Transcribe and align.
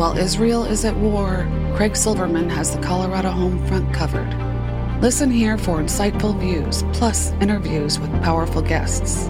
While 0.00 0.16
Israel 0.16 0.64
is 0.64 0.86
at 0.86 0.96
war, 0.96 1.46
Craig 1.76 1.94
Silverman 1.94 2.48
has 2.48 2.74
the 2.74 2.80
Colorado 2.80 3.28
home 3.28 3.62
front 3.66 3.92
covered. 3.92 4.32
Listen 5.02 5.30
here 5.30 5.58
for 5.58 5.76
insightful 5.76 6.40
views, 6.40 6.84
plus 6.94 7.32
interviews 7.32 7.98
with 7.98 8.10
powerful 8.22 8.62
guests. 8.62 9.28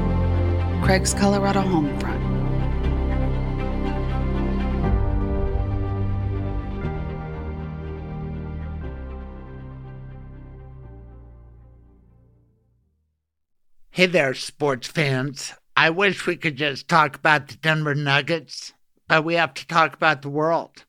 Craig's 0.84 1.12
Colorado 1.12 1.62
Homefront. 1.62 2.20
Hey 13.90 14.06
there, 14.06 14.34
sports 14.34 14.86
fans. 14.86 15.52
I 15.76 15.90
wish 15.90 16.28
we 16.28 16.36
could 16.36 16.54
just 16.54 16.86
talk 16.86 17.16
about 17.16 17.48
the 17.48 17.56
Denver 17.56 17.96
Nuggets, 17.96 18.72
but 19.10 19.24
we 19.24 19.34
have 19.34 19.52
to 19.52 19.66
talk 19.66 19.92
about 19.92 20.22
the 20.22 20.30
world 20.30 20.84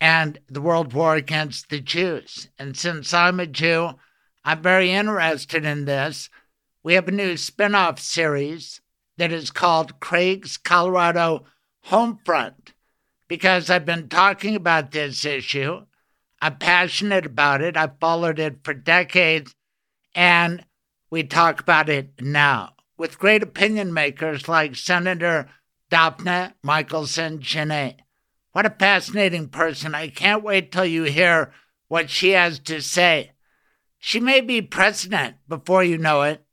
and 0.00 0.38
the 0.48 0.60
world 0.60 0.92
war 0.92 1.16
against 1.16 1.70
the 1.70 1.80
Jews. 1.80 2.48
And 2.56 2.76
since 2.76 3.12
I'm 3.12 3.40
a 3.40 3.48
Jew, 3.48 3.94
I'm 4.44 4.62
very 4.62 4.92
interested 4.92 5.64
in 5.64 5.84
this. 5.84 6.30
We 6.84 6.94
have 6.94 7.08
a 7.08 7.10
new 7.10 7.36
spin 7.36 7.74
off 7.74 7.98
series 7.98 8.80
that 9.16 9.32
is 9.32 9.50
called 9.50 9.98
Craig's 9.98 10.56
Colorado 10.56 11.46
Homefront 11.88 12.74
because 13.26 13.68
I've 13.68 13.84
been 13.84 14.08
talking 14.08 14.54
about 14.54 14.92
this 14.92 15.24
issue. 15.24 15.84
I'm 16.40 16.58
passionate 16.58 17.26
about 17.26 17.60
it. 17.60 17.76
I've 17.76 17.98
followed 17.98 18.38
it 18.38 18.60
for 18.62 18.72
decades, 18.72 19.52
and 20.14 20.64
we 21.10 21.24
talk 21.24 21.58
about 21.58 21.88
it 21.88 22.12
now 22.20 22.74
with 22.96 23.18
great 23.18 23.42
opinion 23.42 23.92
makers 23.92 24.46
like 24.46 24.76
Senator 24.76 25.48
Daphne 25.90 26.54
Michaelson 26.62 27.38
Jenet. 27.38 27.96
What 28.52 28.66
a 28.66 28.70
fascinating 28.70 29.48
person. 29.48 29.94
I 29.94 30.08
can't 30.08 30.42
wait 30.42 30.72
till 30.72 30.84
you 30.84 31.04
hear 31.04 31.52
what 31.88 32.10
she 32.10 32.30
has 32.30 32.58
to 32.60 32.80
say. 32.80 33.32
She 33.98 34.20
may 34.20 34.40
be 34.40 34.62
president 34.62 35.36
before 35.48 35.82
you 35.82 35.98
know 35.98 36.22
it. 36.22 36.44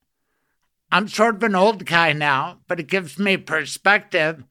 I'm 0.92 1.08
sort 1.08 1.36
of 1.36 1.44
an 1.44 1.56
old 1.56 1.86
guy 1.86 2.14
now, 2.14 2.60
but 2.68 2.80
it 2.80 2.88
gives 2.88 3.20
me 3.20 3.38
perspective. 3.38 4.44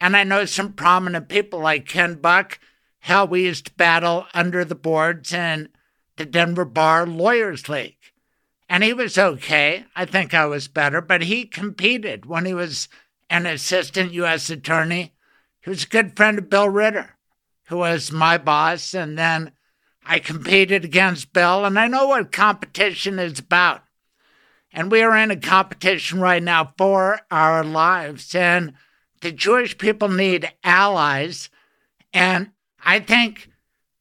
And 0.00 0.16
I 0.16 0.24
know 0.24 0.44
some 0.44 0.72
prominent 0.72 1.28
people 1.28 1.60
like 1.60 1.88
Ken 1.88 2.14
Buck. 2.14 2.58
Hell, 3.00 3.26
we 3.26 3.44
used 3.44 3.66
to 3.66 3.74
battle 3.74 4.26
under 4.34 4.64
the 4.64 4.74
boards 4.74 5.32
in 5.32 5.68
the 6.16 6.24
Denver 6.24 6.64
Bar 6.64 7.06
Lawyers 7.06 7.68
League. 7.68 7.96
And 8.68 8.84
he 8.84 8.92
was 8.92 9.18
okay. 9.18 9.84
I 9.96 10.04
think 10.04 10.32
I 10.32 10.46
was 10.46 10.68
better, 10.68 11.00
but 11.00 11.22
he 11.22 11.44
competed 11.44 12.24
when 12.24 12.44
he 12.44 12.54
was 12.54 12.88
an 13.30 13.46
assistant 13.46 14.12
U.S. 14.12 14.50
attorney. 14.50 15.14
He 15.62 15.70
was 15.70 15.84
a 15.84 15.88
good 15.88 16.16
friend 16.16 16.38
of 16.38 16.50
Bill 16.50 16.68
Ritter, 16.68 17.16
who 17.68 17.78
was 17.78 18.12
my 18.12 18.36
boss. 18.36 18.92
And 18.92 19.16
then 19.16 19.52
I 20.04 20.18
competed 20.18 20.84
against 20.84 21.32
Bill, 21.32 21.64
and 21.64 21.78
I 21.78 21.86
know 21.86 22.08
what 22.08 22.32
competition 22.32 23.18
is 23.18 23.38
about. 23.38 23.84
And 24.72 24.90
we 24.90 25.02
are 25.02 25.16
in 25.16 25.30
a 25.30 25.36
competition 25.36 26.20
right 26.20 26.42
now 26.42 26.74
for 26.76 27.20
our 27.30 27.64
lives. 27.64 28.34
And 28.34 28.74
the 29.20 29.32
Jewish 29.32 29.78
people 29.78 30.08
need 30.08 30.52
allies. 30.64 31.48
And 32.12 32.50
I 32.84 33.00
think 33.00 33.48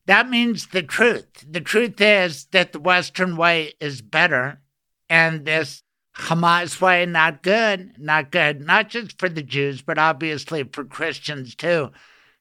that 0.06 0.28
means 0.28 0.68
the 0.68 0.82
truth. 0.82 1.46
The 1.48 1.62
truth 1.62 2.02
is 2.02 2.46
that 2.46 2.72
the 2.72 2.80
Western 2.80 3.38
way 3.38 3.74
is 3.80 4.02
better, 4.02 4.60
and 5.08 5.46
this 5.46 5.84
Hamas 6.20 6.82
way, 6.82 7.06
not 7.06 7.42
good, 7.42 7.94
not 7.98 8.32
good, 8.32 8.62
not 8.62 8.90
just 8.90 9.18
for 9.18 9.30
the 9.30 9.42
Jews, 9.42 9.82
but 9.82 9.98
obviously 9.98 10.64
for 10.64 10.84
Christians 10.84 11.56
too. 11.56 11.92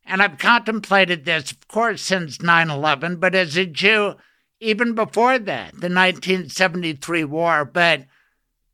And 0.05 0.23
I've 0.23 0.39
contemplated 0.39 1.25
this, 1.25 1.53
of 1.53 1.69
course, 1.69 2.03
since 2.03 2.43
9 2.43 2.71
11, 2.71 3.17
but 3.17 3.35
as 3.35 3.57
a 3.57 3.67
Jew, 3.67 4.17
even 4.61 4.95
before 4.95 5.39
that, 5.39 5.73
the 5.73 5.89
1973 5.89 7.25
war. 7.25 7.65
But 7.65 8.07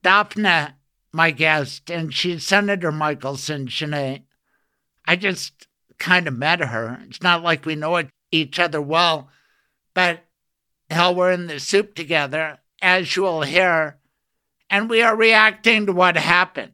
Daphne, 0.02 0.74
my 1.12 1.30
guest, 1.30 1.90
and 1.90 2.12
she's 2.12 2.46
Senator 2.46 2.90
Michaelson 2.90 3.66
Jenet. 3.66 4.22
I 5.06 5.16
just 5.16 5.66
kind 5.98 6.26
of 6.26 6.34
met 6.34 6.60
her. 6.60 7.00
It's 7.06 7.22
not 7.22 7.42
like 7.42 7.66
we 7.66 7.74
know 7.74 8.02
each 8.30 8.58
other 8.58 8.80
well, 8.80 9.28
but 9.92 10.24
hell, 10.90 11.14
we're 11.14 11.32
in 11.32 11.46
the 11.46 11.60
soup 11.60 11.94
together, 11.94 12.58
as 12.80 13.16
you'll 13.16 13.42
hear, 13.42 13.98
and 14.74 14.90
we 14.90 15.02
are 15.02 15.14
reacting 15.14 15.86
to 15.86 15.92
what 15.92 16.16
happened. 16.16 16.72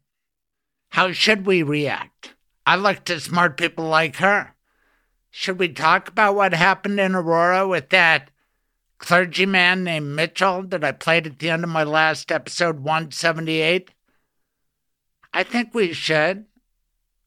How 0.89 1.13
should 1.13 1.45
we 1.45 1.63
react? 1.63 2.35
I 2.65 2.77
look 2.77 3.05
to 3.05 3.21
smart 3.21 3.59
people 3.59 3.85
like 3.85 4.17
her. 4.17 4.55
Should 5.29 5.59
we 5.59 5.69
talk 5.69 6.09
about 6.09 6.35
what 6.35 6.55
happened 6.55 6.99
in 6.99 7.15
Aurora 7.15 7.69
with 7.69 7.91
that 7.91 8.31
clergyman 8.97 9.85
named 9.85 10.17
Mitchell 10.17 10.63
that 10.69 10.83
I 10.83 10.93
played 10.93 11.27
at 11.27 11.41
the 11.41 11.51
end 11.51 11.63
of 11.63 11.69
my 11.69 11.83
last 11.83 12.33
episode 12.33 12.77
178? 12.81 13.91
I 15.35 15.43
think 15.43 15.75
we 15.75 15.93
should, 15.93 16.47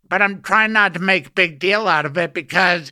but 0.10 0.24
I'm 0.24 0.42
trying 0.42 0.74
not 0.74 0.96
to 0.96 1.00
make 1.00 1.28
a 1.28 1.32
big 1.34 1.60
deal 1.60 1.88
out 1.88 2.08
of 2.08 2.18
it 2.18 2.34
because 2.34 2.92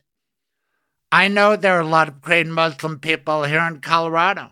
I 1.12 1.30
know 1.30 1.56
there 1.56 1.78
are 1.78 1.82
a 1.82 1.88
lot 1.88 2.10
of 2.10 2.22
great 2.22 2.46
Muslim 2.46 3.00
people 3.00 3.46
here 3.46 3.62
in 3.62 3.82
Colorado 3.82 4.52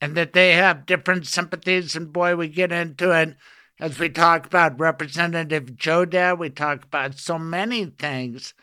and 0.00 0.16
that 0.16 0.32
they 0.32 0.52
have 0.52 0.86
different 0.86 1.26
sympathies, 1.26 1.96
and 1.96 2.12
boy, 2.12 2.36
we 2.36 2.48
get 2.48 2.72
into 2.72 3.10
it 3.10 3.36
as 3.80 3.98
we 3.98 4.08
talk 4.08 4.44
about 4.44 4.80
Representative 4.80 5.76
Jodeh, 5.76 6.36
we 6.36 6.50
talk 6.50 6.84
about 6.84 7.18
so 7.18 7.38
many 7.38 7.86
things. 7.86 8.54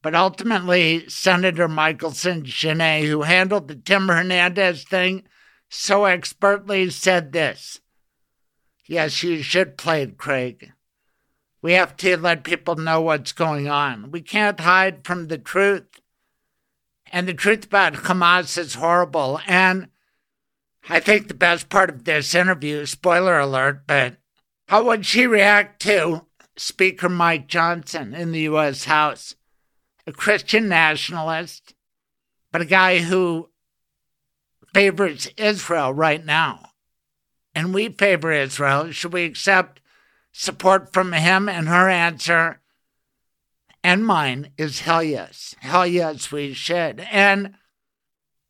But 0.00 0.14
ultimately, 0.14 1.08
Senator 1.08 1.68
Michaelson 1.68 2.44
Jenet, 2.44 3.06
who 3.06 3.22
handled 3.22 3.68
the 3.68 3.74
Tim 3.74 4.08
Hernandez 4.08 4.84
thing 4.84 5.24
so 5.68 6.04
expertly, 6.04 6.88
said 6.90 7.32
this 7.32 7.80
Yes, 8.86 9.22
you 9.22 9.42
should 9.42 9.76
play 9.76 10.02
it, 10.02 10.16
Craig. 10.16 10.72
We 11.60 11.72
have 11.72 11.96
to 11.98 12.16
let 12.16 12.44
people 12.44 12.76
know 12.76 13.00
what's 13.00 13.32
going 13.32 13.68
on. 13.68 14.10
We 14.10 14.22
can't 14.22 14.60
hide 14.60 15.04
from 15.04 15.26
the 15.26 15.38
truth. 15.38 16.00
And 17.12 17.26
the 17.26 17.34
truth 17.34 17.66
about 17.66 17.94
Hamas 17.94 18.56
is 18.56 18.74
horrible. 18.74 19.40
And 19.46 19.88
I 20.88 21.00
think 21.00 21.28
the 21.28 21.34
best 21.34 21.68
part 21.68 21.90
of 21.90 22.04
this 22.04 22.34
interview, 22.34 22.86
spoiler 22.86 23.38
alert, 23.38 23.86
but 23.86 24.16
how 24.68 24.84
would 24.84 25.04
she 25.04 25.26
react 25.26 25.80
to 25.82 26.26
Speaker 26.56 27.08
Mike 27.08 27.48
Johnson 27.48 28.14
in 28.14 28.32
the 28.32 28.40
U.S. 28.40 28.84
House? 28.84 29.34
A 30.06 30.12
Christian 30.12 30.68
nationalist, 30.68 31.74
but 32.52 32.62
a 32.62 32.66
guy 32.66 32.98
who 32.98 33.50
favors 34.72 35.28
Israel 35.36 35.92
right 35.92 36.24
now. 36.24 36.70
And 37.54 37.74
we 37.74 37.88
favor 37.88 38.30
Israel. 38.30 38.92
Should 38.92 39.12
we 39.12 39.24
accept 39.24 39.80
support 40.30 40.92
from 40.92 41.12
him? 41.12 41.48
And 41.48 41.66
her 41.68 41.88
answer 41.88 42.60
and 43.82 44.04
mine 44.04 44.50
is 44.58 44.80
hell 44.80 45.02
yes. 45.02 45.54
Hell 45.60 45.86
yes, 45.86 46.32
we 46.32 46.52
should. 46.52 47.06
And 47.10 47.54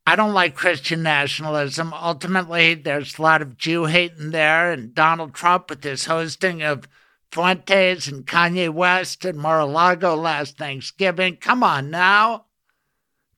I 0.09 0.15
don't 0.15 0.35
like 0.35 0.55
Christian 0.55 1.03
nationalism. 1.03 1.93
Ultimately, 1.93 2.75
there's 2.75 3.19
a 3.19 3.23
lot 3.23 3.43
of 3.43 3.57
Jew 3.57 3.87
hate 3.87 4.13
in 4.19 4.31
there, 4.31 4.71
and 4.71 4.95
Donald 4.95 5.35
Trump 5.35 5.69
with 5.69 5.83
his 5.83 6.05
hosting 6.05 6.63
of 6.63 6.89
Fuentes 7.33 8.07
and 8.07 8.25
Kanye 8.25 8.71
West 8.71 9.25
and 9.25 9.37
Mar-a-Lago 9.37 10.15
last 10.15 10.57
Thanksgiving. 10.57 11.37
Come 11.37 11.65
on 11.65 11.91
now. 11.91 12.45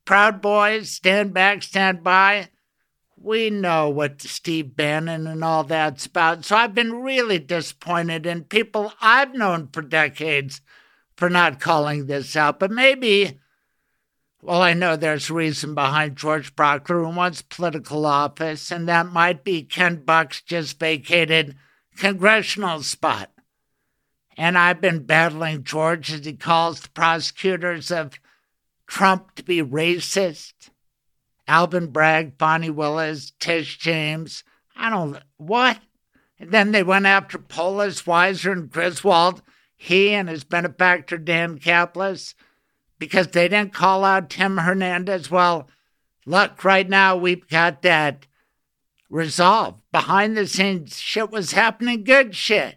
Proud 0.04 0.42
Boys, 0.42 0.90
stand 0.90 1.32
back, 1.32 1.62
stand 1.62 2.04
by. 2.04 2.48
We 3.16 3.50
know 3.50 3.88
what 3.88 4.22
Steve 4.22 4.76
Bannon 4.76 5.26
and 5.26 5.42
all 5.42 5.64
that's 5.64 6.06
about. 6.06 6.44
So 6.44 6.54
I've 6.54 6.74
been 6.74 7.02
really 7.02 7.38
disappointed 7.38 8.26
in 8.26 8.44
people 8.44 8.92
I've 9.00 9.34
known 9.34 9.68
for 9.72 9.82
decades 9.82 10.60
for 11.16 11.28
not 11.28 11.60
calling 11.60 12.06
this 12.06 12.36
out. 12.36 12.60
But 12.60 12.70
maybe 12.70 13.40
well, 14.42 14.62
I 14.62 14.72
know 14.72 14.96
there's 14.96 15.30
reason 15.30 15.74
behind 15.74 16.16
George 16.16 16.54
Brauchler 16.54 17.04
who 17.04 17.16
wants 17.16 17.42
political 17.42 18.06
office, 18.06 18.70
and 18.70 18.88
that 18.88 19.06
might 19.06 19.42
be 19.42 19.62
Ken 19.62 19.96
Buck's 20.04 20.40
just 20.40 20.78
vacated 20.78 21.56
congressional 21.96 22.82
spot. 22.82 23.30
And 24.36 24.56
I've 24.56 24.80
been 24.80 25.04
battling 25.04 25.64
George 25.64 26.12
as 26.12 26.24
he 26.24 26.34
calls 26.34 26.80
the 26.80 26.88
prosecutors 26.90 27.90
of 27.90 28.20
Trump 28.86 29.34
to 29.34 29.42
be 29.42 29.60
racist. 29.60 30.70
Alvin 31.48 31.88
Bragg, 31.88 32.38
Fani 32.38 32.70
Willis, 32.70 33.32
Tish 33.40 33.78
James. 33.78 34.44
I 34.76 34.90
don't 34.90 35.18
what? 35.38 35.80
And 36.38 36.52
then 36.52 36.70
they 36.70 36.84
went 36.84 37.06
after 37.06 37.38
Polis, 37.38 38.02
Weiser, 38.02 38.52
and 38.52 38.70
Griswold. 38.70 39.42
He 39.76 40.10
and 40.10 40.28
his 40.28 40.44
benefactor 40.44 41.18
Dan 41.18 41.58
Caplis 41.58 42.34
because 42.98 43.28
they 43.28 43.48
didn't 43.48 43.72
call 43.72 44.04
out 44.04 44.30
Tim 44.30 44.58
Hernandez. 44.58 45.30
Well, 45.30 45.68
look, 46.26 46.64
right 46.64 46.88
now 46.88 47.16
we've 47.16 47.48
got 47.48 47.82
that 47.82 48.26
resolved. 49.10 49.82
Behind 49.92 50.36
the 50.36 50.46
scenes, 50.46 50.98
shit 50.98 51.30
was 51.30 51.52
happening, 51.52 52.04
good 52.04 52.34
shit, 52.34 52.76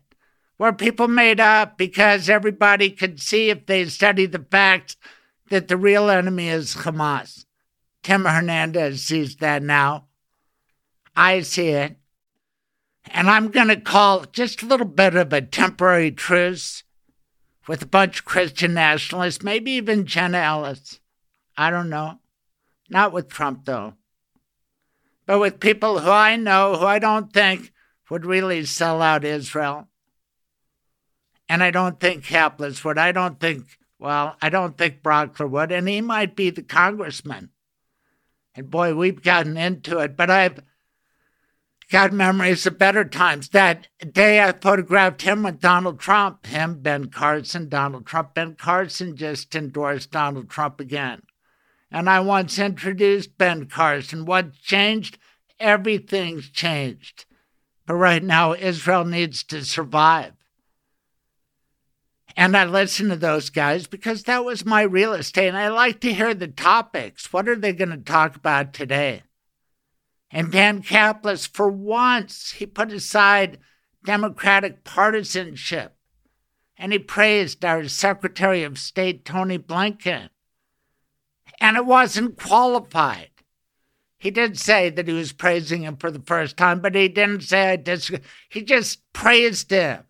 where 0.57 0.73
people 0.73 1.07
made 1.07 1.39
up 1.39 1.77
because 1.77 2.29
everybody 2.29 2.89
could 2.89 3.19
see 3.19 3.49
if 3.49 3.65
they 3.65 3.85
studied 3.85 4.31
the 4.31 4.45
facts 4.49 4.95
that 5.49 5.67
the 5.67 5.77
real 5.77 6.09
enemy 6.09 6.47
is 6.47 6.75
Hamas. 6.75 7.45
Tim 8.03 8.25
Hernandez 8.25 9.03
sees 9.03 9.35
that 9.37 9.61
now. 9.61 10.07
I 11.15 11.41
see 11.41 11.69
it. 11.69 11.97
And 13.07 13.29
I'm 13.29 13.49
going 13.49 13.67
to 13.67 13.79
call 13.79 14.25
just 14.31 14.61
a 14.61 14.65
little 14.65 14.87
bit 14.87 15.15
of 15.15 15.33
a 15.33 15.41
temporary 15.41 16.11
truce 16.11 16.83
with 17.71 17.81
a 17.81 17.87
bunch 17.87 18.19
of 18.19 18.25
Christian 18.25 18.73
nationalists, 18.73 19.45
maybe 19.45 19.71
even 19.71 20.05
Jenna 20.05 20.39
Ellis. 20.39 20.99
I 21.57 21.69
don't 21.69 21.89
know. 21.89 22.19
Not 22.89 23.13
with 23.13 23.29
Trump, 23.29 23.63
though. 23.63 23.93
But 25.25 25.39
with 25.39 25.61
people 25.61 25.99
who 25.99 26.11
I 26.11 26.35
know 26.35 26.75
who 26.75 26.85
I 26.85 26.99
don't 26.99 27.31
think 27.31 27.71
would 28.09 28.25
really 28.25 28.65
sell 28.65 29.01
out 29.01 29.23
Israel. 29.23 29.87
And 31.47 31.63
I 31.63 31.71
don't 31.71 31.97
think 31.97 32.25
Caplis 32.25 32.83
would. 32.83 32.97
I 32.97 33.13
don't 33.13 33.39
think, 33.39 33.63
well, 33.97 34.35
I 34.41 34.49
don't 34.49 34.77
think 34.77 35.01
Brauchler 35.01 35.49
would. 35.49 35.71
And 35.71 35.87
he 35.87 36.01
might 36.01 36.35
be 36.35 36.49
the 36.49 36.63
congressman. 36.63 37.51
And 38.53 38.69
boy, 38.69 38.95
we've 38.95 39.23
gotten 39.23 39.55
into 39.55 39.99
it. 39.99 40.17
But 40.17 40.29
I've 40.29 40.59
got 41.91 42.13
memories 42.13 42.65
of 42.65 42.79
better 42.79 43.03
times. 43.03 43.49
That 43.49 43.87
day 44.11 44.41
I 44.41 44.53
photographed 44.53 45.21
him 45.21 45.43
with 45.43 45.59
Donald 45.59 45.99
Trump, 45.99 46.45
him, 46.47 46.81
Ben 46.81 47.07
Carson, 47.07 47.67
Donald 47.67 48.05
Trump. 48.07 48.33
Ben 48.33 48.55
Carson 48.55 49.15
just 49.15 49.53
endorsed 49.53 50.09
Donald 50.09 50.49
Trump 50.49 50.79
again. 50.79 51.21
And 51.91 52.09
I 52.09 52.21
once 52.21 52.57
introduced 52.57 53.37
Ben 53.37 53.67
Carson. 53.67 54.25
What 54.25 54.53
changed? 54.53 55.17
Everything's 55.59 56.49
changed. 56.49 57.25
But 57.85 57.95
right 57.95 58.23
now, 58.23 58.53
Israel 58.53 59.03
needs 59.03 59.43
to 59.43 59.65
survive. 59.65 60.31
And 62.37 62.55
I 62.55 62.63
listen 62.63 63.09
to 63.09 63.17
those 63.17 63.49
guys 63.49 63.87
because 63.87 64.23
that 64.23 64.45
was 64.45 64.65
my 64.65 64.83
real 64.83 65.11
estate. 65.11 65.49
And 65.49 65.57
I 65.57 65.67
like 65.67 65.99
to 66.01 66.13
hear 66.13 66.33
the 66.33 66.47
topics. 66.47 67.33
What 67.33 67.49
are 67.49 67.57
they 67.57 67.73
going 67.73 67.89
to 67.89 67.97
talk 67.97 68.37
about 68.37 68.71
today? 68.71 69.23
And 70.31 70.51
Dan 70.51 70.81
Caplis, 70.81 71.47
for 71.47 71.69
once, 71.69 72.51
he 72.51 72.65
put 72.65 72.91
aside 72.91 73.59
Democratic 74.03 74.83
partisanship 74.83 75.95
and 76.77 76.91
he 76.91 76.99
praised 76.99 77.63
our 77.63 77.87
Secretary 77.87 78.63
of 78.63 78.79
State, 78.79 79.23
Tony 79.23 79.59
Blinken. 79.59 80.29
And 81.59 81.77
it 81.77 81.85
wasn't 81.85 82.39
qualified. 82.39 83.29
He 84.17 84.31
did 84.31 84.57
say 84.57 84.89
that 84.89 85.07
he 85.07 85.13
was 85.13 85.31
praising 85.31 85.83
him 85.83 85.97
for 85.97 86.09
the 86.09 86.21
first 86.21 86.57
time, 86.57 86.79
but 86.79 86.95
he 86.95 87.07
didn't 87.07 87.43
say 87.43 87.71
I 87.71 87.75
disagree. 87.75 88.23
He 88.49 88.63
just 88.63 89.01
praised 89.13 89.69
him 89.69 90.03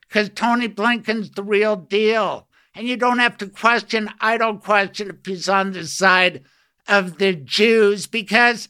because 0.00 0.30
Tony 0.30 0.68
Blinken's 0.68 1.30
the 1.30 1.44
real 1.44 1.76
deal. 1.76 2.48
And 2.74 2.88
you 2.88 2.96
don't 2.96 3.20
have 3.20 3.36
to 3.38 3.46
question, 3.46 4.10
I 4.20 4.36
don't 4.36 4.62
question 4.64 5.10
if 5.10 5.24
he's 5.24 5.48
on 5.48 5.72
the 5.72 5.86
side 5.86 6.42
of 6.88 7.18
the 7.18 7.34
Jews 7.34 8.08
because 8.08 8.68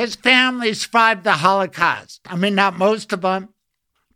his 0.00 0.14
family 0.14 0.72
survived 0.72 1.24
the 1.24 1.32
Holocaust. 1.32 2.22
I 2.26 2.34
mean, 2.34 2.54
not 2.54 2.78
most 2.78 3.12
of 3.12 3.20
them, 3.20 3.50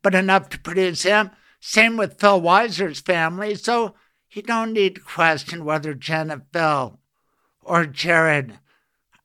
but 0.03 0.15
enough 0.15 0.49
to 0.51 0.59
produce 0.59 1.03
him. 1.03 1.31
Same 1.61 1.99
with 1.99 2.19
Phil 2.19 2.41
Weiser's 2.41 3.01
family. 3.01 3.55
So 3.55 3.95
you 4.31 4.41
don't 4.41 4.73
need 4.73 4.95
to 4.95 5.01
question 5.03 5.63
whether 5.63 5.93
Jen 5.93 6.31
and 6.31 6.43
Phil 6.55 6.99
or 7.63 7.85
Jared 7.85 8.59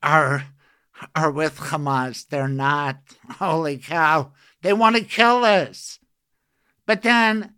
are 0.03 0.47
are 1.15 1.31
with 1.31 1.57
Hamas. 1.59 2.27
They're 2.27 2.49
not. 2.49 2.97
Holy 3.29 3.77
cow. 3.77 4.33
They 4.61 4.73
want 4.73 4.97
to 4.97 5.03
kill 5.03 5.45
us. 5.45 5.99
But 6.85 7.03
then, 7.03 7.53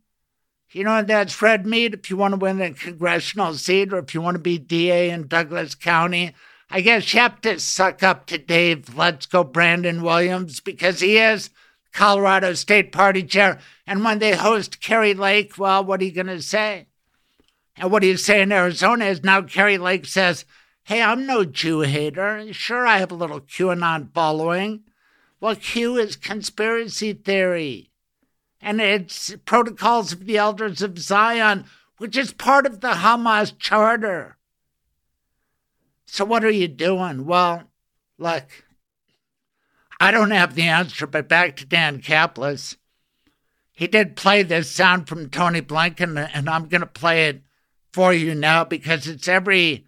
you 0.73 0.83
know, 0.83 1.01
that's 1.01 1.41
red 1.41 1.65
meat 1.65 1.95
if 1.95 2.11
you 2.11 2.17
want 2.17 2.33
to 2.33 2.39
win 2.39 2.61
a 2.61 2.71
congressional 2.71 3.55
seat 3.55 3.91
or 3.93 3.97
if 3.97 4.13
you 4.13 4.21
want 4.21 4.35
to 4.35 4.43
be 4.43 4.59
DA 4.59 5.09
in 5.09 5.25
Douglas 5.25 5.73
County 5.73 6.35
I 6.73 6.79
guess 6.79 7.13
you 7.13 7.19
have 7.19 7.41
to 7.41 7.59
suck 7.59 8.01
up 8.01 8.25
to 8.27 8.37
Dave 8.37 8.95
Let's 8.95 9.25
Go 9.25 9.43
Brandon 9.43 10.01
Williams 10.01 10.61
because 10.61 11.01
he 11.01 11.17
is 11.17 11.49
Colorado 11.91 12.53
State 12.53 12.93
Party 12.93 13.23
chair. 13.23 13.59
And 13.85 14.05
when 14.05 14.19
they 14.19 14.37
host 14.37 14.79
Kari 14.79 15.13
Lake, 15.13 15.57
well, 15.57 15.83
what 15.83 15.99
are 15.99 16.05
you 16.05 16.13
going 16.13 16.27
to 16.27 16.41
say? 16.41 16.87
And 17.75 17.91
what 17.91 18.01
do 18.01 18.07
you 18.07 18.15
say 18.15 18.41
in 18.41 18.53
Arizona 18.53 19.05
is 19.05 19.21
now 19.21 19.41
Kari 19.41 19.77
Lake 19.77 20.05
says, 20.05 20.45
Hey, 20.83 21.01
I'm 21.01 21.25
no 21.25 21.43
Jew 21.43 21.81
hater. 21.81 22.53
Sure, 22.53 22.87
I 22.87 22.99
have 22.99 23.11
a 23.11 23.15
little 23.15 23.41
QAnon 23.41 24.13
following. 24.13 24.83
Well, 25.41 25.55
Q 25.55 25.97
is 25.97 26.15
conspiracy 26.15 27.11
theory. 27.11 27.89
And 28.61 28.79
it's 28.79 29.35
protocols 29.43 30.13
of 30.13 30.25
the 30.25 30.37
elders 30.37 30.81
of 30.81 30.99
Zion, 30.99 31.65
which 31.97 32.15
is 32.15 32.31
part 32.31 32.65
of 32.65 32.79
the 32.79 32.91
Hamas 32.91 33.57
charter. 33.59 34.37
So, 36.13 36.25
what 36.25 36.43
are 36.43 36.51
you 36.51 36.67
doing? 36.67 37.25
Well, 37.25 37.71
look, 38.17 38.65
I 39.97 40.11
don't 40.11 40.31
have 40.31 40.55
the 40.55 40.63
answer, 40.63 41.07
but 41.07 41.29
back 41.29 41.55
to 41.55 41.65
Dan 41.65 42.01
Caplis. 42.01 42.75
He 43.71 43.87
did 43.87 44.17
play 44.17 44.43
this 44.43 44.69
sound 44.69 45.07
from 45.07 45.29
Tony 45.29 45.61
Blinken, 45.61 46.29
and 46.33 46.49
I'm 46.49 46.67
going 46.67 46.81
to 46.81 46.85
play 46.85 47.29
it 47.29 47.43
for 47.93 48.13
you 48.13 48.35
now 48.35 48.65
because 48.65 49.07
it's 49.07 49.29
every 49.29 49.85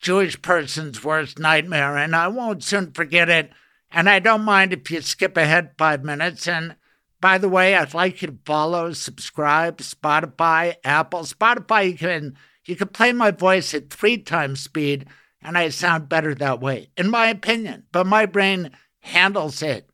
Jewish 0.00 0.40
person's 0.40 1.04
worst 1.04 1.38
nightmare, 1.38 1.98
and 1.98 2.16
I 2.16 2.28
won't 2.28 2.64
soon 2.64 2.92
forget 2.92 3.28
it. 3.28 3.52
And 3.90 4.08
I 4.08 4.20
don't 4.20 4.44
mind 4.44 4.72
if 4.72 4.90
you 4.90 5.02
skip 5.02 5.36
ahead 5.36 5.74
five 5.76 6.02
minutes. 6.02 6.48
And 6.48 6.76
by 7.20 7.36
the 7.36 7.50
way, 7.50 7.74
I'd 7.74 7.92
like 7.92 8.22
you 8.22 8.28
to 8.28 8.38
follow, 8.46 8.94
subscribe, 8.94 9.80
Spotify, 9.80 10.76
Apple. 10.82 11.24
Spotify, 11.24 11.90
you 11.90 11.98
can 11.98 12.38
you 12.64 12.74
can 12.74 12.88
play 12.88 13.12
my 13.12 13.32
voice 13.32 13.74
at 13.74 13.90
three 13.90 14.16
times 14.16 14.60
speed 14.60 15.06
and 15.42 15.56
I 15.56 15.68
sound 15.68 16.08
better 16.08 16.34
that 16.34 16.60
way, 16.60 16.90
in 16.96 17.10
my 17.10 17.28
opinion. 17.28 17.84
But 17.92 18.06
my 18.06 18.26
brain 18.26 18.70
handles 19.00 19.62
it. 19.62 19.88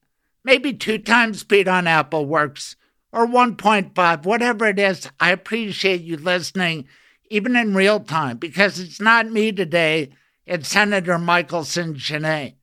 Maybe 0.44 0.73
two 0.73 0.99
times 0.99 1.41
speed 1.41 1.69
on 1.69 1.87
Apple 1.87 2.26
works, 2.26 2.76
or 3.12 3.26
1.5, 3.26 4.25
whatever 4.25 4.67
it 4.67 4.79
is. 4.79 5.08
I 5.20 5.31
appreciate 5.31 6.02
you 6.02 6.17
listening, 6.17 6.87
even 7.31 7.56
in 7.56 7.75
real 7.75 8.00
time, 8.00 8.38
because 8.38 8.79
it's 8.79 9.00
not 9.00 9.31
me 9.31 9.52
today, 9.52 10.11
it's 10.46 10.69
Senator 10.69 11.19
Michaelson 11.19 11.94
Jenet. 11.94 12.55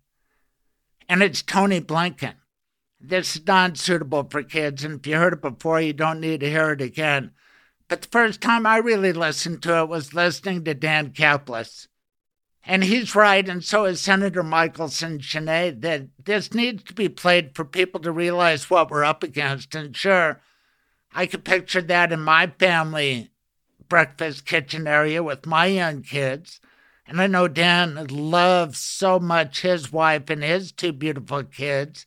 And 1.09 1.23
it's 1.23 1.41
Tony 1.41 1.81
Blinken. 1.81 2.35
This 2.99 3.35
is 3.35 3.47
not 3.47 3.77
suitable 3.77 4.27
for 4.29 4.43
kids, 4.43 4.83
and 4.83 4.99
if 4.99 5.07
you 5.07 5.17
heard 5.17 5.33
it 5.33 5.41
before, 5.41 5.81
you 5.81 5.93
don't 5.93 6.19
need 6.19 6.41
to 6.41 6.49
hear 6.49 6.71
it 6.71 6.81
again. 6.81 7.31
But 7.87 8.03
the 8.03 8.07
first 8.09 8.41
time 8.41 8.65
I 8.65 8.77
really 8.77 9.11
listened 9.11 9.63
to 9.63 9.79
it 9.79 9.89
was 9.89 10.13
listening 10.13 10.63
to 10.65 10.73
Dan 10.73 11.09
Caplis. 11.09 11.87
And 12.63 12.83
he's 12.83 13.15
right, 13.15 13.47
and 13.49 13.63
so 13.63 13.85
is 13.85 13.99
Senator 13.99 14.43
Michaelson 14.43 15.17
Jenet, 15.19 15.81
that 15.81 16.07
this 16.23 16.53
needs 16.53 16.83
to 16.83 16.93
be 16.93 17.09
played 17.09 17.55
for 17.55 17.65
people 17.65 17.99
to 18.01 18.11
realize 18.11 18.69
what 18.69 18.91
we're 18.91 19.03
up 19.03 19.23
against. 19.23 19.73
And 19.73 19.95
sure, 19.95 20.41
I 21.13 21.25
could 21.25 21.43
picture 21.43 21.81
that 21.81 22.11
in 22.11 22.21
my 22.21 22.47
family 22.59 23.31
breakfast 23.89 24.45
kitchen 24.45 24.87
area 24.87 25.21
with 25.23 25.45
my 25.45 25.65
young 25.65 26.01
kids. 26.01 26.61
And 27.05 27.19
I 27.19 27.27
know 27.27 27.47
Dan 27.49 28.07
loves 28.09 28.79
so 28.79 29.19
much 29.19 29.63
his 29.63 29.91
wife 29.91 30.29
and 30.29 30.43
his 30.43 30.71
two 30.71 30.93
beautiful 30.93 31.43
kids. 31.43 32.05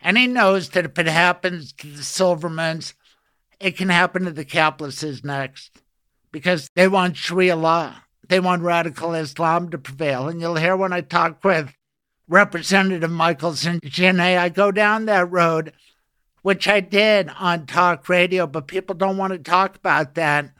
And 0.00 0.18
he 0.18 0.26
knows 0.26 0.70
that 0.70 0.84
if 0.84 0.98
it 0.98 1.06
happens 1.06 1.72
to 1.72 1.86
the 1.86 2.02
Silvermans, 2.02 2.92
it 3.58 3.76
can 3.76 3.88
happen 3.88 4.24
to 4.24 4.32
the 4.32 4.44
Caplises 4.44 5.24
next 5.24 5.80
because 6.30 6.68
they 6.74 6.88
want 6.88 7.16
Sharia 7.16 7.56
law. 7.56 7.94
They 8.28 8.40
want 8.40 8.62
radical 8.62 9.14
Islam 9.14 9.70
to 9.70 9.78
prevail. 9.78 10.28
And 10.28 10.40
you'll 10.40 10.56
hear 10.56 10.76
when 10.76 10.92
I 10.92 11.00
talk 11.00 11.42
with 11.44 11.74
Representative 12.28 13.10
Michaelson 13.10 13.80
Jenet, 13.80 14.38
I 14.38 14.48
go 14.48 14.70
down 14.70 15.06
that 15.06 15.30
road, 15.30 15.72
which 16.42 16.66
I 16.66 16.80
did 16.80 17.30
on 17.38 17.66
talk 17.66 18.08
radio, 18.08 18.46
but 18.46 18.66
people 18.66 18.94
don't 18.94 19.18
want 19.18 19.32
to 19.32 19.38
talk 19.38 19.76
about 19.76 20.14
that. 20.14 20.50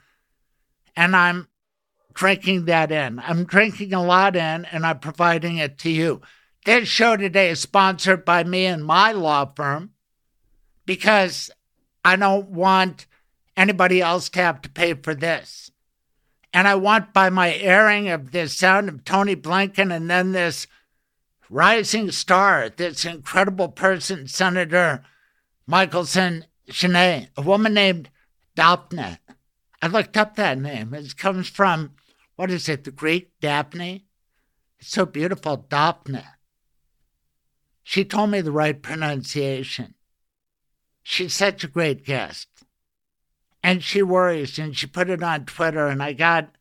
And 0.95 1.15
I'm 1.15 1.47
drinking 2.13 2.65
that 2.65 2.91
in. 2.91 3.19
I'm 3.19 3.45
drinking 3.45 3.93
a 3.93 4.03
lot 4.03 4.35
in, 4.35 4.65
and 4.65 4.85
I'm 4.85 4.99
providing 4.99 5.57
it 5.57 5.77
to 5.79 5.89
you. 5.89 6.21
This 6.65 6.87
show 6.87 7.17
today 7.17 7.49
is 7.49 7.59
sponsored 7.59 8.25
by 8.25 8.43
me 8.43 8.65
and 8.65 8.83
my 8.83 9.11
law 9.11 9.51
firm 9.55 9.91
because 10.85 11.51
I 12.03 12.15
don't 12.15 12.49
want 12.49 13.05
anybody 13.57 14.01
else 14.01 14.29
to 14.29 14.41
have 14.41 14.61
to 14.61 14.69
pay 14.69 14.93
for 14.93 15.13
this. 15.13 15.71
And 16.55 16.69
I 16.69 16.75
want 16.75 17.11
by 17.11 17.29
my 17.29 17.53
airing 17.53 18.07
of 18.07 18.31
this 18.31 18.57
sound 18.57 18.87
of 18.87 19.03
Tony 19.03 19.35
Blinken 19.35 19.93
and 19.93 20.09
then 20.09 20.31
this 20.31 20.67
rising 21.49 22.11
star, 22.11 22.69
this 22.69 23.03
incredible 23.03 23.67
person, 23.67 24.29
Senator 24.29 25.03
Michaelson 25.67 26.45
Jenet, 26.69 27.27
a 27.35 27.41
woman 27.41 27.73
named 27.73 28.09
Daphne. 28.55 29.17
I 29.81 29.87
looked 29.87 30.15
up 30.15 30.37
that 30.37 30.57
name. 30.57 30.93
It 30.93 31.17
comes 31.17 31.49
from, 31.49 31.91
what 32.37 32.49
is 32.49 32.69
it, 32.69 32.85
the 32.85 32.91
Greek 32.91 33.33
Daphne? 33.41 34.05
It's 34.79 34.91
so 34.91 35.05
beautiful, 35.05 35.57
Daphne. 35.57 36.23
She 37.83 38.05
told 38.05 38.29
me 38.29 38.39
the 38.39 38.53
right 38.53 38.81
pronunciation. 38.81 39.95
She's 41.03 41.33
such 41.33 41.65
a 41.65 41.67
great 41.67 42.05
guest 42.05 42.47
and 43.65 43.83
she 43.83 44.03
worries 44.03 44.59
and 44.59 44.77
she 44.77 44.85
put 44.85 45.09
it 45.09 45.23
on 45.23 45.43
Twitter 45.43 45.87
and 45.87 46.03
I 46.03 46.13
got 46.13 46.51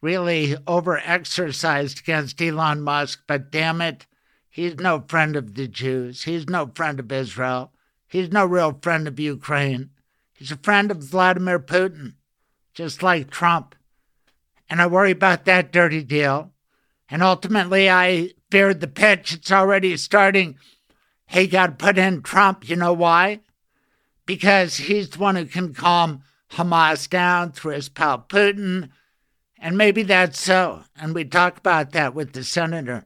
really 0.00 0.54
overexercised 0.54 2.00
against 2.00 2.40
Elon 2.40 2.80
Musk, 2.80 3.24
but 3.26 3.50
damn 3.50 3.82
it, 3.82 4.06
he's 4.48 4.76
no 4.76 5.04
friend 5.06 5.36
of 5.36 5.54
the 5.54 5.68
Jews. 5.68 6.22
He's 6.22 6.48
no 6.48 6.72
friend 6.74 6.98
of 6.98 7.12
Israel. 7.12 7.72
He's 8.08 8.32
no 8.32 8.46
real 8.46 8.78
friend 8.80 9.06
of 9.06 9.20
Ukraine. 9.20 9.90
He's 10.32 10.50
a 10.50 10.56
friend 10.56 10.90
of 10.90 11.04
Vladimir 11.04 11.58
Putin, 11.58 12.14
just 12.72 13.02
like 13.02 13.28
Trump. 13.28 13.74
And 14.70 14.80
I 14.80 14.86
worry 14.86 15.10
about 15.10 15.44
that 15.44 15.70
dirty 15.70 16.02
deal. 16.02 16.52
And 17.10 17.22
ultimately, 17.22 17.90
I 17.90 18.30
feared 18.50 18.80
the 18.80 18.88
pitch. 18.88 19.34
It's 19.34 19.52
already 19.52 19.94
starting. 19.98 20.56
Hey, 21.26 21.46
got 21.46 21.78
put 21.78 21.98
in 21.98 22.22
Trump. 22.22 22.66
You 22.66 22.76
know 22.76 22.94
why? 22.94 23.40
Because 24.24 24.78
he's 24.78 25.10
the 25.10 25.18
one 25.18 25.36
who 25.36 25.44
can 25.44 25.74
calm 25.74 26.22
Hamas 26.52 27.08
down 27.08 27.52
through 27.52 27.74
his 27.74 27.88
pal 27.88 28.24
Putin 28.28 28.90
and 29.60 29.76
maybe 29.76 30.02
that's 30.02 30.40
so. 30.40 30.84
And 30.96 31.14
we 31.14 31.24
talk 31.24 31.58
about 31.58 31.92
that 31.92 32.14
with 32.14 32.32
the 32.32 32.42
senator. 32.42 33.04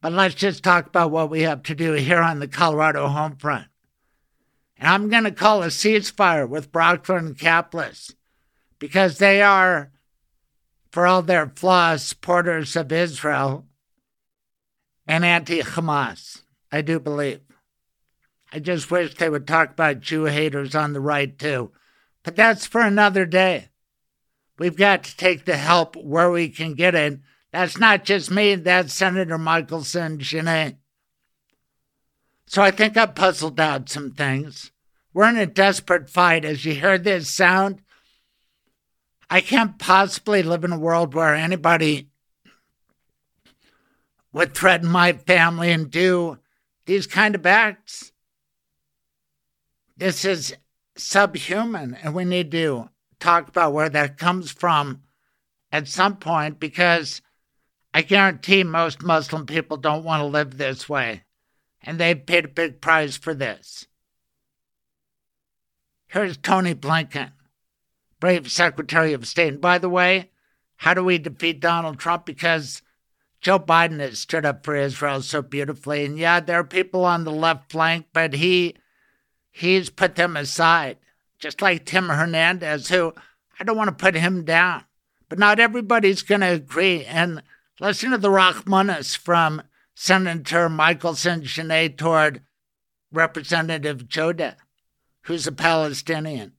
But 0.00 0.12
let's 0.12 0.36
just 0.36 0.62
talk 0.62 0.86
about 0.86 1.10
what 1.10 1.30
we 1.30 1.42
have 1.42 1.64
to 1.64 1.74
do 1.74 1.92
here 1.92 2.20
on 2.20 2.38
the 2.38 2.46
Colorado 2.46 3.08
home 3.08 3.36
front. 3.36 3.66
And 4.78 4.88
I'm 4.88 5.08
going 5.08 5.24
to 5.24 5.32
call 5.32 5.62
a 5.62 5.68
ceasefire 5.68 6.48
with 6.48 6.70
Brauchler 6.70 7.18
and 7.18 7.36
Caplis 7.36 8.14
because 8.78 9.18
they 9.18 9.42
are, 9.42 9.90
for 10.92 11.06
all 11.06 11.22
their 11.22 11.48
flaws, 11.56 12.04
supporters 12.04 12.76
of 12.76 12.92
Israel 12.92 13.64
and 15.06 15.24
anti 15.24 15.60
Hamas. 15.60 16.42
I 16.70 16.82
do 16.82 17.00
believe. 17.00 17.40
I 18.54 18.60
just 18.60 18.88
wish 18.88 19.16
they 19.16 19.28
would 19.28 19.48
talk 19.48 19.72
about 19.72 19.98
Jew 19.98 20.26
haters 20.26 20.76
on 20.76 20.92
the 20.92 21.00
right 21.00 21.36
too. 21.36 21.72
But 22.22 22.36
that's 22.36 22.64
for 22.64 22.80
another 22.80 23.26
day. 23.26 23.70
We've 24.60 24.76
got 24.76 25.02
to 25.04 25.16
take 25.16 25.44
the 25.44 25.56
help 25.56 25.96
where 25.96 26.30
we 26.30 26.48
can 26.50 26.74
get 26.74 26.94
it. 26.94 27.18
That's 27.50 27.78
not 27.78 28.04
just 28.04 28.30
me, 28.30 28.54
that's 28.54 28.94
Senator 28.94 29.38
Michaelson 29.38 30.18
Jenet. 30.18 30.76
So 32.46 32.62
I 32.62 32.70
think 32.70 32.96
I've 32.96 33.16
puzzled 33.16 33.58
out 33.58 33.88
some 33.88 34.12
things. 34.12 34.70
We're 35.12 35.30
in 35.30 35.36
a 35.36 35.46
desperate 35.46 36.08
fight. 36.08 36.44
As 36.44 36.64
you 36.64 36.74
hear 36.74 36.96
this 36.96 37.28
sound, 37.28 37.82
I 39.28 39.40
can't 39.40 39.80
possibly 39.80 40.44
live 40.44 40.62
in 40.62 40.70
a 40.70 40.78
world 40.78 41.12
where 41.12 41.34
anybody 41.34 42.08
would 44.32 44.54
threaten 44.54 44.88
my 44.88 45.14
family 45.14 45.72
and 45.72 45.90
do 45.90 46.38
these 46.86 47.08
kind 47.08 47.34
of 47.34 47.44
acts. 47.46 48.12
This 49.96 50.24
is 50.24 50.56
subhuman, 50.96 51.94
and 51.94 52.14
we 52.14 52.24
need 52.24 52.50
to 52.50 52.90
talk 53.20 53.48
about 53.48 53.72
where 53.72 53.88
that 53.88 54.18
comes 54.18 54.50
from 54.50 55.02
at 55.70 55.88
some 55.88 56.16
point 56.16 56.58
because 56.58 57.22
I 57.92 58.02
guarantee 58.02 58.64
most 58.64 59.02
Muslim 59.02 59.46
people 59.46 59.76
don't 59.76 60.04
want 60.04 60.20
to 60.20 60.26
live 60.26 60.56
this 60.56 60.88
way. 60.88 61.24
And 61.80 61.98
they've 61.98 62.26
paid 62.26 62.44
a 62.46 62.48
big 62.48 62.80
price 62.80 63.16
for 63.16 63.34
this. 63.34 63.86
Here's 66.08 66.36
Tony 66.36 66.74
Blinken, 66.74 67.32
brave 68.18 68.50
Secretary 68.50 69.12
of 69.12 69.26
State. 69.26 69.52
And 69.52 69.60
by 69.60 69.78
the 69.78 69.88
way, 69.88 70.30
how 70.76 70.94
do 70.94 71.04
we 71.04 71.18
defeat 71.18 71.60
Donald 71.60 71.98
Trump? 71.98 72.26
Because 72.26 72.82
Joe 73.40 73.58
Biden 73.58 74.00
has 74.00 74.18
stood 74.18 74.46
up 74.46 74.64
for 74.64 74.74
Israel 74.74 75.22
so 75.22 75.42
beautifully. 75.42 76.04
And 76.04 76.18
yeah, 76.18 76.40
there 76.40 76.58
are 76.58 76.64
people 76.64 77.04
on 77.04 77.24
the 77.24 77.32
left 77.32 77.70
flank, 77.70 78.06
but 78.12 78.32
he 78.34 78.74
he's 79.54 79.88
put 79.88 80.16
them 80.16 80.36
aside 80.36 80.98
just 81.38 81.60
like 81.60 81.84
Tim 81.84 82.08
Hernandez, 82.08 82.88
who 82.88 83.12
I 83.60 83.64
don't 83.64 83.76
want 83.76 83.88
to 83.88 84.04
put 84.04 84.14
him 84.14 84.44
down, 84.44 84.84
but 85.28 85.38
not 85.38 85.60
everybody's 85.60 86.22
going 86.22 86.40
to 86.40 86.52
agree. 86.52 87.04
And 87.04 87.42
listen 87.78 88.10
to 88.12 88.18
the 88.18 88.28
Rachmanis 88.28 89.14
from 89.14 89.62
Senator 89.94 90.68
Michaelson 90.68 91.42
Jenet 91.42 91.98
toward 91.98 92.40
Representative 93.12 94.08
Jodeh, 94.08 94.56
who's 95.22 95.46
a 95.46 95.52
Palestinian. 95.52 96.52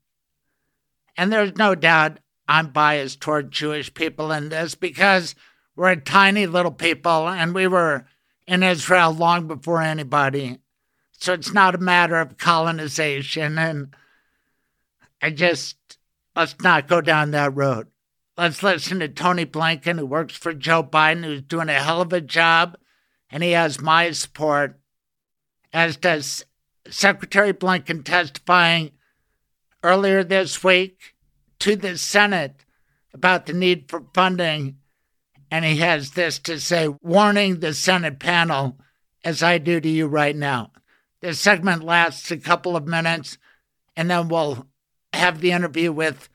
And 1.18 1.34
there's 1.34 1.56
no 1.56 1.74
doubt 1.74 2.20
I'm 2.48 2.68
biased 2.68 3.22
toward 3.22 3.52
Jewish 3.52 3.92
people 3.94 4.32
in 4.32 4.50
this 4.50 4.76
because 4.76 5.34
we're 5.76 5.90
a 5.90 6.00
tiny 6.00 6.46
little 6.46 6.72
people 6.72 7.28
and 7.28 7.56
we 7.56 7.68
were 7.68 8.06
in 8.46 8.62
Israel 8.62 9.12
long 9.12 9.48
before 9.48 9.82
anybody. 9.82 10.60
So 11.26 11.34
it's 11.34 11.54
not 11.54 11.74
a 11.74 11.80
matter 11.80 12.18
of 12.18 12.38
colonization 12.38 13.58
and 13.58 13.96
I 15.24 15.32
just, 15.32 15.98
let's 16.36 16.56
not 16.62 16.88
go 16.88 17.02
down 17.02 17.32
that 17.32 17.56
road. 17.56 17.88
Let's 18.38 18.62
listen 18.62 19.00
to 19.00 19.08
Tony 19.08 19.44
Blinken, 19.44 19.98
who 19.98 20.06
works 20.06 20.38
for 20.38 20.54
Joe 20.54 20.84
Biden, 20.84 21.24
who's 21.24 21.42
doing 21.42 21.68
a 21.68 21.82
hell 21.82 22.00
of 22.00 22.14
a 22.14 22.22
job, 22.22 22.78
and 23.32 23.42
he 23.42 23.54
has 23.54 23.82
my 23.82 24.12
support, 24.12 24.80
as 25.74 25.98
does 25.98 26.46
Secretary 26.88 27.54
Blinken 27.54 28.06
testifying 28.06 28.92
earlier 29.82 30.24
this 30.24 30.64
week 30.64 31.16
to 31.58 31.76
the 31.76 31.98
Senate 31.98 32.66
about 33.16 33.48
the 33.48 33.54
need 33.54 33.90
for 33.90 34.06
funding. 34.14 34.78
And 35.50 35.66
he 35.66 35.78
has 35.78 36.12
this 36.12 36.38
to 36.38 36.60
say, 36.60 36.88
warning 37.02 37.62
the 37.62 37.74
Senate 37.74 38.20
panel, 38.20 38.78
as 39.24 39.42
I 39.42 39.58
do 39.58 39.80
to 39.80 39.90
you 39.90 40.06
right 40.06 40.36
now. 40.36 40.70
This 41.22 41.40
segment 41.40 41.84
lasts 41.84 42.30
a 42.32 42.38
couple 42.38 42.76
of 42.76 42.88
minutes, 42.88 43.38
and 43.96 44.10
then 44.10 44.28
we'll 44.28 44.68
have 45.14 45.42
the 45.42 45.52
interview 45.52 45.92
with 45.92 46.30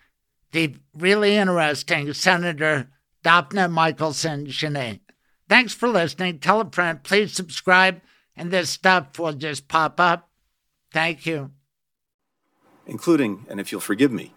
the 0.52 0.76
really 0.96 1.36
interesting 1.36 2.12
Senator 2.12 2.90
Daphne 3.22 3.68
Michaelson 3.68 4.46
Jenet. 4.46 5.00
Thanks 5.48 5.74
for 5.74 5.88
listening. 5.88 6.38
Tell 6.38 6.60
a 6.60 6.70
friend. 6.70 7.02
Please 7.02 7.32
subscribe, 7.32 8.00
and 8.36 8.50
this 8.50 8.70
stuff 8.70 9.18
will 9.18 9.32
just 9.32 9.68
pop 9.68 10.00
up. 10.00 10.28
Thank 10.92 11.26
you. 11.26 11.50
Including, 12.86 13.46
and 13.48 13.60
if 13.60 13.70
you'll 13.70 13.80
forgive 13.80 14.10
me, 14.10 14.32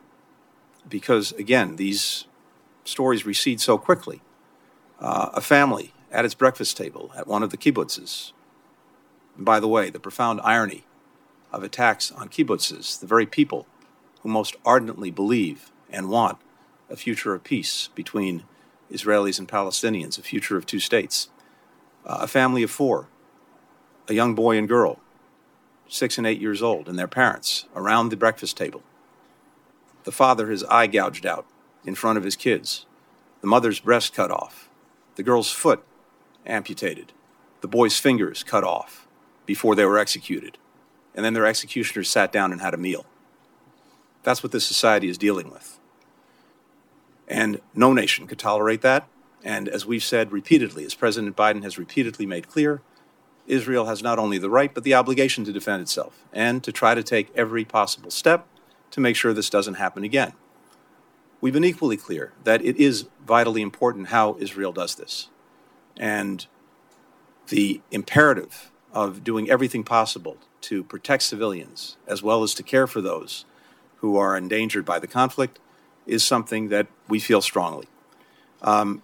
because 0.88 1.32
again, 1.34 1.78
these 1.78 2.26
stories 2.84 3.26
recede 3.26 3.62
so 3.62 3.78
quickly. 3.78 4.22
Uh, 5.00 5.30
a 5.34 5.42
family 5.42 5.94
at 6.12 6.26
its 6.26 6.36
breakfast 6.36 6.78
table 6.78 7.12
at 7.18 7.28
one 7.28 7.44
of 7.44 7.50
the 7.50 7.58
kibbutzes. 7.58 8.32
And 9.36 9.46
by 9.46 9.60
the 9.60 9.68
way, 9.68 9.90
the 9.90 10.00
profound 10.00 10.42
irony 10.44 10.86
of 11.52 11.64
attacks 11.64 12.12
on 12.12 12.30
kibbutzes, 12.30 13.00
the 13.00 13.08
very 13.08 13.26
people 13.26 13.68
who 14.22 14.30
most 14.30 14.56
ardently 14.66 15.12
believe 15.12 15.72
and 15.90 16.10
want 16.10 16.38
a 16.90 16.96
future 16.96 17.34
of 17.34 17.44
peace 17.44 17.90
between 17.96 18.44
Israelis 18.92 19.40
and 19.40 19.48
Palestinians, 19.48 20.18
a 20.18 20.22
future 20.22 20.58
of 20.58 20.66
two 20.66 20.80
states. 20.80 21.30
Uh, 22.06 22.20
a 22.22 22.28
family 22.28 22.64
of 22.64 22.72
four, 22.72 23.08
a 24.10 24.14
young 24.14 24.36
boy 24.36 24.58
and 24.58 24.68
girl, 24.68 25.00
six 25.88 26.18
and 26.18 26.28
eight 26.28 26.42
years 26.42 26.62
old, 26.62 26.90
and 26.90 27.00
their 27.00 27.08
parents 27.08 27.66
around 27.76 28.10
the 28.10 28.18
breakfast 28.18 28.58
table. 28.58 28.84
The 30.04 30.12
father, 30.12 30.50
his 30.50 30.66
eye 30.66 30.88
gouged 30.88 31.26
out 31.26 31.46
in 31.86 31.96
front 31.96 32.18
of 32.18 32.26
his 32.26 32.36
kids, 32.36 32.86
the 33.40 33.48
mother's 33.48 33.80
breast 33.80 34.14
cut 34.14 34.32
off, 34.32 34.70
the 35.16 35.24
girl's 35.24 35.52
foot 35.52 35.84
amputated, 36.46 37.14
the 37.62 37.70
boy's 37.70 37.98
fingers 37.98 38.44
cut 38.44 38.66
off 38.66 39.08
before 39.46 39.76
they 39.76 39.86
were 39.86 39.98
executed. 39.98 40.58
And 41.16 41.24
then 41.24 41.34
their 41.34 41.46
executioners 41.46 42.10
sat 42.10 42.32
down 42.32 42.52
and 42.52 42.62
had 42.62 42.74
a 42.74 42.78
meal. 42.78 43.06
That's 44.24 44.42
what 44.42 44.52
this 44.52 44.66
society 44.66 45.10
is 45.10 45.18
dealing 45.18 45.52
with. 45.52 45.80
And 47.28 47.62
no 47.74 47.94
nation 47.94 48.28
could 48.28 48.40
tolerate 48.40 48.82
that. 48.82 49.08
And 49.44 49.68
as 49.68 49.86
we've 49.86 50.04
said 50.04 50.32
repeatedly, 50.32 50.86
as 50.86 50.96
President 50.96 51.36
Biden 51.36 51.64
has 51.64 51.78
repeatedly 51.78 52.26
made 52.26 52.48
clear, 52.48 52.82
Israel 53.46 53.86
has 53.86 54.02
not 54.02 54.20
only 54.20 54.38
the 54.38 54.50
right, 54.50 54.74
but 54.74 54.84
the 54.84 54.94
obligation 54.94 55.44
to 55.44 55.52
defend 55.52 55.82
itself 55.82 56.24
and 56.32 56.64
to 56.64 56.72
try 56.72 56.96
to 56.96 57.04
take 57.04 57.30
every 57.36 57.66
possible 57.66 58.10
step 58.10 58.48
to 58.92 59.02
make 59.02 59.16
sure 59.16 59.34
this 59.34 59.50
doesn't 59.50 59.74
happen 59.76 60.04
again. 60.04 60.34
We've 61.42 61.54
been 61.54 61.66
equally 61.66 61.98
clear 61.98 62.32
that 62.46 62.64
it 62.64 62.78
is 62.78 63.08
vitally 63.26 63.62
important 63.62 64.08
how 64.08 64.38
Israel 64.40 64.72
does 64.72 64.96
this. 64.96 65.30
And 65.98 66.48
the 67.48 67.82
imperative 67.92 68.72
of 68.94 69.24
doing 69.24 69.50
everything 69.50 69.84
possible 69.84 70.38
to 70.62 70.84
protect 70.84 71.24
civilians 71.24 71.98
as 72.08 72.24
well 72.24 72.44
as 72.44 72.54
to 72.54 72.64
care 72.64 72.88
for 72.88 73.02
those 73.02 73.46
who 73.98 74.16
are 74.16 74.38
endangered 74.38 74.86
by 74.86 75.00
the 75.00 75.08
conflict 75.08 75.60
is 76.06 76.24
something 76.24 76.70
that 76.70 76.88
we 77.08 77.20
feel 77.20 77.42
strongly. 77.42 77.88
Um, 78.62 79.02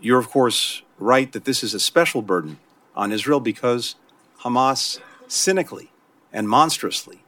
you're, 0.00 0.18
of 0.18 0.28
course, 0.28 0.82
right 0.98 1.30
that 1.32 1.44
this 1.44 1.62
is 1.64 1.74
a 1.74 1.80
special 1.80 2.22
burden 2.22 2.58
on 2.94 3.12
Israel 3.12 3.40
because 3.40 3.96
Hamas 4.40 5.00
cynically 5.26 5.90
and 6.32 6.48
monstrously 6.48 7.24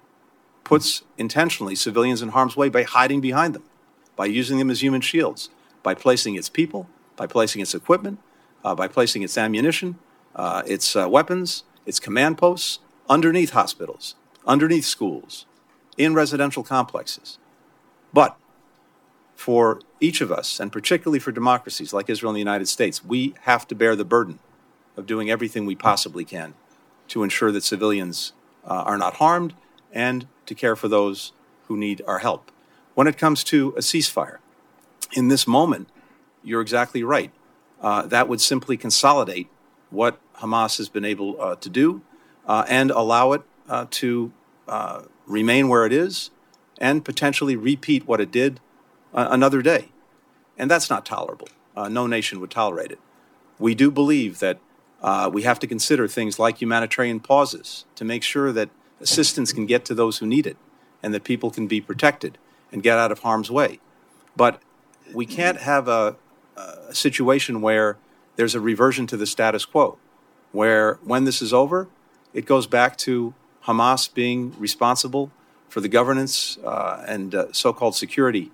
puts 0.64 1.02
intentionally 1.16 1.74
civilians 1.74 2.22
in 2.22 2.30
harm's 2.30 2.56
way 2.56 2.68
by 2.68 2.82
hiding 2.82 3.20
behind 3.20 3.54
them, 3.54 3.62
by 4.16 4.26
using 4.26 4.58
them 4.58 4.70
as 4.70 4.82
human 4.82 5.00
shields, 5.00 5.48
by 5.82 5.94
placing 5.94 6.34
its 6.34 6.48
people, 6.48 6.88
by 7.14 7.26
placing 7.26 7.62
its 7.62 7.74
equipment, 7.74 8.18
uh, 8.64 8.74
by 8.74 8.88
placing 8.88 9.22
its 9.22 9.38
ammunition, 9.38 9.96
uh, 10.34 10.62
its 10.66 10.96
uh, 10.96 11.08
weapons, 11.08 11.62
its 11.86 12.00
command 12.00 12.36
posts 12.36 12.80
underneath 13.08 13.50
hospitals, 13.50 14.16
underneath 14.46 14.84
schools, 14.84 15.46
in 15.96 16.14
residential 16.14 16.62
complexes. 16.62 17.38
But 18.12 18.36
for 19.34 19.80
each 20.00 20.20
of 20.20 20.32
us, 20.32 20.60
and 20.60 20.72
particularly 20.72 21.18
for 21.18 21.32
democracies 21.32 21.92
like 21.92 22.10
Israel 22.10 22.30
and 22.30 22.36
the 22.36 22.40
United 22.40 22.68
States, 22.68 23.04
we 23.04 23.34
have 23.42 23.66
to 23.68 23.74
bear 23.74 23.94
the 23.96 24.04
burden 24.04 24.38
of 24.96 25.06
doing 25.06 25.30
everything 25.30 25.66
we 25.66 25.76
possibly 25.76 26.24
can 26.24 26.54
to 27.08 27.22
ensure 27.22 27.52
that 27.52 27.62
civilians 27.62 28.32
uh, 28.64 28.82
are 28.86 28.98
not 28.98 29.14
harmed 29.14 29.54
and 29.92 30.26
to 30.46 30.54
care 30.54 30.74
for 30.76 30.88
those 30.88 31.32
who 31.68 31.76
need 31.76 32.02
our 32.06 32.18
help. 32.18 32.50
When 32.94 33.06
it 33.06 33.18
comes 33.18 33.44
to 33.44 33.74
a 33.76 33.80
ceasefire, 33.80 34.38
in 35.12 35.28
this 35.28 35.46
moment, 35.46 35.88
you're 36.42 36.60
exactly 36.60 37.02
right. 37.02 37.30
Uh, 37.80 38.02
that 38.06 38.28
would 38.28 38.40
simply 38.40 38.76
consolidate 38.76 39.48
what 39.90 40.20
Hamas 40.36 40.78
has 40.78 40.88
been 40.88 41.04
able 41.04 41.40
uh, 41.40 41.56
to 41.56 41.68
do 41.68 42.02
uh, 42.46 42.64
and 42.68 42.90
allow 42.90 43.32
it 43.32 43.42
uh, 43.68 43.86
to 43.90 44.32
uh, 44.68 45.02
remain 45.26 45.68
where 45.68 45.86
it 45.86 45.92
is 45.92 46.30
and 46.78 47.04
potentially 47.04 47.56
repeat 47.56 48.06
what 48.06 48.20
it 48.20 48.30
did 48.30 48.60
another 49.12 49.62
day. 49.62 49.88
And 50.58 50.70
that's 50.70 50.90
not 50.90 51.06
tolerable. 51.06 51.48
no 51.74 52.06
nation 52.06 52.38
would 52.40 52.50
tolerate 52.50 52.90
it. 52.92 52.98
We 53.58 53.74
do 53.74 53.90
believe 53.90 54.40
that 54.40 54.58
we 55.32 55.42
have 55.42 55.58
to 55.60 55.66
consider 55.66 56.06
things 56.06 56.38
like 56.38 56.60
humanitarian 56.60 57.20
pauses 57.20 57.86
to 57.94 58.04
make 58.04 58.22
sure 58.22 58.52
that 58.52 58.68
assistance 59.00 59.54
can 59.54 59.64
get 59.64 59.86
to 59.86 59.94
those 59.94 60.18
who 60.18 60.26
need 60.26 60.46
it 60.46 60.58
and 61.02 61.14
that 61.14 61.24
people 61.24 61.50
can 61.50 61.66
be 61.66 61.80
protected 61.80 62.36
and 62.70 62.82
get 62.82 62.98
out 62.98 63.10
of 63.10 63.20
harm's 63.20 63.50
way. 63.50 63.80
But 64.36 64.60
we 65.14 65.24
can't 65.24 65.58
have 65.58 65.88
a, 65.88 66.16
a 66.56 66.94
situation 66.94 67.62
where 67.62 67.96
there's 68.36 68.54
a 68.54 68.60
reversion 68.60 69.06
to 69.08 69.16
the 69.16 69.26
status 69.26 69.64
quo, 69.64 69.98
where 70.52 70.94
when 71.02 71.24
this 71.24 71.42
is 71.42 71.52
over, 71.52 71.88
it 72.32 72.46
goes 72.46 72.66
back 72.66 72.96
to 72.98 73.34
Hamas 73.64 74.12
being 74.12 74.54
responsible 74.58 75.30
for 75.68 75.80
the 75.80 75.88
governance 75.88 76.58
uh, 76.64 77.04
and 77.06 77.34
uh, 77.34 77.52
so 77.52 77.72
called 77.72 77.96
security 77.96 78.50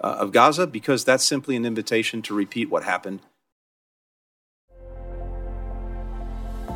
uh, 0.00 0.16
of 0.18 0.32
Gaza, 0.32 0.66
because 0.66 1.04
that's 1.04 1.24
simply 1.24 1.56
an 1.56 1.64
invitation 1.64 2.22
to 2.22 2.34
repeat 2.34 2.70
what 2.70 2.84
happened. 2.84 3.20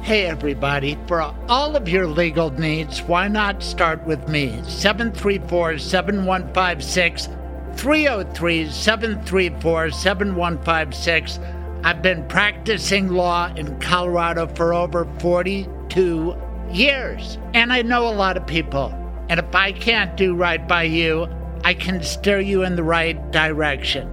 Hey, 0.03 0.25
everybody, 0.25 0.97
for 1.07 1.21
all 1.49 1.77
of 1.77 1.89
your 1.89 2.07
legal 2.07 2.51
needs, 2.51 3.03
why 3.03 3.29
not 3.29 3.63
start 3.63 4.07
with 4.07 4.27
me? 4.29 4.63
734 4.67 5.79
7156 5.79 7.29
303 7.75 8.71
734 8.71 9.91
7156. 9.91 11.39
I've 11.85 12.03
been 12.03 12.27
practicing 12.29 13.09
law 13.09 13.53
in 13.55 13.79
Colorado 13.81 14.47
for 14.49 14.75
over 14.75 15.07
42 15.21 16.37
years, 16.71 17.39
and 17.55 17.73
I 17.73 17.83
know 17.83 18.09
a 18.09 18.11
lot 18.11 18.37
of 18.37 18.47
people. 18.47 18.93
And 19.29 19.39
if 19.39 19.55
I 19.55 19.73
can't 19.73 20.17
do 20.17 20.35
right 20.35 20.67
by 20.67 20.85
you, 20.85 21.29
I 21.65 21.75
can 21.75 22.03
steer 22.03 22.41
you 22.41 22.65
in 22.65 22.77
the 22.77 22.83
right 22.83 23.31
direction. 23.31 24.11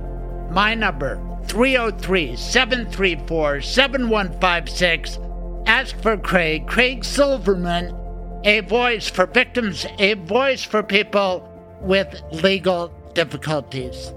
My 0.51 0.75
number 0.75 1.19
303 1.48 2.36
734 2.36 3.62
7156. 3.62 5.19
Ask 5.65 6.00
for 6.01 6.17
Craig, 6.17 6.67
Craig 6.67 7.03
Silverman, 7.03 7.95
a 8.43 8.60
voice 8.62 9.10
for 9.10 9.25
victims, 9.25 9.86
a 9.98 10.13
voice 10.13 10.63
for 10.63 10.84
people 10.84 11.50
with 11.81 12.22
legal 12.31 12.89
difficulties. 13.13 14.13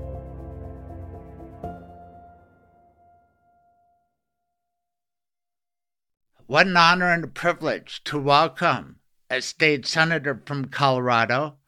What 6.48 6.66
an 6.66 6.78
honor 6.78 7.12
and 7.12 7.24
a 7.24 7.28
privilege 7.28 8.02
to 8.04 8.18
welcome 8.18 9.00
a 9.28 9.42
state 9.42 9.84
senator 9.84 10.40
from 10.46 10.68
Colorado, 10.68 11.58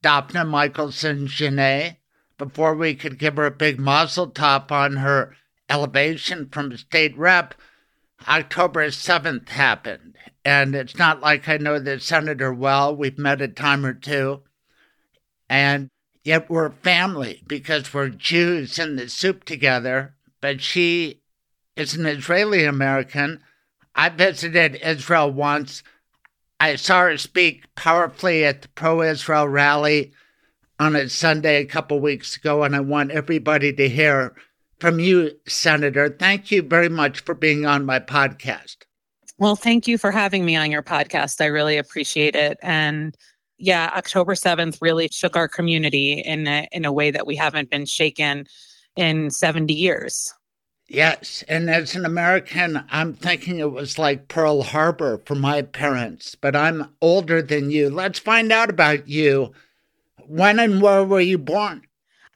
Daphne 0.00 0.44
Michaelson 0.44 1.26
Jenet, 1.26 1.98
before 2.38 2.74
we 2.74 2.94
could 2.94 3.18
give 3.18 3.36
her 3.36 3.44
a 3.44 3.50
big 3.50 3.78
mazel 3.78 4.30
tov 4.30 4.72
on 4.72 4.96
her 4.96 5.36
elevation 5.68 6.48
from 6.48 6.74
state 6.78 7.14
rep. 7.18 7.52
October 8.26 8.86
7th 8.86 9.50
happened, 9.50 10.16
and 10.42 10.74
it's 10.74 10.96
not 10.96 11.20
like 11.20 11.46
I 11.46 11.58
know 11.58 11.78
the 11.78 12.00
senator 12.00 12.50
well. 12.50 12.96
We've 12.96 13.18
met 13.18 13.42
a 13.42 13.48
time 13.48 13.84
or 13.84 13.92
two, 13.92 14.40
and 15.50 15.90
yet 16.24 16.48
we're 16.48 16.70
family 16.70 17.42
because 17.46 17.92
we're 17.92 18.08
Jews 18.08 18.78
in 18.78 18.96
the 18.96 19.10
soup 19.10 19.44
together. 19.44 20.14
But 20.40 20.62
she 20.62 21.20
is 21.76 21.94
an 21.94 22.06
Israeli 22.06 22.64
American 22.64 23.42
I 23.94 24.08
visited 24.08 24.76
Israel 24.76 25.30
once. 25.30 25.82
I 26.58 26.76
saw 26.76 27.02
her 27.02 27.16
speak 27.16 27.64
powerfully 27.74 28.44
at 28.44 28.62
the 28.62 28.68
pro 28.68 29.02
Israel 29.02 29.48
rally 29.48 30.12
on 30.78 30.96
a 30.96 31.08
Sunday 31.08 31.56
a 31.60 31.66
couple 31.66 32.00
weeks 32.00 32.36
ago, 32.36 32.62
and 32.64 32.74
I 32.74 32.80
want 32.80 33.10
everybody 33.10 33.72
to 33.72 33.88
hear 33.88 34.34
from 34.78 34.98
you, 34.98 35.32
Senator. 35.46 36.08
Thank 36.08 36.50
you 36.50 36.62
very 36.62 36.88
much 36.88 37.20
for 37.20 37.34
being 37.34 37.66
on 37.66 37.84
my 37.84 38.00
podcast. 38.00 38.76
Well, 39.38 39.56
thank 39.56 39.86
you 39.86 39.96
for 39.96 40.10
having 40.10 40.44
me 40.44 40.56
on 40.56 40.70
your 40.70 40.82
podcast. 40.82 41.40
I 41.40 41.46
really 41.46 41.78
appreciate 41.78 42.34
it. 42.34 42.58
And 42.62 43.16
yeah, 43.58 43.90
October 43.94 44.34
7th 44.34 44.78
really 44.80 45.08
shook 45.12 45.36
our 45.36 45.48
community 45.48 46.14
in 46.14 46.46
a, 46.46 46.68
in 46.72 46.84
a 46.84 46.92
way 46.92 47.10
that 47.10 47.26
we 47.26 47.36
haven't 47.36 47.70
been 47.70 47.86
shaken 47.86 48.46
in 48.96 49.30
70 49.30 49.72
years. 49.72 50.34
Yes, 50.92 51.44
and 51.46 51.70
as 51.70 51.94
an 51.94 52.04
American, 52.04 52.82
I'm 52.90 53.14
thinking 53.14 53.60
it 53.60 53.70
was 53.70 53.96
like 53.96 54.26
Pearl 54.26 54.64
Harbor 54.64 55.22
for 55.24 55.36
my 55.36 55.62
parents, 55.62 56.34
but 56.34 56.56
I'm 56.56 56.90
older 57.00 57.40
than 57.40 57.70
you. 57.70 57.90
Let's 57.90 58.18
find 58.18 58.50
out 58.50 58.70
about 58.70 59.06
you. 59.06 59.52
When 60.26 60.58
and 60.58 60.82
where 60.82 61.04
were 61.04 61.20
you 61.20 61.38
born? 61.38 61.82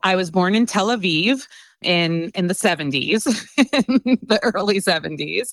I 0.04 0.14
was 0.14 0.30
born 0.30 0.54
in 0.54 0.66
Tel 0.66 0.86
Aviv 0.86 1.48
in 1.82 2.30
in 2.36 2.46
the 2.46 2.54
70s, 2.54 3.24
the 3.56 4.38
early 4.44 4.78
70s, 4.78 5.52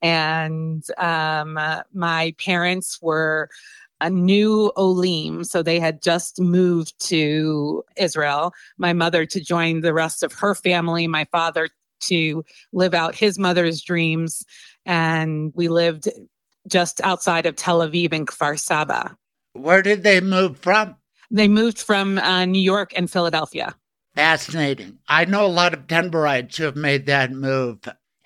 and 0.00 0.84
um, 0.98 1.58
my 1.94 2.32
parents 2.38 3.02
were 3.02 3.50
a 4.00 4.08
new 4.08 4.70
Olim. 4.76 5.42
So 5.42 5.64
they 5.64 5.80
had 5.80 6.00
just 6.00 6.40
moved 6.40 6.94
to 7.08 7.82
Israel. 7.96 8.54
My 8.78 8.92
mother 8.92 9.26
to 9.26 9.40
join 9.40 9.80
the 9.80 9.92
rest 9.92 10.22
of 10.22 10.32
her 10.34 10.54
family, 10.54 11.08
my 11.08 11.24
father 11.32 11.70
to 12.08 12.44
live 12.72 12.94
out 12.94 13.14
his 13.14 13.38
mother's 13.38 13.82
dreams. 13.82 14.44
And 14.84 15.52
we 15.54 15.68
lived 15.68 16.08
just 16.68 17.00
outside 17.02 17.46
of 17.46 17.56
Tel 17.56 17.80
Aviv 17.80 18.12
in 18.12 18.26
Kfar 18.26 18.58
Saba. 18.58 19.16
Where 19.52 19.82
did 19.82 20.02
they 20.02 20.20
move 20.20 20.58
from? 20.58 20.96
They 21.30 21.48
moved 21.48 21.78
from 21.80 22.18
uh, 22.18 22.44
New 22.44 22.60
York 22.60 22.92
and 22.96 23.10
Philadelphia. 23.10 23.74
Fascinating. 24.14 24.98
I 25.08 25.24
know 25.24 25.44
a 25.44 25.48
lot 25.48 25.74
of 25.74 25.86
Denverites 25.86 26.56
who 26.56 26.64
have 26.64 26.76
made 26.76 27.06
that 27.06 27.32
move. 27.32 27.80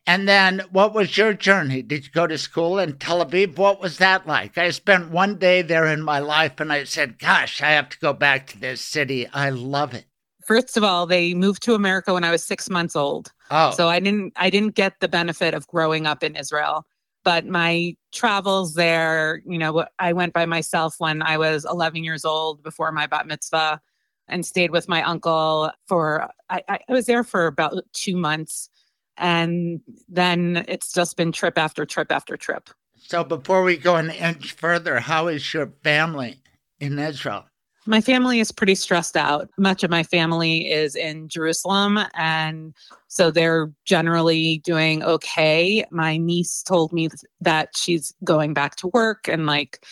And 0.06 0.28
then 0.28 0.62
what 0.70 0.94
was 0.94 1.16
your 1.16 1.34
journey? 1.34 1.82
Did 1.82 2.04
you 2.04 2.10
go 2.12 2.26
to 2.26 2.38
school 2.38 2.78
in 2.78 2.98
Tel 2.98 3.24
Aviv? 3.24 3.56
What 3.56 3.80
was 3.80 3.98
that 3.98 4.26
like? 4.26 4.58
I 4.58 4.70
spent 4.70 5.10
one 5.10 5.36
day 5.36 5.62
there 5.62 5.86
in 5.86 6.02
my 6.02 6.18
life 6.18 6.58
and 6.58 6.72
I 6.72 6.84
said, 6.84 7.18
gosh, 7.18 7.62
I 7.62 7.70
have 7.70 7.88
to 7.90 7.98
go 7.98 8.12
back 8.12 8.46
to 8.48 8.58
this 8.58 8.80
city. 8.80 9.28
I 9.28 9.50
love 9.50 9.94
it. 9.94 10.06
First 10.50 10.76
of 10.76 10.82
all, 10.82 11.06
they 11.06 11.32
moved 11.32 11.62
to 11.62 11.74
America 11.74 12.12
when 12.12 12.24
I 12.24 12.32
was 12.32 12.42
six 12.42 12.68
months 12.68 12.96
old. 12.96 13.32
Oh. 13.52 13.70
So 13.70 13.88
I 13.88 14.00
didn't 14.00 14.32
I 14.34 14.50
didn't 14.50 14.74
get 14.74 14.98
the 14.98 15.06
benefit 15.06 15.54
of 15.54 15.68
growing 15.68 16.06
up 16.06 16.24
in 16.24 16.34
Israel. 16.34 16.84
But 17.22 17.46
my 17.46 17.94
travels 18.10 18.74
there, 18.74 19.42
you 19.46 19.58
know, 19.58 19.84
I 20.00 20.12
went 20.12 20.32
by 20.32 20.46
myself 20.46 20.96
when 20.98 21.22
I 21.22 21.38
was 21.38 21.64
11 21.64 22.02
years 22.02 22.24
old 22.24 22.64
before 22.64 22.90
my 22.90 23.06
bat 23.06 23.28
mitzvah 23.28 23.80
and 24.26 24.44
stayed 24.44 24.72
with 24.72 24.88
my 24.88 25.04
uncle 25.04 25.70
for 25.86 26.28
I, 26.48 26.62
I 26.68 26.80
was 26.88 27.06
there 27.06 27.22
for 27.22 27.46
about 27.46 27.74
two 27.92 28.16
months 28.16 28.70
and 29.16 29.80
then 30.08 30.64
it's 30.66 30.92
just 30.92 31.16
been 31.16 31.30
trip 31.30 31.58
after 31.58 31.86
trip 31.86 32.10
after 32.10 32.36
trip 32.36 32.70
so 32.96 33.22
before 33.22 33.62
we 33.62 33.76
go 33.76 33.94
an 33.96 34.10
inch 34.10 34.52
further 34.52 34.98
how 34.98 35.28
is 35.28 35.52
your 35.52 35.72
family 35.82 36.40
in 36.78 36.98
israel 36.98 37.44
my 37.86 38.00
family 38.00 38.40
is 38.40 38.52
pretty 38.52 38.74
stressed 38.74 39.16
out. 39.16 39.48
Much 39.56 39.82
of 39.82 39.90
my 39.90 40.02
family 40.02 40.70
is 40.70 40.94
in 40.94 41.28
Jerusalem, 41.28 41.98
and 42.14 42.74
so 43.08 43.30
they're 43.30 43.72
generally 43.84 44.58
doing 44.58 45.02
okay. 45.02 45.84
My 45.90 46.16
niece 46.16 46.62
told 46.62 46.92
me 46.92 47.08
that 47.40 47.70
she's 47.76 48.12
going 48.22 48.54
back 48.54 48.76
to 48.76 48.88
work, 48.88 49.28
and 49.28 49.46
like 49.46 49.84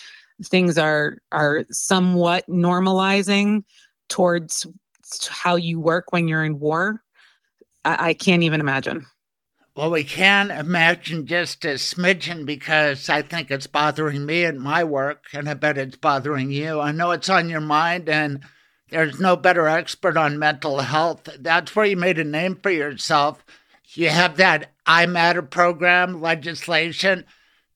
things 0.45 0.77
are 0.79 1.19
are 1.33 1.65
somewhat 1.71 2.47
normalizing 2.49 3.65
towards 4.09 4.67
how 5.29 5.57
you 5.57 5.81
work 5.81 6.13
when 6.13 6.29
you're 6.29 6.45
in 6.45 6.59
war. 6.59 7.03
I, 7.85 8.11
I 8.11 8.15
can't 8.15 8.43
even 8.43 8.61
imagine. 8.61 9.07
Well, 9.79 9.93
we 9.93 10.03
can 10.03 10.51
imagine 10.51 11.25
just 11.25 11.65
a 11.65 11.75
smidgen 11.75 12.45
because 12.45 13.09
I 13.09 13.23
think 13.23 13.49
it's 13.49 13.69
bothering 13.69 14.27
me 14.27 14.45
at 14.45 14.57
my 14.57 14.83
work, 14.83 15.27
and 15.33 15.49
I 15.49 15.55
bet 15.55 15.79
it's 15.79 15.97
bothering 15.97 16.51
you. 16.51 16.81
I 16.81 16.91
know 16.91 17.13
it's 17.13 17.29
on 17.29 17.49
your 17.49 17.61
mind, 17.61 18.09
and 18.09 18.41
there's 18.91 19.21
no 19.21 19.37
better 19.37 19.69
expert 19.69 20.17
on 20.17 20.37
mental 20.37 20.81
health. 20.81 21.29
That's 21.39 21.77
where 21.77 21.87
you 21.87 21.97
made 21.97 22.19
a 22.19 22.25
name 22.25 22.59
for 22.61 22.71
yourself. 22.71 23.45
You 23.91 24.09
have 24.09 24.37
that 24.39 24.73
I 24.85 25.07
Matter 25.07 25.43
program 25.43 26.21
legislation. 26.21 27.25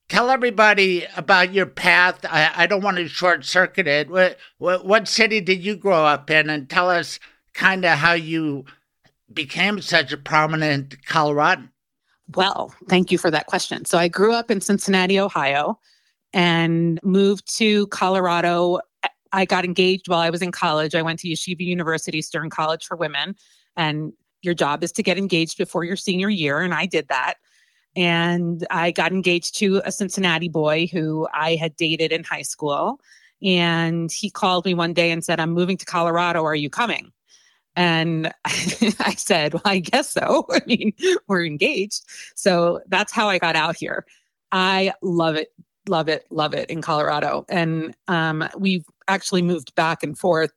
Tell 0.09 0.29
everybody 0.29 1.07
about 1.17 1.55
your 1.55 1.67
path. 1.67 2.25
I, 2.25 2.51
I 2.53 2.67
don't 2.67 2.83
want 2.83 2.97
to 2.97 3.07
short 3.07 3.45
circuit 3.45 3.87
it. 3.87 4.11
What, 4.11 4.39
what, 4.59 4.85
what 4.85 5.07
city 5.07 5.41
did 5.41 5.63
you 5.63 5.77
grow 5.77 6.05
up 6.05 6.29
in? 6.31 6.51
And 6.51 6.69
tell 6.69 6.91
us 6.91 7.21
kind 7.55 7.85
of 7.85 7.99
how 7.99 8.15
you 8.15 8.65
became 9.33 9.81
such 9.81 10.13
a 10.13 10.17
prominent 10.17 11.07
Coloradan? 11.07 11.69
Well, 12.35 12.75
thank 12.89 13.11
you 13.11 13.19
for 13.19 13.31
that 13.31 13.47
question. 13.47 13.85
So 13.85 13.99
I 13.99 14.09
grew 14.09 14.33
up 14.33 14.51
in 14.51 14.61
Cincinnati, 14.61 15.19
Ohio, 15.19 15.79
and 16.33 17.01
moved 17.03 17.57
to 17.59 17.87
Colorado. 17.89 18.81
I 19.33 19.45
got 19.45 19.65
engaged 19.65 20.09
while 20.09 20.21
I 20.21 20.31
was 20.31 20.43
in 20.43 20.53
college. 20.53 20.95
I 20.95 21.03
went 21.03 21.19
to 21.21 21.29
Yeshiva 21.29 21.61
University, 21.61 22.23
Stern 22.23 22.51
College 22.51 22.85
for 22.85 22.97
Women. 22.97 23.35
And 23.77 24.13
your 24.43 24.55
job 24.55 24.83
is 24.83 24.93
to 24.93 25.03
get 25.03 25.19
engaged 25.19 25.59
before 25.59 25.85
your 25.85 25.97
senior 25.97 26.29
year. 26.29 26.61
And 26.61 26.75
I 26.75 26.87
did 26.87 27.09
that. 27.09 27.35
And 27.95 28.67
I 28.71 28.91
got 28.91 29.13
engaged 29.13 29.57
to 29.59 29.83
a 29.85 29.93
Cincinnati 29.93 30.49
boy 30.49 30.89
who 30.93 31.29
I 31.35 31.57
had 31.57 31.77
dated 31.77 32.13
in 32.13 32.25
high 32.25 32.43
school. 32.43 33.01
And 33.43 34.11
he 34.11 34.31
called 34.31 34.65
me 34.65 34.75
one 34.75 34.93
day 34.93 35.11
and 35.11 35.25
said, 35.25 35.41
I'm 35.41 35.51
moving 35.51 35.77
to 35.77 35.85
Colorado. 35.85 36.45
Are 36.45 36.55
you 36.55 36.71
coming? 36.71 37.13
And 37.77 38.33
I 38.45 39.15
said, 39.17 39.55
Well, 39.55 39.63
I 39.65 39.79
guess 39.79 40.11
so. 40.11 40.47
I 40.51 40.61
mean, 40.67 40.93
we're 41.29 41.45
engaged. 41.45 42.03
So 42.35 42.81
that's 42.89 43.13
how 43.13 43.29
I 43.29 43.39
got 43.39 43.57
out 43.57 43.77
here. 43.77 44.07
I 44.51 44.93
love 45.01 45.37
it, 45.37 45.49
love 45.89 46.09
it, 46.09 46.27
love 46.31 46.55
it 46.55 46.69
in 46.71 46.83
Colorado. 46.83 47.47
And 47.49 47.95
um, 48.09 48.49
we've 48.59 48.85
actually 49.09 49.43
moved 49.43 49.75
back 49.75 50.03
and 50.03 50.19
forth 50.19 50.53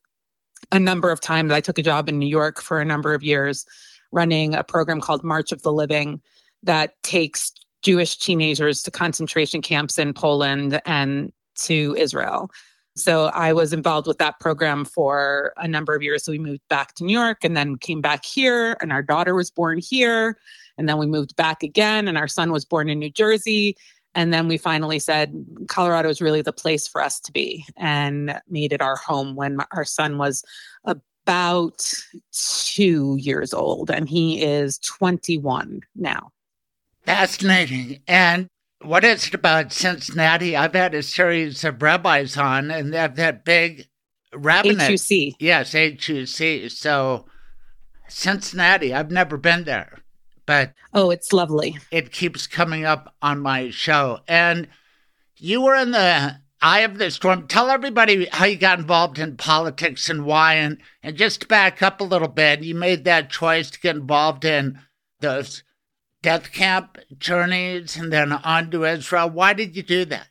a 0.71 0.80
number 0.80 1.12
of 1.12 1.21
times. 1.21 1.51
I 1.51 1.62
took 1.62 1.78
a 1.78 1.84
job 1.84 2.10
in 2.10 2.19
New 2.19 2.28
York 2.28 2.62
for 2.62 2.80
a 2.80 2.86
number 2.86 3.13
of 3.13 3.23
years 3.23 3.65
running 4.12 4.54
a 4.54 4.63
program 4.63 5.01
called 5.01 5.23
March 5.23 5.51
of 5.51 5.62
the 5.62 5.71
Living 5.71 6.21
that 6.63 7.01
takes 7.04 7.51
Jewish 7.82 8.17
teenagers 8.17 8.82
to 8.84 8.91
concentration 8.91 9.62
camps 9.62 9.99
in 9.99 10.13
Poland 10.13 10.82
and 10.86 11.32
to 11.56 11.95
Israel. 11.97 12.49
So 12.97 13.25
I 13.25 13.51
was 13.51 13.73
involved 13.73 14.08
with 14.08 14.19
that 14.19 14.39
program 14.39 14.86
for 14.86 15.53
a 15.58 15.67
number 15.67 15.93
of 15.93 16.01
years. 16.01 16.23
So 16.23 16.31
we 16.31 16.39
moved 16.39 16.67
back 16.69 16.95
to 16.95 17.03
New 17.03 17.13
York 17.13 17.43
and 17.43 17.55
then 17.55 17.77
came 17.77 18.01
back 18.01 18.23
here, 18.23 18.77
and 18.81 18.91
our 18.91 19.03
daughter 19.03 19.36
was 19.36 19.51
born 19.51 19.79
here. 19.79 20.38
And 20.77 20.88
then 20.88 20.97
we 20.97 21.05
moved 21.05 21.36
back 21.36 21.63
again, 21.63 22.08
and 22.08 22.17
our 22.17 22.27
son 22.27 22.51
was 22.51 22.65
born 22.65 22.89
in 22.89 22.99
New 22.99 23.10
Jersey. 23.10 23.75
And 24.13 24.34
then 24.34 24.47
we 24.47 24.58
finally 24.58 24.99
said 24.99 25.34
Colorado 25.67 26.08
is 26.08 26.21
really 26.21 26.41
the 26.41 26.53
place 26.53 26.88
for 26.88 27.01
us 27.01 27.19
to 27.19 27.34
be 27.34 27.65
and 27.75 28.39
made 28.49 28.71
it 28.71 28.81
our 28.81 28.95
home 28.95 29.36
when 29.36 29.60
our 29.73 29.84
son 29.84 30.17
was 30.17 30.43
about 30.86 31.93
two 32.31 33.17
years 33.19 33.53
old, 33.53 33.89
and 33.91 34.08
he 34.08 34.41
is 34.41 34.77
21 34.79 35.81
now. 35.95 36.31
Fascinating. 37.05 37.99
And 38.08 38.47
what 38.82 39.04
is 39.04 39.28
it 39.28 39.34
about 39.34 39.74
Cincinnati? 39.74 40.56
I've 40.56 40.74
had 40.74 40.94
a 40.94 41.04
series 41.04 41.64
of 41.64 41.82
rabbis 41.82 42.38
on, 42.38 42.72
and 42.72 42.94
they 42.94 42.98
have 42.98 43.16
that 43.16 43.46
big 43.46 43.88
rabbinate. 44.34 45.00
HUC. 45.00 45.36
Yes, 45.40 45.74
HUC. 45.74 46.70
So 46.70 47.26
Cincinnati, 48.08 48.94
I've 48.94 49.12
never 49.12 49.38
been 49.38 49.64
there, 49.64 50.00
but 50.46 50.74
oh, 50.94 51.10
it's 51.10 51.34
lovely. 51.34 51.78
It 51.92 52.12
keeps 52.12 52.48
coming 52.48 52.86
up 52.86 53.16
on 53.22 53.40
my 53.40 53.70
show, 53.70 54.20
and 54.28 54.68
you 55.38 55.62
were 55.62 55.76
in 55.76 55.92
the 55.92 56.40
eye 56.62 56.82
of 56.82 56.98
the 56.98 57.12
storm. 57.12 57.48
Tell 57.48 57.70
everybody 57.70 58.28
how 58.32 58.46
you 58.46 58.58
got 58.58 58.80
involved 58.80 59.20
in 59.20 59.38
politics 59.38 60.10
and 60.10 60.26
why, 60.26 60.56
and 60.56 60.78
and 61.02 61.18
just 61.18 61.42
to 61.42 61.48
back 61.48 61.82
up 61.82 62.02
a 62.02 62.06
little 62.06 62.28
bit, 62.28 62.62
you 62.62 62.76
made 62.76 63.06
that 63.06 63.30
choice 63.30 63.70
to 63.72 63.80
get 63.80 63.96
involved 63.96 64.46
in 64.46 64.80
those 65.22 65.64
death 66.26 66.52
camp 66.52 66.98
journeys 67.20 67.96
and 67.96 68.12
then 68.12 68.32
on 68.32 68.72
to 68.72 68.84
Israel. 68.84 69.30
Why 69.30 69.54
did 69.54 69.76
you 69.76 69.84
do 69.84 70.06
that? 70.06 70.26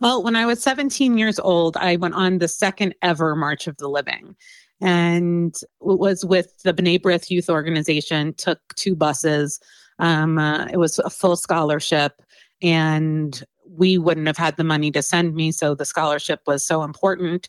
Well, 0.00 0.22
when 0.22 0.34
I 0.34 0.46
was 0.46 0.62
17 0.62 1.18
years 1.18 1.38
old, 1.38 1.76
I 1.76 1.96
went 1.96 2.14
on 2.14 2.38
the 2.38 2.48
second 2.48 2.94
ever 3.02 3.36
March 3.36 3.66
of 3.66 3.76
the 3.76 3.88
Living. 3.88 4.34
And 4.80 5.54
was 5.78 6.24
with 6.24 6.62
the 6.62 6.72
B'nai 6.72 7.02
B'rith 7.02 7.28
Youth 7.28 7.50
Organization, 7.50 8.32
took 8.32 8.60
two 8.76 8.96
buses. 8.96 9.60
Um, 9.98 10.38
uh, 10.38 10.68
it 10.72 10.78
was 10.78 10.98
a 11.00 11.10
full 11.10 11.36
scholarship. 11.36 12.22
And 12.62 13.44
we 13.68 13.98
wouldn't 13.98 14.26
have 14.26 14.38
had 14.38 14.56
the 14.56 14.64
money 14.64 14.90
to 14.92 15.02
send 15.02 15.34
me. 15.34 15.52
So 15.52 15.74
the 15.74 15.84
scholarship 15.84 16.40
was 16.46 16.66
so 16.66 16.82
important 16.82 17.46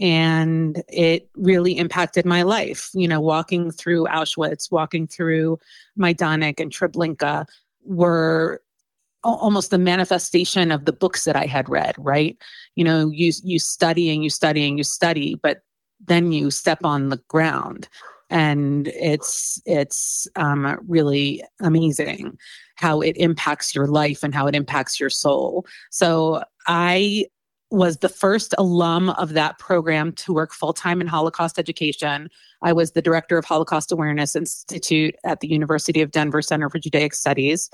and 0.00 0.82
it 0.88 1.28
really 1.36 1.76
impacted 1.76 2.24
my 2.24 2.42
life. 2.42 2.90
You 2.94 3.06
know, 3.06 3.20
walking 3.20 3.70
through 3.70 4.06
Auschwitz, 4.06 4.70
walking 4.70 5.06
through 5.06 5.58
Majdanek 5.98 6.58
and 6.58 6.72
Treblinka 6.72 7.46
were 7.84 8.62
almost 9.22 9.70
the 9.70 9.78
manifestation 9.78 10.72
of 10.72 10.86
the 10.86 10.92
books 10.92 11.24
that 11.24 11.36
I 11.36 11.44
had 11.44 11.68
read, 11.68 11.94
right? 11.98 12.36
You 12.74 12.84
know, 12.84 13.10
you 13.10 13.32
you 13.44 13.58
study 13.58 14.10
and 14.10 14.24
you 14.24 14.30
study 14.30 14.66
and 14.66 14.78
you 14.78 14.84
study, 14.84 15.34
but 15.34 15.62
then 16.06 16.32
you 16.32 16.50
step 16.50 16.78
on 16.84 17.10
the 17.10 17.20
ground 17.28 17.88
and 18.30 18.88
it's 18.88 19.60
it's 19.66 20.28
um, 20.36 20.78
really 20.88 21.42
amazing 21.60 22.38
how 22.76 23.00
it 23.00 23.16
impacts 23.16 23.74
your 23.74 23.86
life 23.86 24.22
and 24.22 24.34
how 24.34 24.46
it 24.46 24.54
impacts 24.54 24.98
your 24.98 25.10
soul 25.10 25.66
so 25.90 26.42
i 26.66 27.24
was 27.70 27.98
the 27.98 28.08
first 28.08 28.54
alum 28.58 29.10
of 29.10 29.34
that 29.34 29.58
program 29.58 30.12
to 30.12 30.32
work 30.32 30.52
full 30.52 30.72
time 30.72 31.00
in 31.00 31.06
Holocaust 31.06 31.58
education. 31.58 32.28
I 32.62 32.72
was 32.72 32.92
the 32.92 33.02
director 33.02 33.38
of 33.38 33.44
Holocaust 33.44 33.92
Awareness 33.92 34.34
Institute 34.34 35.14
at 35.24 35.40
the 35.40 35.48
University 35.48 36.02
of 36.02 36.10
Denver 36.10 36.42
Center 36.42 36.68
for 36.68 36.78
Judaic 36.78 37.14
Studies 37.14 37.70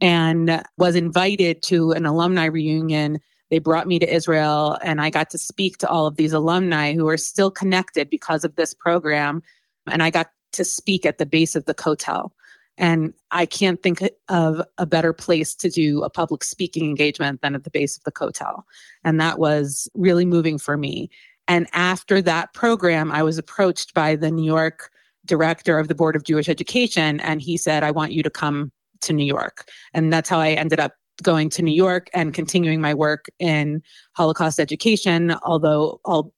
and 0.00 0.62
was 0.76 0.94
invited 0.94 1.62
to 1.64 1.92
an 1.92 2.06
alumni 2.06 2.46
reunion. 2.46 3.18
They 3.50 3.58
brought 3.58 3.86
me 3.86 3.98
to 3.98 4.14
Israel 4.14 4.78
and 4.82 5.00
I 5.00 5.10
got 5.10 5.30
to 5.30 5.38
speak 5.38 5.78
to 5.78 5.88
all 5.88 6.06
of 6.06 6.16
these 6.16 6.32
alumni 6.32 6.92
who 6.92 7.08
are 7.08 7.16
still 7.16 7.50
connected 7.50 8.10
because 8.10 8.44
of 8.44 8.56
this 8.56 8.74
program. 8.74 9.42
And 9.86 10.02
I 10.02 10.10
got 10.10 10.30
to 10.52 10.64
speak 10.64 11.06
at 11.06 11.18
the 11.18 11.26
base 11.26 11.56
of 11.56 11.64
the 11.64 11.74
Kotel. 11.74 12.30
And 12.80 13.12
I 13.30 13.46
can't 13.46 13.80
think 13.82 14.02
of 14.28 14.62
a 14.78 14.86
better 14.86 15.12
place 15.12 15.54
to 15.56 15.68
do 15.68 16.02
a 16.02 16.10
public 16.10 16.42
speaking 16.42 16.86
engagement 16.86 17.42
than 17.42 17.54
at 17.54 17.62
the 17.62 17.70
base 17.70 17.96
of 17.96 18.02
the 18.04 18.10
Kotel. 18.10 18.62
And 19.04 19.20
that 19.20 19.38
was 19.38 19.88
really 19.94 20.24
moving 20.24 20.58
for 20.58 20.76
me. 20.76 21.10
And 21.46 21.68
after 21.72 22.22
that 22.22 22.54
program, 22.54 23.12
I 23.12 23.22
was 23.22 23.36
approached 23.36 23.92
by 23.92 24.16
the 24.16 24.30
New 24.30 24.44
York 24.44 24.90
director 25.26 25.78
of 25.78 25.88
the 25.88 25.94
Board 25.94 26.16
of 26.16 26.24
Jewish 26.24 26.48
Education, 26.48 27.20
and 27.20 27.42
he 27.42 27.56
said, 27.56 27.82
I 27.82 27.90
want 27.90 28.12
you 28.12 28.22
to 28.22 28.30
come 28.30 28.72
to 29.02 29.12
New 29.12 29.26
York. 29.26 29.68
And 29.92 30.12
that's 30.12 30.28
how 30.28 30.38
I 30.38 30.50
ended 30.50 30.80
up 30.80 30.94
going 31.22 31.50
to 31.50 31.62
New 31.62 31.74
York 31.74 32.08
and 32.14 32.32
continuing 32.32 32.80
my 32.80 32.94
work 32.94 33.26
in 33.38 33.82
Holocaust 34.12 34.58
education, 34.58 35.34
although 35.42 36.00
all 36.04 36.32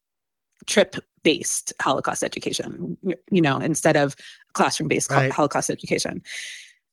trip 0.66 0.96
based 1.22 1.72
Holocaust 1.80 2.24
education, 2.24 2.96
you 3.30 3.40
know, 3.40 3.58
instead 3.58 3.96
of 3.96 4.16
classroom 4.52 4.88
based 4.88 5.10
right. 5.10 5.30
Holocaust 5.30 5.70
education. 5.70 6.22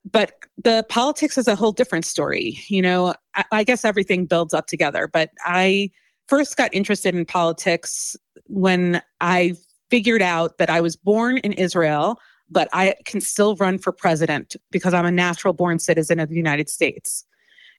But 0.10 0.34
the 0.64 0.86
politics 0.90 1.38
is 1.38 1.48
a 1.48 1.56
whole 1.56 1.72
different 1.72 2.06
story. 2.06 2.60
You 2.68 2.82
know, 2.82 3.14
I, 3.36 3.44
I 3.52 3.64
guess 3.64 3.84
everything 3.84 4.26
builds 4.26 4.54
up 4.54 4.68
together. 4.68 5.08
But 5.08 5.32
I 5.44 5.92
first 6.28 6.58
got 6.58 6.74
interested 6.74 7.16
in 7.16 7.26
politics 7.26 8.16
when 8.46 9.02
I 9.20 9.56
figured 9.90 10.22
out 10.22 10.58
that 10.58 10.70
I 10.70 10.82
was 10.82 10.96
born 10.96 11.38
in 11.40 11.54
Israel, 11.54 12.20
but 12.50 12.70
I 12.72 12.96
can 13.06 13.22
still 13.22 13.56
run 13.56 13.78
for 13.78 13.92
president 13.92 14.56
because 14.72 14.94
I'm 14.94 15.06
a 15.06 15.12
natural 15.12 15.54
born 15.54 15.80
citizen 15.80 16.20
of 16.20 16.30
the 16.30 16.36
United 16.36 16.70
States. 16.70 17.26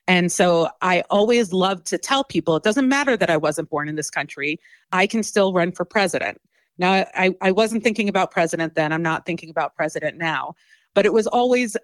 And 0.07 0.33
so 0.33 0.69
I 0.83 1.05
always 1.11 1.53
love 1.53 1.85
to 1.85 1.99
tell 1.99 2.25
people 2.25 2.57
it 2.57 2.64
doesn't 2.64 2.88
matter 2.88 3.16
that 3.16 3.31
I 3.31 3.37
wasn't 3.37 3.71
born 3.71 3.88
in 3.88 3.95
this 3.95 4.11
country, 4.11 4.59
I 4.93 5.07
can 5.07 5.23
still 5.23 5.53
run 5.53 5.73
for 5.73 5.85
president. 5.85 6.40
Now, 6.81 7.05
I, 7.14 7.35
I 7.43 7.53
wasn't 7.53 7.85
thinking 7.85 8.09
about 8.09 8.31
president 8.31 8.75
then. 8.75 8.93
I'm 8.93 9.03
not 9.03 9.27
thinking 9.27 9.51
about 9.51 9.77
president 9.77 10.16
now. 10.16 10.55
But 10.95 11.07
it 11.07 11.12
was 11.12 11.27
always, 11.27 11.77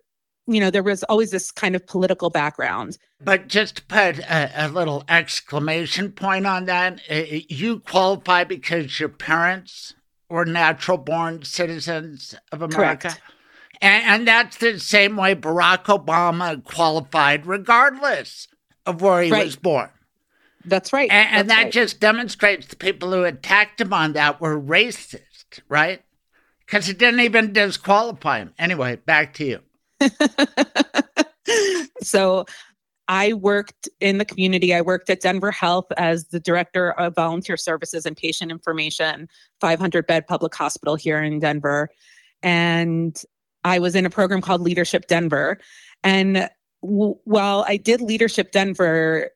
you 0.47 0.59
know, 0.59 0.71
there 0.71 0.83
was 0.83 1.05
always 1.05 1.31
this 1.31 1.53
kind 1.53 1.77
of 1.77 1.87
political 1.87 2.31
background. 2.31 2.99
But 3.23 3.47
just 3.47 3.77
to 3.77 3.83
put 3.85 4.19
a, 4.21 4.51
a 4.57 4.69
little 4.69 5.05
exclamation 5.09 6.11
point 6.13 6.47
on 6.47 6.65
that, 6.65 7.01
uh, 7.11 7.23
you 7.49 7.81
qualify 7.81 8.45
because 8.45 8.99
your 8.99 9.11
parents 9.11 9.95
were 10.31 10.47
natural 10.47 10.99
born 10.99 11.45
citizens 11.45 12.35
of 12.51 12.63
America. 12.63 13.09
Correct. 13.09 13.21
And, 13.83 14.05
and 14.05 14.29
that's 14.29 14.57
the 14.57 14.81
same 14.81 15.17
way 15.17 15.35
Barack 15.35 15.85
Obama 15.85 16.65
qualified, 16.65 17.47
regardless 17.47 18.49
of 18.87 19.03
where 19.03 19.23
he 19.23 19.31
right. 19.31 19.45
was 19.45 19.57
born. 19.57 19.91
That's 20.67 20.93
right. 20.93 21.11
And, 21.11 21.29
and 21.29 21.49
That's 21.49 21.57
that 21.57 21.65
right. 21.65 21.73
just 21.73 22.01
demonstrates 22.01 22.67
the 22.67 22.77
people 22.77 23.13
who 23.13 23.25
attacked 23.25 23.81
him 23.81 23.93
on 23.93 24.15
that 24.15 24.41
were 24.41 24.61
racist, 24.61 25.61
right? 25.69 26.03
Because 26.61 26.89
it 26.89 26.99
didn't 26.99 27.21
even 27.21 27.53
disqualify 27.53 28.39
him. 28.41 28.53
Anyway, 28.59 28.97
back 28.97 29.35
to 29.35 29.45
you. 29.45 29.61
so 32.03 32.45
I 33.09 33.35
worked 33.35 33.89
in 34.01 34.19
the 34.19 34.25
community. 34.25 34.75
I 34.75 34.81
worked 34.81 35.09
at 35.11 35.21
Denver 35.21 35.53
Health 35.53 35.87
as 35.97 36.27
the 36.27 36.41
director 36.41 36.91
of 36.93 37.15
volunteer 37.15 37.57
services 37.57 38.05
and 38.05 38.17
patient 38.17 38.51
information, 38.51 39.29
500 39.61 40.07
bed 40.07 40.27
public 40.27 40.55
hospital 40.55 40.97
here 40.97 41.23
in 41.23 41.39
Denver. 41.39 41.89
And 42.43 43.17
I 43.63 43.79
was 43.79 43.95
in 43.95 44.05
a 44.05 44.11
program 44.11 44.41
called 44.41 44.61
Leadership 44.61 45.07
Denver. 45.07 45.59
And 46.03 46.49
w- 46.83 47.17
while 47.25 47.65
I 47.69 47.77
did 47.77 48.01
Leadership 48.01 48.51
Denver, 48.51 49.31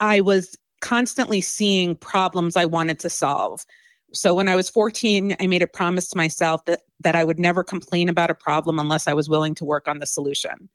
I 0.00 0.20
was 0.20 0.56
constantly 0.80 1.40
seeing 1.40 1.96
problems 1.96 2.56
I 2.56 2.66
wanted 2.66 2.98
to 3.00 3.10
solve. 3.10 3.64
So 4.12 4.34
when 4.34 4.48
I 4.48 4.54
was 4.54 4.70
14, 4.70 5.36
I 5.40 5.46
made 5.46 5.62
a 5.62 5.66
promise 5.66 6.08
to 6.10 6.16
myself 6.16 6.64
that 6.66 6.82
that 7.00 7.16
I 7.16 7.24
would 7.24 7.38
never 7.38 7.62
complain 7.62 8.08
about 8.08 8.30
a 8.30 8.34
problem 8.34 8.78
unless 8.78 9.06
I 9.08 9.14
was 9.14 9.28
willing 9.28 9.54
to 9.56 9.64
work 9.64 9.88
on 9.88 9.98
the 9.98 10.06
solution. 10.06 10.68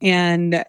And 0.00 0.64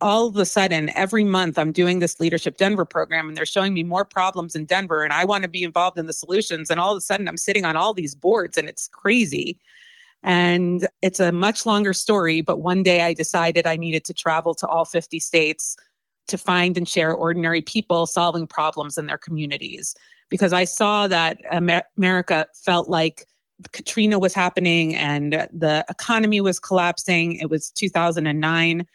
all 0.00 0.26
of 0.26 0.36
a 0.36 0.44
sudden, 0.44 0.90
every 0.96 1.24
month 1.24 1.58
I'm 1.58 1.72
doing 1.72 2.00
this 2.00 2.18
Leadership 2.18 2.56
Denver 2.56 2.84
program 2.84 3.28
and 3.28 3.36
they're 3.36 3.46
showing 3.46 3.72
me 3.72 3.84
more 3.84 4.04
problems 4.04 4.54
in 4.54 4.64
Denver 4.64 5.04
and 5.04 5.12
I 5.12 5.24
want 5.24 5.42
to 5.42 5.48
be 5.48 5.62
involved 5.62 5.98
in 5.98 6.06
the 6.06 6.12
solutions. 6.12 6.70
And 6.70 6.80
all 6.80 6.92
of 6.92 6.98
a 6.98 7.02
sudden 7.02 7.28
I'm 7.28 7.36
sitting 7.36 7.64
on 7.64 7.76
all 7.76 7.94
these 7.94 8.14
boards 8.14 8.58
and 8.58 8.68
it's 8.68 8.88
crazy. 8.88 9.58
And 10.24 10.86
it's 11.02 11.20
a 11.20 11.32
much 11.32 11.66
longer 11.66 11.92
story, 11.92 12.42
but 12.42 12.58
one 12.58 12.82
day 12.82 13.02
I 13.02 13.14
decided 13.14 13.66
I 13.66 13.76
needed 13.76 14.04
to 14.04 14.14
travel 14.14 14.54
to 14.56 14.66
all 14.66 14.84
50 14.84 15.18
states 15.18 15.76
to 16.28 16.38
find 16.38 16.76
and 16.76 16.88
share 16.88 17.12
ordinary 17.12 17.62
people 17.62 18.06
solving 18.06 18.46
problems 18.46 18.96
in 18.96 19.06
their 19.06 19.18
communities 19.18 19.94
because 20.32 20.54
I 20.54 20.64
saw 20.64 21.08
that 21.08 21.38
Amer- 21.52 21.84
America 21.98 22.46
felt 22.54 22.88
like 22.88 23.26
Katrina 23.72 24.18
was 24.18 24.32
happening 24.32 24.94
and 24.94 25.46
the 25.52 25.84
economy 25.90 26.40
was 26.40 26.58
collapsing. 26.58 27.34
It 27.34 27.50
was 27.50 27.70
2009. 27.70 28.86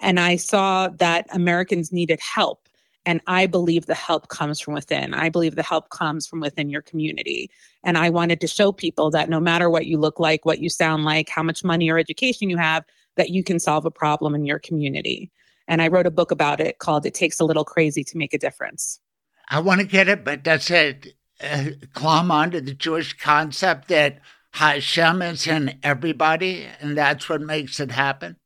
And 0.00 0.20
I 0.20 0.36
saw 0.36 0.88
that 0.88 1.26
Americans 1.32 1.92
needed 1.92 2.20
help. 2.20 2.68
And 3.06 3.20
I 3.26 3.46
believe 3.46 3.86
the 3.86 3.94
help 3.94 4.28
comes 4.28 4.60
from 4.60 4.72
within. 4.72 5.14
I 5.14 5.28
believe 5.28 5.56
the 5.56 5.64
help 5.64 5.90
comes 5.90 6.28
from 6.28 6.40
within 6.40 6.70
your 6.70 6.82
community. 6.82 7.50
And 7.82 7.98
I 7.98 8.08
wanted 8.08 8.40
to 8.40 8.46
show 8.46 8.70
people 8.70 9.10
that 9.10 9.28
no 9.28 9.40
matter 9.40 9.68
what 9.68 9.86
you 9.86 9.98
look 9.98 10.20
like, 10.20 10.46
what 10.46 10.60
you 10.60 10.70
sound 10.70 11.04
like, 11.04 11.28
how 11.28 11.42
much 11.42 11.64
money 11.64 11.90
or 11.90 11.98
education 11.98 12.48
you 12.48 12.56
have, 12.56 12.84
that 13.16 13.30
you 13.30 13.42
can 13.42 13.58
solve 13.58 13.84
a 13.84 13.90
problem 13.90 14.34
in 14.34 14.46
your 14.46 14.60
community. 14.60 15.30
And 15.66 15.80
I 15.80 15.88
wrote 15.88 16.06
a 16.06 16.10
book 16.10 16.30
about 16.30 16.60
it 16.60 16.78
called 16.78 17.06
It 17.06 17.14
Takes 17.14 17.40
a 17.40 17.44
Little 17.44 17.64
Crazy 17.64 18.04
to 18.04 18.18
Make 18.18 18.34
a 18.34 18.38
Difference. 18.38 19.00
I 19.48 19.60
want 19.60 19.80
to 19.80 19.86
get 19.86 20.08
it, 20.08 20.24
but 20.24 20.42
does 20.42 20.70
it 20.70 21.14
uh, 21.42 21.70
climb 21.92 22.30
onto 22.30 22.60
the 22.60 22.74
Jewish 22.74 23.14
concept 23.14 23.88
that 23.88 24.20
Hashem 24.52 25.20
is 25.22 25.46
in 25.46 25.78
everybody 25.82 26.66
and 26.80 26.96
that's 26.96 27.28
what 27.28 27.40
makes 27.40 27.80
it 27.80 27.90
happen? 27.90 28.36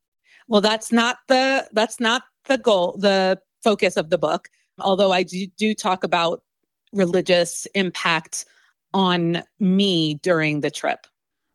Well, 0.47 0.61
that's 0.61 0.91
not 0.91 1.17
the 1.27 1.69
that's 1.71 1.99
not 1.99 2.23
the 2.45 2.57
goal, 2.57 2.97
the 2.97 3.39
focus 3.63 3.95
of 3.95 4.09
the 4.09 4.17
book. 4.17 4.49
Although 4.79 5.11
I 5.11 5.23
do, 5.23 5.45
do 5.57 5.75
talk 5.75 6.03
about 6.03 6.41
religious 6.91 7.67
impact 7.75 8.45
on 8.93 9.43
me 9.59 10.15
during 10.15 10.61
the 10.61 10.71
trip. 10.71 11.05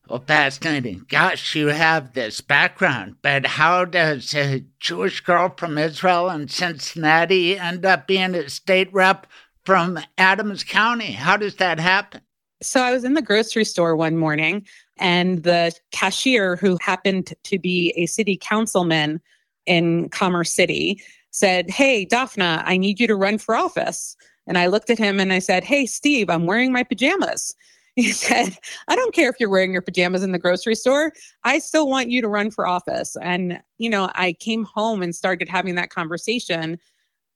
Well, 0.09 0.23
fascinating. 0.27 1.07
Gosh, 1.09 1.55
you 1.55 1.69
have 1.69 2.13
this 2.13 2.43
background, 2.43 3.17
but 3.23 3.47
how 3.47 3.87
does 3.87 4.35
a 4.35 4.65
Jewish 4.79 5.21
girl 5.23 5.55
from 5.57 5.79
Israel 5.79 6.29
and 6.29 6.51
Cincinnati 6.51 7.59
end 7.59 7.87
up 7.87 8.07
being 8.07 8.35
a 8.35 8.51
state 8.51 8.93
rep 8.93 9.27
from 9.65 9.99
Adams 10.19 10.63
County? 10.63 11.13
How 11.13 11.39
does 11.39 11.57
that 11.57 11.81
happen? 11.81 12.21
So 12.63 12.83
I 12.83 12.93
was 12.93 13.05
in 13.05 13.15
the 13.15 13.23
grocery 13.23 13.65
store 13.65 13.97
one 13.97 14.17
morning, 14.19 14.67
and 14.99 15.43
the 15.43 15.75
cashier, 15.91 16.57
who 16.57 16.79
happened 16.81 17.33
to 17.43 17.59
be 17.59 17.93
a 17.97 18.07
city 18.07 18.37
councilman 18.41 19.21
in 19.67 20.11
Commerce 20.11 20.53
City, 20.53 21.03
said, 21.31 21.71
Hey, 21.71 22.07
Dafna, 22.07 22.63
I 22.65 22.77
need 22.77 23.01
you 23.01 23.07
to 23.07 23.17
run 23.17 23.39
for 23.39 23.57
office. 23.57 24.17
And 24.47 24.59
I 24.59 24.67
looked 24.67 24.91
at 24.91 24.99
him 24.99 25.19
and 25.19 25.33
I 25.33 25.39
said, 25.39 25.65
Hey, 25.65 25.87
Steve, 25.87 26.29
I'm 26.29 26.47
wearing 26.47 26.73
my 26.73 26.83
pajamas. 26.83 27.55
He 27.97 28.11
said, 28.11 28.59
I 28.89 28.97
don't 28.97 29.15
care 29.15 29.31
if 29.31 29.37
you're 29.39 29.49
wearing 29.49 29.73
your 29.73 29.81
pajamas 29.81 30.25
in 30.25 30.33
the 30.33 30.39
grocery 30.39 30.75
store. 30.75 31.13
I 31.45 31.61
still 31.61 31.89
want 31.89 32.11
you 32.11 32.21
to 32.23 32.29
run 32.29 32.51
for 32.51 32.67
office. 32.67 33.17
And, 33.23 33.61
you 33.79 33.89
know, 33.89 34.11
I 34.17 34.33
came 34.33 34.65
home 34.65 35.01
and 35.01 35.15
started 35.15 35.49
having 35.49 35.77
that 35.77 35.91
conversation 35.91 36.77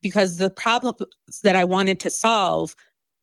because 0.02 0.38
the 0.38 0.50
problems 0.50 0.98
that 1.44 1.54
I 1.54 1.62
wanted 1.62 2.00
to 2.00 2.10
solve, 2.10 2.74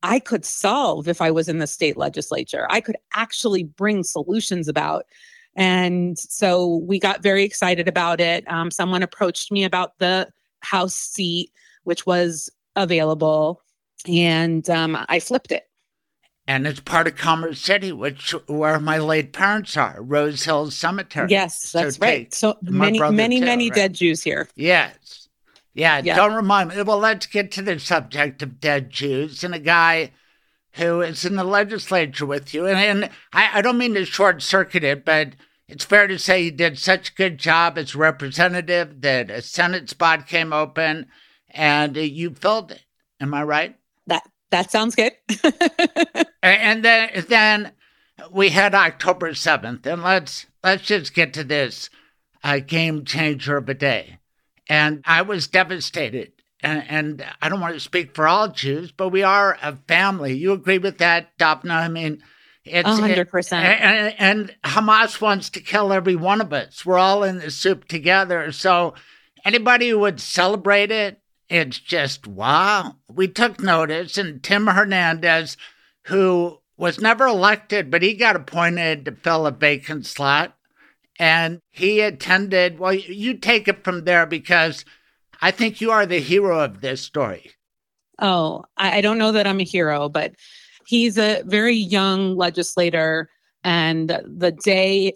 I 0.01 0.19
could 0.19 0.45
solve 0.45 1.09
if 1.09 1.19
I 1.19 1.29
was 1.29 1.49
in 1.49 1.59
the 1.59 1.67
state 1.67 1.97
legislature. 1.97 2.67
I 2.69 2.79
could 2.79 2.95
actually 3.13 3.63
bring 3.65 4.03
solutions 4.03 4.69
about. 4.69 5.05
And 5.57 6.17
so 6.17 6.77
we 6.87 6.99
got 6.99 7.21
very 7.21 7.43
excited 7.43 7.89
about 7.89 8.21
it. 8.21 8.49
Um, 8.49 8.71
someone 8.71 9.03
approached 9.03 9.51
me 9.51 9.65
about 9.65 9.97
the 9.99 10.29
House 10.61 10.95
seat, 10.95 11.51
which 11.83 12.05
was 12.05 12.49
available, 12.75 13.61
and 14.07 14.69
um, 14.69 14.97
I 15.09 15.19
flipped 15.19 15.51
it 15.51 15.65
and 16.47 16.67
it's 16.67 16.79
part 16.79 17.07
of 17.07 17.15
Commerce 17.15 17.59
City, 17.59 17.91
which 17.91 18.31
where 18.47 18.79
my 18.79 18.97
late 18.97 19.33
parents 19.33 19.75
are, 19.77 19.97
Rose 19.99 20.43
Hill 20.43 20.69
Cemetery. 20.71 21.27
Yes, 21.29 21.71
that's 21.71 21.95
so 21.95 22.01
right. 22.01 22.33
So 22.33 22.57
many, 22.61 22.99
many, 22.99 23.39
too, 23.39 23.45
many 23.45 23.69
right? 23.69 23.75
dead 23.75 23.93
Jews 23.93 24.23
here. 24.23 24.47
Yes, 24.55 25.27
yeah, 25.73 26.01
yeah. 26.03 26.15
Don't 26.15 26.35
remind 26.35 26.69
me. 26.69 26.81
Well, 26.81 26.99
let's 26.99 27.25
get 27.25 27.51
to 27.53 27.61
the 27.61 27.79
subject 27.79 28.41
of 28.41 28.59
dead 28.59 28.89
Jews 28.89 29.43
and 29.43 29.55
a 29.55 29.59
guy 29.59 30.11
who 30.73 31.01
is 31.01 31.25
in 31.25 31.35
the 31.35 31.43
legislature 31.43 32.25
with 32.25 32.53
you. 32.53 32.67
And, 32.67 32.77
and 32.77 33.11
I, 33.31 33.59
I 33.59 33.61
don't 33.61 33.77
mean 33.77 33.93
to 33.93 34.05
short 34.05 34.41
circuit 34.41 34.83
it, 34.83 35.05
but 35.05 35.29
it's 35.67 35.85
fair 35.85 36.05
to 36.07 36.19
say 36.19 36.43
he 36.43 36.51
did 36.51 36.77
such 36.77 37.09
a 37.09 37.15
good 37.15 37.37
job 37.37 37.77
as 37.77 37.95
representative 37.95 39.01
that 39.01 39.31
a 39.31 39.41
Senate 39.41 39.89
spot 39.89 40.27
came 40.27 40.53
open 40.53 41.07
and 41.49 41.95
you 41.95 42.31
filled 42.31 42.71
it. 42.71 42.83
Am 43.19 43.33
I 43.33 43.43
right? 43.43 43.75
That 44.51 44.71
sounds 44.71 44.95
good. 44.95 45.13
and 46.43 46.83
then 46.83 47.25
then 47.27 47.71
we 48.31 48.49
had 48.49 48.73
October 48.73 49.31
7th 49.31 49.85
and 49.85 50.03
let's 50.03 50.45
let's 50.63 50.83
just 50.83 51.13
get 51.13 51.33
to 51.33 51.43
this 51.43 51.89
uh, 52.43 52.59
game 52.59 53.05
changer 53.05 53.57
of 53.57 53.67
a 53.69 53.73
day. 53.73 54.19
And 54.69 55.01
I 55.05 55.23
was 55.23 55.47
devastated. 55.47 56.31
And, 56.61 56.83
and 56.87 57.25
I 57.41 57.49
don't 57.49 57.59
want 57.59 57.75
to 57.75 57.79
speak 57.79 58.15
for 58.15 58.27
all 58.27 58.47
Jews, 58.47 58.91
but 58.91 59.09
we 59.09 59.21
are 59.21 59.57
a 59.61 59.75
family. 59.87 60.35
You 60.35 60.53
agree 60.53 60.79
with 60.79 60.97
that, 60.97 61.37
Dafna? 61.37 61.71
I 61.71 61.87
mean, 61.89 62.23
it's 62.63 62.89
100%. 62.89 63.37
It, 63.37 63.53
and, 63.53 64.15
and 64.17 64.55
Hamas 64.63 65.21
wants 65.21 65.51
to 65.51 65.59
kill 65.59 65.93
every 65.93 66.15
one 66.15 66.41
of 66.41 66.51
us. 66.53 66.85
We're 66.85 66.97
all 66.97 67.23
in 67.23 67.37
the 67.37 67.51
soup 67.51 67.87
together. 67.87 68.51
So 68.51 68.95
anybody 69.43 69.89
who 69.89 69.99
would 69.99 70.19
celebrate 70.19 70.91
it 70.91 71.19
it's 71.49 71.79
just 71.79 72.27
wow. 72.27 72.95
We 73.07 73.27
took 73.27 73.59
notice, 73.59 74.17
and 74.17 74.41
Tim 74.41 74.67
Hernandez, 74.67 75.57
who 76.05 76.59
was 76.77 76.99
never 76.99 77.25
elected, 77.25 77.89
but 77.89 78.01
he 78.01 78.13
got 78.13 78.35
appointed 78.35 79.05
to 79.05 79.11
fill 79.13 79.47
a 79.47 79.51
vacant 79.51 80.05
slot, 80.05 80.57
and 81.19 81.59
he 81.71 82.01
attended. 82.01 82.79
Well, 82.79 82.93
you 82.93 83.35
take 83.35 83.67
it 83.67 83.83
from 83.83 84.03
there 84.03 84.25
because 84.25 84.85
I 85.41 85.51
think 85.51 85.81
you 85.81 85.91
are 85.91 86.05
the 86.05 86.19
hero 86.19 86.59
of 86.59 86.81
this 86.81 87.01
story. 87.01 87.51
Oh, 88.19 88.63
I 88.77 89.01
don't 89.01 89.17
know 89.17 89.31
that 89.31 89.47
I'm 89.47 89.59
a 89.59 89.63
hero, 89.63 90.09
but 90.09 90.33
he's 90.85 91.17
a 91.17 91.43
very 91.45 91.75
young 91.75 92.35
legislator. 92.35 93.29
And 93.63 94.21
the 94.25 94.51
day, 94.51 95.13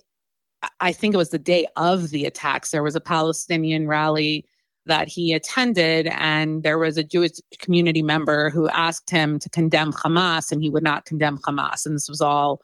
I 0.80 0.92
think 0.92 1.14
it 1.14 1.18
was 1.18 1.30
the 1.30 1.40
day 1.40 1.68
of 1.76 2.10
the 2.10 2.26
attacks, 2.26 2.72
there 2.72 2.84
was 2.84 2.96
a 2.96 3.02
Palestinian 3.02 3.88
rally 3.88 4.46
that 4.90 5.08
he 5.08 5.34
attended, 5.34 6.08
and 6.08 6.64
there 6.64 6.78
was 6.78 6.98
a 6.98 7.04
Jewish 7.04 7.40
community 7.60 8.02
member 8.02 8.50
who 8.50 8.68
asked 8.70 9.10
him 9.10 9.40
to 9.40 9.50
condemn 9.50 9.94
Hamas, 9.94 10.52
and 10.52 10.62
he 10.62 10.70
would 10.70 10.84
not 10.84 11.06
condemn 11.06 11.38
Hamas, 11.40 11.86
and 11.86 11.96
this 11.96 12.10
was 12.10 12.22
all 12.22 12.62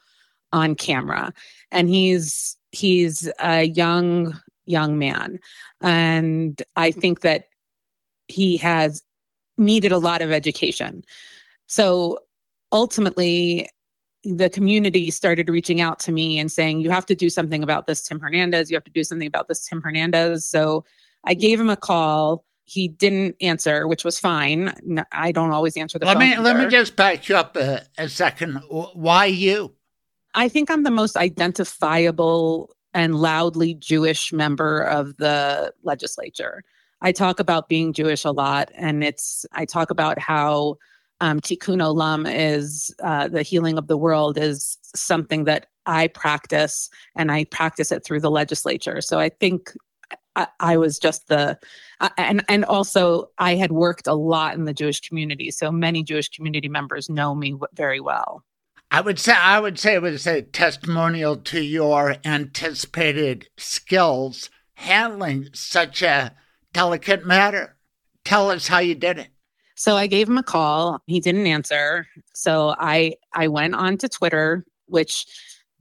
on 0.51 0.75
camera. 0.75 1.33
And 1.71 1.89
he's 1.89 2.57
he's 2.71 3.31
a 3.39 3.63
young 3.63 4.39
young 4.65 4.99
man, 4.99 5.39
and 5.81 6.61
I 6.75 6.91
think 6.91 7.21
that 7.21 7.45
he 8.27 8.57
has 8.57 9.01
needed 9.57 9.91
a 9.91 9.97
lot 9.97 10.21
of 10.21 10.31
education. 10.31 11.03
So 11.67 12.19
ultimately, 12.71 13.69
the 14.25 14.49
community 14.49 15.11
started 15.11 15.49
reaching 15.49 15.81
out 15.81 15.99
to 15.99 16.11
me 16.11 16.39
and 16.39 16.51
saying, 16.51 16.81
You 16.81 16.89
have 16.89 17.05
to 17.07 17.15
do 17.15 17.29
something 17.29 17.61
about 17.63 17.87
this, 17.87 18.01
Tim 18.01 18.19
Hernandez. 18.19 18.69
You 18.69 18.75
have 18.75 18.83
to 18.85 18.91
do 18.91 19.03
something 19.03 19.27
about 19.27 19.47
this, 19.47 19.65
Tim 19.65 19.81
Hernandez. 19.81 20.45
So 20.45 20.83
I 21.25 21.33
gave 21.33 21.59
him 21.59 21.69
a 21.69 21.75
call. 21.75 22.45
He 22.65 22.87
didn't 22.87 23.35
answer, 23.41 23.87
which 23.87 24.03
was 24.03 24.19
fine. 24.19 24.73
I 25.11 25.31
don't 25.31 25.51
always 25.51 25.77
answer 25.77 25.99
the 25.99 26.05
let 26.05 26.17
phone. 26.17 26.29
Me, 26.29 26.37
let 26.37 26.57
me 26.57 26.67
just 26.67 26.95
back 26.95 27.29
you 27.29 27.35
up 27.35 27.55
a, 27.55 27.83
a 27.97 28.09
second. 28.09 28.61
Why 28.69 29.25
you? 29.25 29.73
I 30.33 30.49
think 30.49 30.69
I'm 30.69 30.83
the 30.83 30.91
most 30.91 31.15
identifiable 31.15 32.75
and 32.93 33.15
loudly 33.15 33.75
Jewish 33.75 34.33
member 34.33 34.81
of 34.81 35.17
the 35.17 35.73
legislature. 35.83 36.63
I 37.01 37.11
talk 37.11 37.39
about 37.39 37.69
being 37.69 37.93
Jewish 37.93 38.25
a 38.25 38.31
lot, 38.31 38.71
and 38.75 39.03
it's 39.03 39.45
I 39.51 39.65
talk 39.65 39.91
about 39.91 40.17
how 40.17 40.77
um, 41.21 41.39
Tikkun 41.39 41.81
Olam 41.81 42.25
is 42.27 42.93
uh, 43.03 43.27
the 43.27 43.43
healing 43.43 43.77
of 43.77 43.87
the 43.87 43.97
world 43.97 44.37
is 44.37 44.77
something 44.95 45.43
that 45.43 45.67
I 45.85 46.07
practice, 46.07 46.89
and 47.15 47.31
I 47.31 47.45
practice 47.45 47.91
it 47.91 48.03
through 48.03 48.21
the 48.21 48.31
legislature. 48.31 49.01
So 49.01 49.19
I 49.19 49.29
think 49.29 49.71
I, 50.35 50.47
I 50.59 50.77
was 50.77 50.99
just 50.99 51.27
the 51.27 51.57
and 52.17 52.43
and 52.49 52.65
also 52.65 53.29
I 53.37 53.55
had 53.55 53.71
worked 53.71 54.07
a 54.07 54.13
lot 54.13 54.55
in 54.55 54.65
the 54.65 54.73
Jewish 54.73 55.01
community, 55.01 55.51
so 55.51 55.71
many 55.71 56.03
Jewish 56.03 56.29
community 56.29 56.69
members 56.69 57.09
know 57.09 57.35
me 57.35 57.55
very 57.73 57.99
well. 57.99 58.43
I 58.91 59.01
would 59.01 59.19
say 59.19 59.33
I 59.33 59.59
would 59.59 59.79
say 59.79 59.95
it 59.95 60.01
was 60.01 60.27
a 60.27 60.41
testimonial 60.41 61.37
to 61.37 61.61
your 61.61 62.17
anticipated 62.25 63.47
skills 63.57 64.49
handling 64.75 65.49
such 65.53 66.01
a 66.01 66.35
delicate 66.73 67.25
matter. 67.25 67.77
Tell 68.23 68.51
us 68.51 68.67
how 68.67 68.79
you 68.79 68.95
did 68.95 69.17
it. 69.17 69.29
So 69.75 69.95
I 69.95 70.07
gave 70.07 70.27
him 70.27 70.37
a 70.37 70.43
call. 70.43 71.01
He 71.05 71.19
didn't 71.19 71.47
answer. 71.47 72.07
So 72.33 72.75
I 72.77 73.15
I 73.33 73.47
went 73.47 73.75
on 73.75 73.97
to 73.99 74.09
Twitter, 74.09 74.65
which 74.87 75.25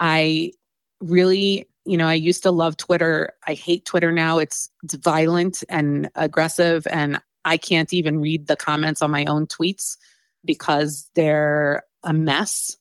I 0.01 0.53
really, 1.01 1.69
you 1.85 1.97
know, 1.97 2.07
I 2.07 2.15
used 2.15 2.43
to 2.45 2.51
love 2.51 2.77
Twitter. 2.77 3.33
I 3.47 3.55
hate 3.55 3.85
Twitter 3.85 4.11
now. 4.11 4.39
It's, 4.39 4.71
it's 4.83 4.95
violent 4.95 5.63
and 5.69 6.11
aggressive 6.15 6.87
and 6.91 7.21
I 7.45 7.57
can't 7.57 7.93
even 7.93 8.21
read 8.21 8.47
the 8.47 8.57
comments 8.57 9.03
on 9.03 9.11
my 9.11 9.25
own 9.27 9.47
tweets 9.47 9.97
because 10.45 11.09
they're 11.15 11.83
a 12.03 12.13
mess. 12.13 12.77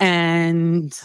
And 0.00 0.98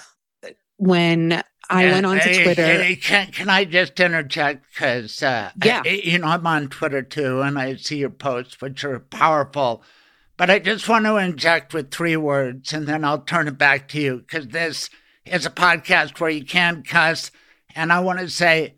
when 0.78 1.44
I 1.70 1.86
went 1.86 2.06
on 2.06 2.20
to 2.20 2.44
Twitter. 2.44 2.96
can, 3.02 3.32
can 3.32 3.50
I 3.50 3.66
just 3.66 4.00
interject? 4.00 4.66
Because, 4.74 5.24
uh, 5.24 5.52
yeah. 5.64 5.82
I, 5.86 5.90
you 5.90 6.20
know, 6.20 6.28
I'm 6.28 6.46
on 6.46 6.68
Twitter 6.68 7.02
too, 7.02 7.42
and 7.42 7.58
I 7.58 7.76
see 7.76 7.98
your 7.98 8.10
posts, 8.10 8.60
which 8.62 8.84
are 8.84 9.00
powerful. 9.00 9.84
But 10.36 10.50
I 10.50 10.60
just 10.60 10.90
want 10.90 11.06
to 11.06 11.18
inject 11.18 11.74
with 11.74 11.92
three 11.92 12.18
words, 12.18 12.74
and 12.74 12.86
then 12.86 13.06
I'll 13.06 13.22
turn 13.22 13.48
it 13.48 13.58
back 13.58 13.88
to 13.90 14.02
you, 14.02 14.18
because 14.18 14.50
this 14.50 14.90
is 15.26 15.46
a 15.46 15.52
podcast 15.52 16.20
where 16.20 16.30
you 16.30 16.44
can 16.44 16.84
cuss. 16.84 17.32
And 17.76 17.92
I 17.92 18.00
want 18.00 18.20
to 18.20 18.30
say, 18.30 18.76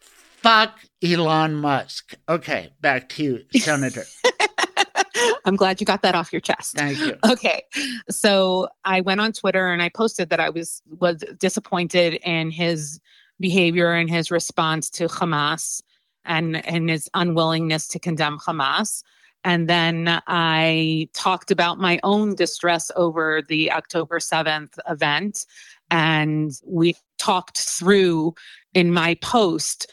fuck 0.00 0.78
Elon 1.02 1.54
Musk. 1.54 2.14
Okay, 2.28 2.72
back 2.80 3.08
to 3.10 3.22
you, 3.22 3.44
Senator. 3.60 4.04
I'm 5.44 5.56
glad 5.56 5.80
you 5.80 5.86
got 5.86 6.02
that 6.02 6.14
off 6.14 6.32
your 6.32 6.40
chest. 6.40 6.76
Thank 6.76 6.98
you. 6.98 7.16
Okay. 7.24 7.62
So 8.08 8.68
I 8.84 9.00
went 9.00 9.20
on 9.20 9.32
Twitter 9.32 9.68
and 9.68 9.82
I 9.82 9.88
posted 9.88 10.30
that 10.30 10.40
I 10.40 10.50
was 10.50 10.82
was 10.98 11.24
disappointed 11.38 12.14
in 12.24 12.50
his 12.50 13.00
behavior 13.38 13.92
and 13.92 14.10
his 14.10 14.30
response 14.30 14.90
to 14.90 15.06
Hamas 15.06 15.82
and 16.24 16.64
and 16.66 16.90
his 16.90 17.08
unwillingness 17.14 17.88
to 17.88 17.98
condemn 17.98 18.38
Hamas. 18.38 19.02
And 19.42 19.68
then 19.68 20.20
I 20.26 21.08
talked 21.14 21.50
about 21.50 21.78
my 21.78 21.98
own 22.02 22.34
distress 22.34 22.90
over 22.94 23.40
the 23.40 23.72
October 23.72 24.18
7th 24.18 24.78
event. 24.86 25.46
And 25.90 26.52
we 26.66 26.96
talked 27.18 27.58
through 27.58 28.34
in 28.74 28.92
my 28.92 29.14
post 29.16 29.90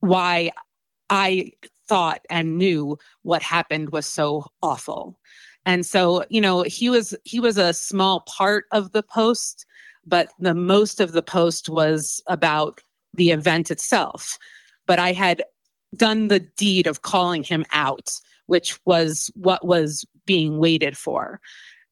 why 0.00 0.50
I 1.10 1.52
thought 1.88 2.20
and 2.30 2.56
knew 2.56 2.98
what 3.22 3.42
happened 3.42 3.90
was 3.90 4.06
so 4.06 4.46
awful. 4.62 5.18
And 5.66 5.84
so, 5.84 6.24
you 6.30 6.40
know, 6.40 6.62
he 6.62 6.88
was 6.88 7.14
he 7.24 7.40
was 7.40 7.58
a 7.58 7.74
small 7.74 8.20
part 8.20 8.64
of 8.72 8.92
the 8.92 9.02
post, 9.02 9.66
but 10.06 10.32
the 10.38 10.54
most 10.54 11.00
of 11.00 11.12
the 11.12 11.22
post 11.22 11.68
was 11.68 12.22
about 12.26 12.80
the 13.14 13.30
event 13.30 13.70
itself. 13.70 14.38
But 14.86 14.98
I 14.98 15.12
had 15.12 15.42
done 15.96 16.28
the 16.28 16.40
deed 16.40 16.86
of 16.86 17.02
calling 17.02 17.42
him 17.42 17.66
out, 17.72 18.10
which 18.46 18.78
was 18.86 19.30
what 19.34 19.66
was 19.66 20.04
being 20.26 20.58
waited 20.58 20.96
for. 20.96 21.40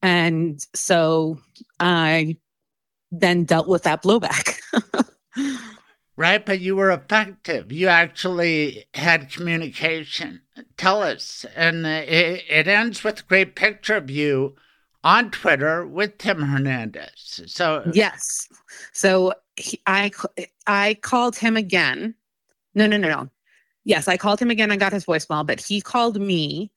And 0.01 0.65
so 0.73 1.37
I 1.79 2.37
then 3.11 3.43
dealt 3.43 3.67
with 3.67 3.83
that 3.83 4.03
blowback. 4.03 4.59
right? 6.19 6.45
But 6.45 6.59
you 6.59 6.75
were 6.75 6.91
effective. 6.91 7.71
You 7.71 7.87
actually 7.87 8.85
had 8.93 9.31
communication. 9.31 10.41
Tell 10.77 11.01
us. 11.01 11.45
And 11.55 11.85
it, 11.85 12.43
it 12.49 12.67
ends 12.67 13.03
with 13.03 13.21
a 13.21 13.23
great 13.23 13.55
picture 13.55 13.95
of 13.95 14.09
you 14.09 14.55
on 15.03 15.31
Twitter 15.31 15.87
with 15.87 16.17
Tim 16.17 16.41
Hernandez. 16.41 17.41
So, 17.47 17.89
yes. 17.93 18.47
So 18.91 19.33
he, 19.55 19.81
I, 19.87 20.11
I 20.67 20.95
called 20.95 21.37
him 21.37 21.55
again. 21.55 22.15
No, 22.75 22.85
no, 22.85 22.97
no, 22.97 23.07
no. 23.07 23.29
Yes, 23.85 24.07
I 24.07 24.17
called 24.17 24.41
him 24.41 24.51
again. 24.51 24.71
I 24.71 24.77
got 24.77 24.91
his 24.91 25.05
voicemail, 25.05 25.47
but 25.47 25.61
he 25.61 25.81
called 25.81 26.19
me. 26.19 26.69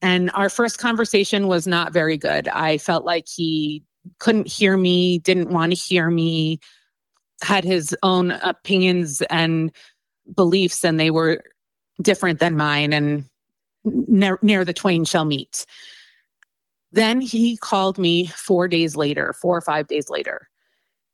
And 0.00 0.30
our 0.32 0.48
first 0.48 0.78
conversation 0.78 1.48
was 1.48 1.66
not 1.66 1.92
very 1.92 2.16
good. 2.16 2.48
I 2.48 2.78
felt 2.78 3.04
like 3.04 3.26
he 3.28 3.82
couldn't 4.18 4.46
hear 4.46 4.76
me, 4.76 5.18
didn't 5.18 5.50
want 5.50 5.72
to 5.72 5.78
hear 5.78 6.10
me, 6.10 6.60
had 7.42 7.64
his 7.64 7.96
own 8.02 8.32
opinions 8.32 9.22
and 9.22 9.72
beliefs, 10.34 10.84
and 10.84 10.98
they 10.98 11.10
were 11.10 11.42
different 12.02 12.38
than 12.40 12.56
mine, 12.56 12.92
and 12.92 13.24
near, 13.84 14.64
the 14.64 14.72
twain 14.72 15.04
shall 15.04 15.24
meet. 15.24 15.66
Then 16.92 17.20
he 17.20 17.56
called 17.56 17.98
me 17.98 18.26
four 18.26 18.68
days 18.68 18.96
later, 18.96 19.32
four 19.32 19.56
or 19.56 19.60
five 19.60 19.86
days 19.86 20.08
later. 20.10 20.48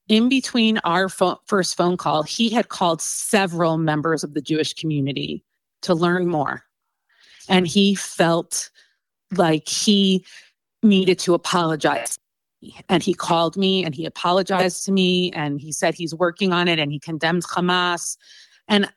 In 0.08 0.28
between 0.28 0.78
our 0.78 1.08
fo- 1.08 1.40
first 1.46 1.76
phone 1.76 1.96
call, 1.96 2.22
he 2.22 2.48
had 2.48 2.68
called 2.68 3.02
several 3.02 3.76
members 3.76 4.24
of 4.24 4.34
the 4.34 4.40
Jewish 4.40 4.72
community 4.74 5.44
to 5.82 5.94
learn 5.94 6.28
more. 6.28 6.62
And 7.48 7.66
he 7.66 7.94
felt 7.94 8.70
like 9.36 9.68
he 9.68 10.24
needed 10.82 11.18
to 11.20 11.34
apologize 11.34 12.18
and 12.88 13.02
he 13.02 13.14
called 13.14 13.56
me 13.56 13.84
and 13.84 13.94
he 13.94 14.06
apologized 14.06 14.84
to 14.86 14.92
me 14.92 15.30
and 15.32 15.60
he 15.60 15.72
said 15.72 15.94
he's 15.94 16.14
working 16.14 16.52
on 16.52 16.68
it 16.68 16.78
and 16.78 16.92
he 16.92 16.98
condemns 16.98 17.46
Hamas. 17.46 18.16
And, 18.68 18.92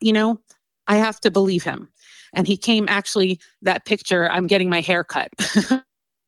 you 0.00 0.12
know, 0.12 0.40
I 0.86 0.96
have 0.96 1.20
to 1.20 1.30
believe 1.30 1.62
him. 1.62 1.88
And 2.34 2.46
he 2.46 2.56
came 2.56 2.86
actually, 2.88 3.40
that 3.62 3.84
picture, 3.84 4.30
I'm 4.30 4.46
getting 4.46 4.70
my 4.70 4.80
hair 4.80 5.04
cut. 5.04 5.30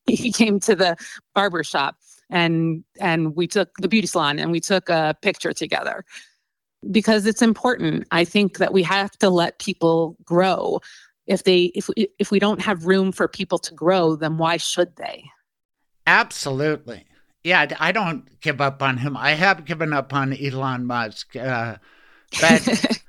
he 0.06 0.32
came 0.32 0.60
to 0.60 0.74
the 0.74 0.96
barber 1.34 1.64
shop 1.64 1.96
and 2.30 2.84
and 3.00 3.36
we 3.36 3.46
took 3.46 3.70
the 3.78 3.88
beauty 3.88 4.06
salon 4.06 4.38
and 4.38 4.50
we 4.50 4.60
took 4.60 4.88
a 4.88 5.14
picture 5.22 5.52
together 5.52 6.04
because 6.90 7.26
it's 7.26 7.42
important 7.42 8.06
i 8.10 8.24
think 8.24 8.58
that 8.58 8.72
we 8.72 8.82
have 8.82 9.12
to 9.12 9.30
let 9.30 9.58
people 9.58 10.16
grow 10.24 10.80
if 11.26 11.44
they 11.44 11.64
if 11.74 11.88
if 12.18 12.30
we 12.30 12.38
don't 12.38 12.60
have 12.60 12.86
room 12.86 13.12
for 13.12 13.28
people 13.28 13.58
to 13.58 13.74
grow 13.74 14.16
then 14.16 14.36
why 14.36 14.56
should 14.56 14.94
they 14.96 15.24
Absolutely. 16.06 17.06
Yeah, 17.42 17.66
I 17.78 17.92
don't 17.92 18.40
give 18.40 18.60
up 18.60 18.82
on 18.82 18.98
him. 18.98 19.16
I 19.16 19.32
have 19.32 19.64
given 19.64 19.92
up 19.92 20.12
on 20.14 20.32
Elon 20.32 20.86
Musk. 20.86 21.36
Uh, 21.36 21.76
but, 22.40 22.68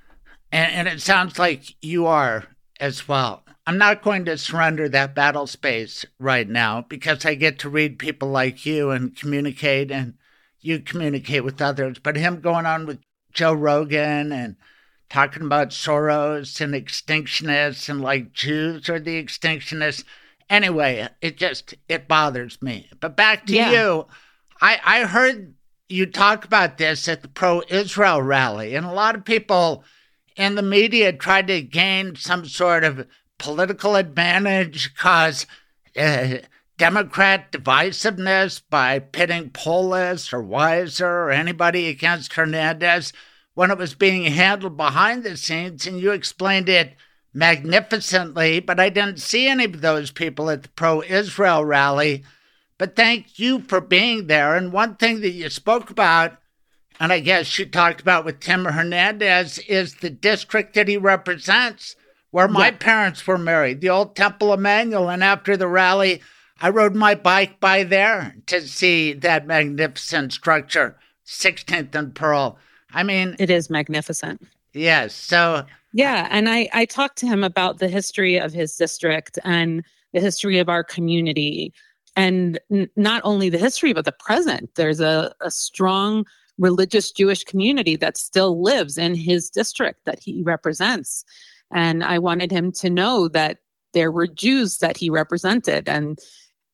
and, 0.51 0.73
and 0.73 0.87
it 0.87 1.01
sounds 1.01 1.39
like 1.39 1.75
you 1.81 2.05
are 2.05 2.45
as 2.79 3.07
well. 3.07 3.43
I'm 3.67 3.77
not 3.77 4.03
going 4.03 4.25
to 4.25 4.37
surrender 4.37 4.87
that 4.89 5.15
battle 5.15 5.47
space 5.47 6.05
right 6.19 6.47
now 6.47 6.85
because 6.87 7.25
I 7.25 7.33
get 7.33 7.57
to 7.59 7.69
read 7.69 7.97
people 7.97 8.29
like 8.29 8.65
you 8.65 8.91
and 8.91 9.15
communicate, 9.15 9.89
and 9.89 10.15
you 10.59 10.79
communicate 10.79 11.43
with 11.43 11.61
others. 11.61 11.97
But 11.97 12.15
him 12.15 12.41
going 12.41 12.65
on 12.65 12.85
with 12.85 12.99
Joe 13.33 13.53
Rogan 13.53 14.31
and 14.31 14.55
talking 15.09 15.43
about 15.43 15.69
Soros 15.69 16.61
and 16.61 16.73
extinctionists 16.73 17.89
and 17.89 18.01
like 18.01 18.33
Jews 18.33 18.89
are 18.89 18.99
the 18.99 19.23
extinctionists 19.23 20.03
Anyway, 20.49 21.07
it 21.21 21.37
just 21.37 21.73
it 21.89 22.07
bothers 22.07 22.61
me. 22.61 22.89
But 22.99 23.15
back 23.15 23.45
to 23.47 23.53
yeah. 23.55 23.71
you. 23.71 24.07
I 24.61 24.79
I 24.85 25.03
heard 25.03 25.55
you 25.89 26.05
talk 26.05 26.45
about 26.45 26.77
this 26.77 27.07
at 27.07 27.21
the 27.21 27.27
pro 27.27 27.61
Israel 27.69 28.21
rally, 28.21 28.75
and 28.75 28.85
a 28.85 28.93
lot 28.93 29.15
of 29.15 29.25
people 29.25 29.83
in 30.35 30.55
the 30.55 30.61
media 30.61 31.13
tried 31.13 31.47
to 31.47 31.61
gain 31.61 32.15
some 32.15 32.45
sort 32.45 32.83
of 32.83 33.07
political 33.37 33.95
advantage 33.95 34.93
because 34.93 35.45
uh, 35.97 36.37
Democrat 36.77 37.51
divisiveness 37.51 38.61
by 38.69 38.99
pitting 38.99 39.49
Polis 39.49 40.33
or 40.33 40.43
Weiser 40.43 41.01
or 41.01 41.31
anybody 41.31 41.87
against 41.87 42.33
Hernandez 42.33 43.13
when 43.53 43.71
it 43.71 43.77
was 43.77 43.95
being 43.95 44.25
handled 44.25 44.75
behind 44.75 45.23
the 45.23 45.37
scenes, 45.37 45.87
and 45.87 45.99
you 45.99 46.11
explained 46.11 46.67
it 46.67 46.95
magnificently, 47.35 48.61
but 48.61 48.79
I 48.79 48.89
didn't 48.89 49.19
see 49.19 49.47
any 49.47 49.65
of 49.65 49.81
those 49.81 50.09
people 50.09 50.49
at 50.49 50.63
the 50.63 50.69
pro 50.69 51.03
Israel 51.03 51.65
rally. 51.65 52.23
But 52.77 52.95
thank 52.95 53.37
you 53.37 53.59
for 53.59 53.81
being 53.81 54.27
there. 54.27 54.55
And 54.55 54.71
one 54.71 54.95
thing 54.95 55.21
that 55.21 55.31
you 55.31 55.49
spoke 55.49 55.89
about, 55.89 56.37
and 56.99 57.11
I 57.11 57.19
guess 57.19 57.59
you 57.59 57.65
talked 57.65 58.01
about 58.01 58.25
with 58.25 58.39
Tim 58.39 58.65
Hernandez, 58.65 59.59
is 59.59 59.95
the 59.95 60.09
district 60.09 60.73
that 60.75 60.87
he 60.87 60.97
represents, 60.97 61.95
where 62.31 62.47
my 62.47 62.67
yeah. 62.67 62.77
parents 62.79 63.27
were 63.27 63.37
married, 63.37 63.81
the 63.81 63.89
old 63.89 64.15
Temple 64.15 64.53
Emanuel. 64.53 65.09
And 65.09 65.23
after 65.23 65.55
the 65.55 65.67
rally, 65.67 66.21
I 66.61 66.69
rode 66.69 66.95
my 66.95 67.15
bike 67.15 67.59
by 67.59 67.83
there 67.83 68.35
to 68.47 68.61
see 68.61 69.13
that 69.13 69.45
magnificent 69.45 70.33
structure, 70.33 70.97
16th 71.25 71.93
and 71.95 72.15
Pearl. 72.15 72.57
I 72.91 73.03
mean, 73.03 73.35
it 73.39 73.49
is 73.49 73.69
magnificent. 73.69 74.47
Yes. 74.73 75.13
So 75.13 75.65
yeah, 75.95 76.27
and 76.29 76.49
I 76.49 76.67
I 76.73 76.83
talked 76.83 77.17
to 77.19 77.25
him 77.25 77.41
about 77.41 77.79
the 77.79 77.87
history 77.87 78.37
of 78.37 78.51
his 78.51 78.75
district 78.75 79.39
and 79.45 79.81
the 80.11 80.19
history 80.19 80.59
of 80.59 80.67
our 80.67 80.83
community, 80.83 81.73
and 82.17 82.59
n- 82.69 82.89
not 82.97 83.21
only 83.23 83.47
the 83.47 83.57
history 83.57 83.93
but 83.93 84.03
the 84.03 84.11
present. 84.11 84.69
There's 84.75 84.99
a, 84.99 85.33
a 85.39 85.49
strong 85.49 86.25
religious 86.57 87.13
Jewish 87.13 87.45
community 87.45 87.95
that 87.95 88.17
still 88.17 88.61
lives 88.61 88.97
in 88.97 89.15
his 89.15 89.49
district 89.49 90.01
that 90.03 90.19
he 90.19 90.43
represents, 90.43 91.23
and 91.73 92.03
I 92.03 92.19
wanted 92.19 92.51
him 92.51 92.73
to 92.73 92.89
know 92.89 93.29
that 93.29 93.59
there 93.93 94.11
were 94.11 94.27
Jews 94.27 94.79
that 94.79 94.97
he 94.97 95.09
represented 95.09 95.87
and 95.87 96.19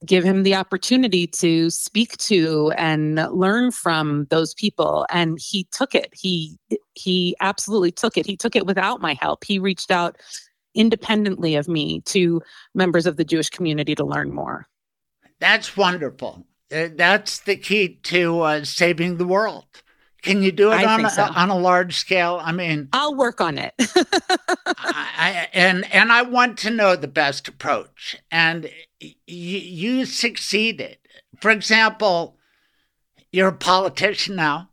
give 0.06 0.24
him 0.24 0.44
the 0.44 0.56
opportunity 0.56 1.28
to 1.28 1.70
speak 1.70 2.18
to 2.18 2.72
and 2.78 3.16
learn 3.32 3.72
from 3.72 4.26
those 4.32 4.54
people 4.56 5.06
and 5.12 5.38
he 5.40 5.68
took 5.72 5.94
it 5.94 6.10
he 6.12 6.58
he 6.96 7.36
absolutely 7.40 7.92
took 7.92 8.18
it 8.18 8.26
he 8.26 8.36
took 8.36 8.56
it 8.56 8.66
without 8.66 9.00
my 9.00 9.14
help 9.14 9.44
he 9.44 9.60
reached 9.60 9.92
out 9.92 10.18
independently 10.76 11.56
of 11.56 11.68
me 11.68 12.02
to 12.02 12.42
members 12.74 13.06
of 13.06 13.18
the 13.18 13.26
Jewish 13.26 13.50
community 13.50 13.96
to 13.96 14.06
learn 14.06 14.34
more. 14.34 14.68
That's 15.40 15.76
wonderful. 15.76 16.46
Uh, 16.72 16.90
that's 16.96 17.40
the 17.40 17.58
key 17.58 18.00
to 18.04 18.42
uh, 18.42 18.64
saving 18.64 19.18
the 19.18 19.28
world. 19.28 19.66
Can 20.22 20.44
you 20.44 20.52
do 20.52 20.72
it 20.72 20.84
on 20.84 21.06
a, 21.06 21.10
so. 21.10 21.24
on 21.24 21.50
a 21.50 21.58
large 21.58 21.98
scale? 21.98 22.40
I 22.42 22.52
mean, 22.52 22.90
I'll 22.94 23.16
work 23.16 23.42
on 23.42 23.58
it. 23.58 23.74
I, 24.68 25.48
and 25.52 25.92
and 25.94 26.12
I 26.12 26.22
want 26.22 26.60
to 26.60 26.70
know 26.70 26.96
the 26.96 27.08
best 27.08 27.48
approach. 27.48 28.18
And 28.30 28.70
y- 29.02 29.16
you 29.28 30.06
succeeded. 30.06 30.98
For 31.40 31.50
example, 31.50 32.38
you're 33.32 33.48
a 33.48 33.54
politician 33.54 34.36
now, 34.36 34.70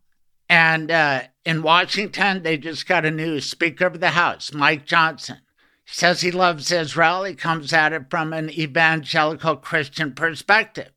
and 0.51 0.91
uh, 0.91 1.23
in 1.47 1.63
Washington, 1.63 2.43
they 2.43 2.59
just 2.59 2.87
got 2.87 3.07
a 3.07 3.11
new 3.11 3.41
Speaker 3.41 3.87
of 3.87 4.01
the 4.01 4.11
House, 4.11 4.53
Mike 4.53 4.85
Johnson. 4.85 5.39
He 5.87 5.95
says 5.95 6.21
he 6.21 6.31
loves 6.31 6.71
Israel. 6.71 7.25
He 7.25 7.35
comes 7.35 7.73
at 7.73 7.95
it 7.95 8.11
from 8.11 8.35
an 8.35 8.51
evangelical 8.51 9.57
Christian 9.57 10.13
perspective. 10.13 10.91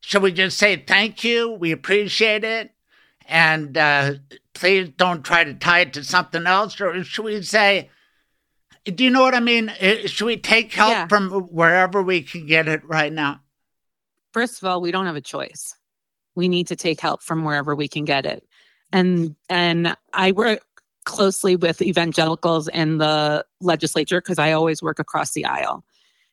Should 0.00 0.22
we 0.22 0.30
just 0.30 0.56
say 0.56 0.76
thank 0.76 1.24
you? 1.24 1.50
We 1.50 1.72
appreciate 1.72 2.44
it 2.44 2.72
and 3.28 3.76
uh, 3.76 4.14
please 4.54 4.90
don't 4.96 5.24
try 5.24 5.44
to 5.44 5.54
tie 5.54 5.80
it 5.80 5.94
to 5.94 6.04
something 6.04 6.46
else? 6.46 6.80
Or 6.80 7.02
should 7.04 7.24
we 7.24 7.42
say, 7.42 7.90
do 8.84 9.04
you 9.04 9.10
know 9.10 9.22
what 9.22 9.34
I 9.34 9.40
mean? 9.40 9.72
Should 10.06 10.26
we 10.26 10.36
take 10.36 10.72
help 10.72 10.90
yeah. 10.90 11.06
from 11.06 11.30
wherever 11.30 12.02
we 12.02 12.22
can 12.22 12.46
get 12.46 12.68
it 12.68 12.84
right 12.84 13.12
now? 13.12 13.40
First 14.32 14.62
of 14.62 14.68
all, 14.68 14.80
we 14.80 14.90
don't 14.90 15.06
have 15.06 15.16
a 15.16 15.20
choice. 15.20 15.76
We 16.34 16.48
need 16.48 16.68
to 16.68 16.76
take 16.76 17.00
help 17.00 17.22
from 17.22 17.44
wherever 17.44 17.74
we 17.74 17.88
can 17.88 18.04
get 18.04 18.26
it. 18.26 18.44
And 18.92 19.36
and 19.48 19.96
I 20.12 20.32
work 20.32 20.64
closely 21.04 21.56
with 21.56 21.82
evangelicals 21.82 22.68
in 22.68 22.98
the 22.98 23.44
legislature 23.60 24.20
because 24.20 24.38
I 24.38 24.52
always 24.52 24.82
work 24.82 24.98
across 24.98 25.32
the 25.32 25.44
aisle. 25.44 25.84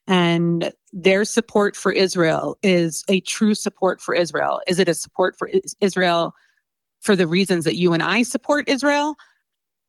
And 0.07 0.71
their 0.91 1.25
support 1.25 1.75
for 1.75 1.91
Israel 1.91 2.57
is 2.63 3.03
a 3.07 3.19
true 3.21 3.53
support 3.53 4.01
for 4.01 4.15
Israel. 4.15 4.61
Is 4.67 4.79
it 4.79 4.89
a 4.89 4.95
support 4.95 5.37
for 5.37 5.49
Israel 5.81 6.33
for 7.01 7.15
the 7.15 7.27
reasons 7.27 7.65
that 7.65 7.75
you 7.75 7.93
and 7.93 8.03
I 8.03 8.23
support 8.23 8.67
Israel? 8.67 9.15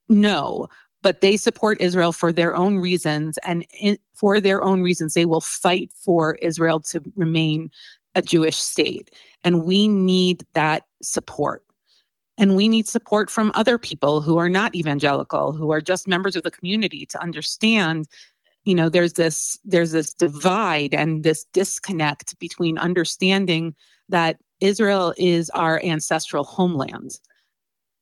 No, 0.08 0.68
but 1.02 1.20
they 1.20 1.36
support 1.36 1.80
Israel 1.80 2.12
for 2.12 2.32
their 2.32 2.54
own 2.54 2.78
reasons. 2.78 3.38
And 3.38 3.66
in, 3.78 3.98
for 4.14 4.40
their 4.40 4.62
own 4.62 4.82
reasons, 4.82 5.14
they 5.14 5.24
will 5.24 5.40
fight 5.40 5.90
for 5.94 6.34
Israel 6.36 6.80
to 6.80 7.02
remain 7.16 7.70
a 8.14 8.22
Jewish 8.22 8.56
state. 8.56 9.10
And 9.44 9.64
we 9.64 9.88
need 9.88 10.44
that 10.54 10.84
support. 11.02 11.64
And 12.38 12.56
we 12.56 12.68
need 12.68 12.88
support 12.88 13.30
from 13.30 13.52
other 13.54 13.78
people 13.78 14.20
who 14.20 14.38
are 14.38 14.48
not 14.48 14.74
evangelical, 14.74 15.52
who 15.52 15.70
are 15.70 15.80
just 15.80 16.08
members 16.08 16.36
of 16.36 16.42
the 16.42 16.50
community 16.50 17.06
to 17.06 17.22
understand 17.22 18.08
you 18.64 18.74
know 18.74 18.88
there's 18.88 19.14
this 19.14 19.58
there's 19.64 19.92
this 19.92 20.12
divide 20.12 20.94
and 20.94 21.22
this 21.22 21.44
disconnect 21.52 22.38
between 22.38 22.78
understanding 22.78 23.74
that 24.08 24.38
Israel 24.60 25.14
is 25.16 25.50
our 25.50 25.82
ancestral 25.84 26.44
homeland. 26.44 27.18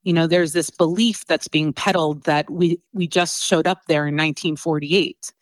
You 0.03 0.13
know, 0.13 0.27
there's 0.27 0.53
this 0.53 0.71
belief 0.71 1.27
that's 1.27 1.49
being 1.49 1.73
peddled 1.73 2.25
that 2.25 2.49
we, 2.51 2.81
we 2.93 3.07
just 3.07 3.43
showed 3.43 3.67
up 3.67 3.83
there 3.87 4.07
in 4.07 4.15
1948. 4.15 5.33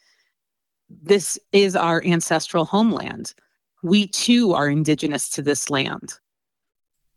This 0.88 1.38
is 1.52 1.76
our 1.76 2.02
ancestral 2.04 2.64
homeland. 2.64 3.34
We 3.82 4.08
too 4.08 4.52
are 4.54 4.68
indigenous 4.68 5.28
to 5.30 5.42
this 5.42 5.70
land. 5.70 6.14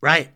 Right. 0.00 0.30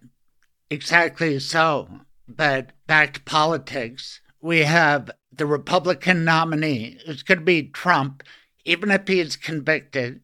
Exactly 0.71 1.39
so. 1.39 1.89
But 2.27 2.73
back 2.87 3.15
to 3.15 3.21
politics, 3.21 4.21
we 4.41 4.61
have 4.61 5.11
the 5.33 5.47
Republican 5.47 6.25
nominee 6.25 6.99
who's 7.07 7.23
going 7.23 7.39
to 7.39 7.45
be 7.45 7.69
Trump, 7.69 8.23
even 8.65 8.91
if 8.91 9.07
he's 9.07 9.37
convicted. 9.37 10.21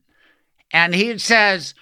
And 0.73 0.95
he 0.95 1.19
says, 1.19 1.75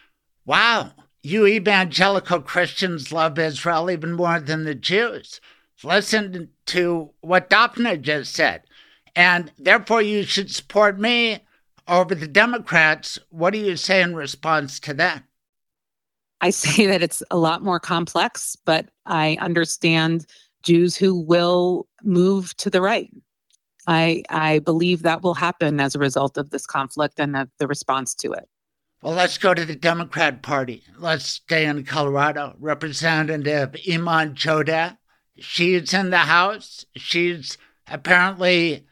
wow, 0.45 0.93
you 1.23 1.47
evangelical 1.47 2.41
Christians 2.41 3.13
love 3.13 3.39
Israel 3.39 3.91
even 3.91 4.13
more 4.13 4.41
than 4.41 4.65
the 4.65 4.75
Jews. 4.75 5.41
Listen 5.83 6.51
to 6.67 7.11
what 7.21 7.51
Dafna 7.51 8.01
just 8.01 8.35
said. 8.35 8.63
And 9.15 9.53
therefore, 9.59 10.03
you 10.03 10.23
should 10.23 10.51
support 10.51 10.99
me 10.99 11.45
over 11.87 12.15
the 12.15 12.29
Democrats. 12.29 13.19
What 13.31 13.53
do 13.53 13.59
you 13.59 13.77
say 13.77 14.03
in 14.03 14.15
response 14.15 14.79
to 14.81 14.95
that? 14.95 15.25
I 16.41 16.51
say 16.51 16.87
that 16.87 17.03
it's 17.03 17.23
a 17.31 17.37
lot 17.37 17.63
more 17.63 17.81
complex, 17.81 18.57
but 18.65 18.89
I 19.07 19.37
understand 19.41 20.27
Jews 20.63 20.97
who 20.97 21.15
will 21.15 21.87
move 22.03 22.57
to 22.59 22.71
the 22.71 22.81
right. 22.81 23.11
I, 23.87 24.23
I 24.29 24.59
believe 24.61 25.03
that 25.03 25.23
will 25.23 25.35
happen 25.35 25.81
as 25.81 25.95
a 25.95 25.99
result 25.99 26.37
of 26.37 26.51
this 26.51 26.67
conflict 26.67 27.19
and 27.19 27.35
of 27.37 27.49
the 27.59 27.67
response 27.67 28.15
to 28.17 28.33
it. 28.33 28.49
Well, 29.01 29.15
let's 29.15 29.39
go 29.39 29.55
to 29.55 29.65
the 29.65 29.77
Democrat 29.77 30.43
Party. 30.43 30.83
Let's 30.99 31.27
stay 31.27 31.67
in 31.67 31.85
Colorado. 31.85 32.57
Representative 32.59 33.77
Iman 33.89 34.35
Jodeh. 34.35 34.97
She's 35.39 35.95
in 35.95 36.11
the 36.11 36.19
House. 36.19 36.85
She's 36.97 37.57
apparently 37.87 38.87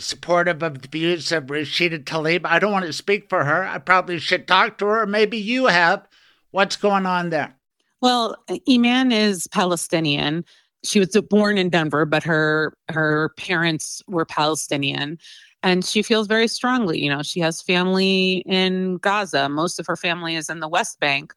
supportive 0.00 0.60
of 0.64 0.82
the 0.82 0.88
views 0.88 1.30
of 1.30 1.44
Rashida 1.44 2.02
Tlaib. 2.02 2.40
I 2.44 2.58
don't 2.58 2.72
want 2.72 2.86
to 2.86 2.92
speak 2.92 3.28
for 3.28 3.44
her. 3.44 3.64
I 3.64 3.78
probably 3.78 4.18
should 4.18 4.48
talk 4.48 4.78
to 4.78 4.86
her, 4.86 5.06
maybe 5.06 5.38
you 5.38 5.66
have. 5.66 6.04
What's 6.50 6.76
going 6.76 7.06
on 7.06 7.30
there? 7.30 7.54
Well, 8.00 8.36
Iman 8.68 9.12
is 9.12 9.46
Palestinian. 9.48 10.44
She 10.82 10.98
was 10.98 11.16
born 11.30 11.58
in 11.58 11.70
Denver, 11.70 12.04
but 12.04 12.24
her 12.24 12.76
her 12.90 13.30
parents 13.38 14.02
were 14.08 14.26
Palestinian 14.26 15.18
and 15.64 15.84
she 15.84 16.02
feels 16.02 16.28
very 16.28 16.46
strongly 16.46 17.02
you 17.02 17.10
know 17.10 17.22
she 17.22 17.40
has 17.40 17.60
family 17.60 18.44
in 18.46 18.98
gaza. 18.98 19.48
Most 19.48 19.80
of 19.80 19.86
her 19.86 19.96
family 19.96 20.36
is 20.36 20.48
in 20.48 20.60
the 20.60 20.68
west 20.68 21.00
bank 21.00 21.34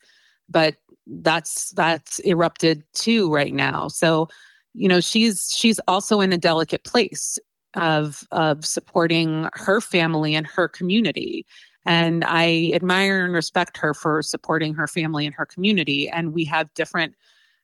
but 0.50 0.76
that's 1.08 1.72
that's 1.72 2.20
erupted 2.20 2.84
too 2.94 3.34
right 3.34 3.54
now. 3.54 3.88
So 3.88 4.28
you 4.74 4.88
know 4.88 5.00
she's 5.00 5.52
she's 5.56 5.80
also 5.88 6.22
in 6.22 6.34
a 6.34 6.38
delicate 6.38 6.84
place 6.84 7.40
of 7.74 8.24
of 8.32 8.66
supporting 8.66 9.50
her 9.54 9.82
family 9.82 10.36
and 10.36 10.46
her 10.46 10.68
community. 10.68 11.46
And 11.86 12.24
i 12.28 12.72
admire 12.74 13.24
and 13.24 13.34
respect 13.34 13.78
her 13.78 13.94
for 13.94 14.22
supporting 14.22 14.74
her 14.74 14.88
family 14.88 15.26
and 15.26 15.36
her 15.36 15.46
community. 15.46 16.10
And 16.10 16.34
we 16.34 16.44
have 16.46 16.74
different 16.74 17.16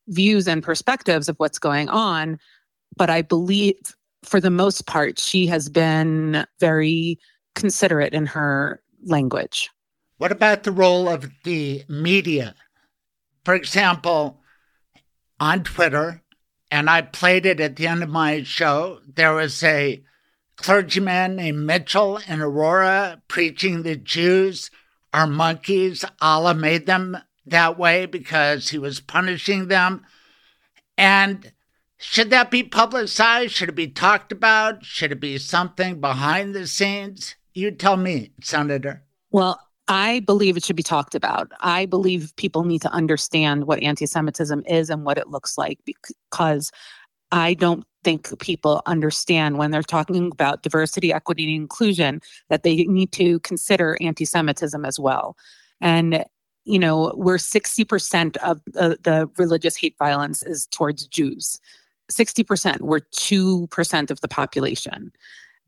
views 0.08 0.48
and 0.48 0.64
perspectives 0.64 1.30
of 1.30 1.38
what's 1.38 1.60
going 1.60 1.88
on 1.88 2.38
but 2.98 3.10
i 3.10 3.22
believe 3.22 3.80
for 4.24 4.40
the 4.40 4.50
most 4.50 4.86
part, 4.88 5.20
she 5.20 5.48
has 5.48 5.70
been 5.70 6.46
very 6.60 7.20
considerate 7.56 8.14
in 8.14 8.26
her 8.26 8.82
language. 9.06 9.70
What 10.18 10.32
about 10.32 10.64
the 10.64 10.72
role 10.72 11.10
of 11.10 11.30
the 11.44 11.84
media? 11.90 12.56
For 13.46 13.54
example, 13.54 14.42
on 15.40 15.64
Twitter, 15.64 16.22
and 16.72 16.90
I 16.90 17.02
played 17.02 17.46
it 17.46 17.60
at 17.60 17.76
the 17.76 17.88
end 17.88 18.04
of 18.04 18.10
my 18.10 18.44
show, 18.44 19.00
there 19.08 19.34
was 19.34 19.62
a 19.64 20.04
clergyman 20.56 21.36
named 21.36 21.60
Mitchell 21.66 22.20
in 22.28 22.42
Aurora 22.42 23.22
preaching 23.28 23.84
the 23.84 23.96
Jews 23.96 24.72
are 25.14 25.28
monkeys. 25.28 26.04
Allah 26.22 26.54
made 26.54 26.86
them 26.86 27.18
that 27.46 27.78
way 27.78 28.06
because 28.06 28.70
he 28.70 28.80
was 28.80 29.00
punishing 29.00 29.68
them. 29.68 30.06
And 30.98 31.52
should 32.04 32.30
that 32.32 32.52
be 32.52 32.64
publicized? 32.64 33.54
Should 33.54 33.70
it 33.70 33.76
be 33.76 33.88
talked 33.88 34.32
about? 34.34 34.84
Should 34.84 35.14
it 35.14 35.22
be 35.22 35.38
something 35.38 36.02
behind 36.02 36.54
the 36.54 36.68
scenes? 36.68 37.36
You 37.54 37.72
tell 37.72 37.96
me, 37.96 38.32
Senator. 38.42 39.04
Well, 39.32 39.60
I 39.88 40.20
believe 40.20 40.58
it 40.58 40.66
should 40.66 40.76
be 40.76 40.84
talked 40.84 41.16
about. 41.16 41.52
I 41.62 41.86
believe 41.86 42.36
people 42.36 42.66
need 42.66 42.82
to 42.82 42.92
understand 42.92 43.66
what 43.66 43.82
anti 43.82 44.06
Semitism 44.06 44.64
is 44.68 44.90
and 44.90 45.06
what 45.06 45.18
it 45.18 45.30
looks 45.30 45.58
like 45.58 45.80
because 45.86 46.72
I 47.32 47.54
don't 47.54 47.86
think 48.04 48.38
people 48.40 48.82
understand 48.86 49.58
when 49.58 49.72
they're 49.72 49.82
talking 49.82 50.30
about 50.32 50.62
diversity, 50.62 51.14
equity, 51.14 51.46
and 51.46 51.56
inclusion 51.56 52.22
that 52.50 52.64
they 52.64 52.84
need 52.84 53.14
to 53.14 53.40
consider 53.40 53.98
anti 54.02 54.26
Semitism 54.26 54.84
as 54.84 55.00
well. 55.00 55.38
And 55.80 56.26
you 56.66 56.80
know, 56.80 57.14
we're 57.16 57.36
60% 57.36 58.38
of 58.38 58.62
the, 58.68 58.98
the 59.04 59.30
religious 59.38 59.76
hate 59.76 59.98
violence 59.98 60.44
is 60.44 60.66
towards 60.68 61.08
Jews. 61.08 61.60
60%. 62.12 62.82
We're 62.82 63.00
2% 63.00 64.12
of 64.12 64.22
the 64.22 64.28
population. 64.28 65.12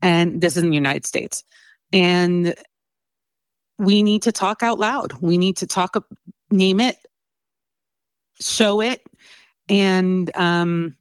And 0.02 0.40
this 0.40 0.56
is 0.56 0.62
in 0.62 0.70
the 0.70 0.76
United 0.76 1.06
States. 1.06 1.44
And 1.92 2.54
we 3.78 4.02
need 4.02 4.22
to 4.22 4.32
talk 4.32 4.62
out 4.62 4.78
loud. 4.78 5.12
We 5.20 5.38
need 5.38 5.56
to 5.58 5.66
talk, 5.66 5.96
name 6.50 6.80
it, 6.80 6.96
show 8.40 8.80
it, 8.80 9.02
and 9.68 10.30
um, 10.36 10.96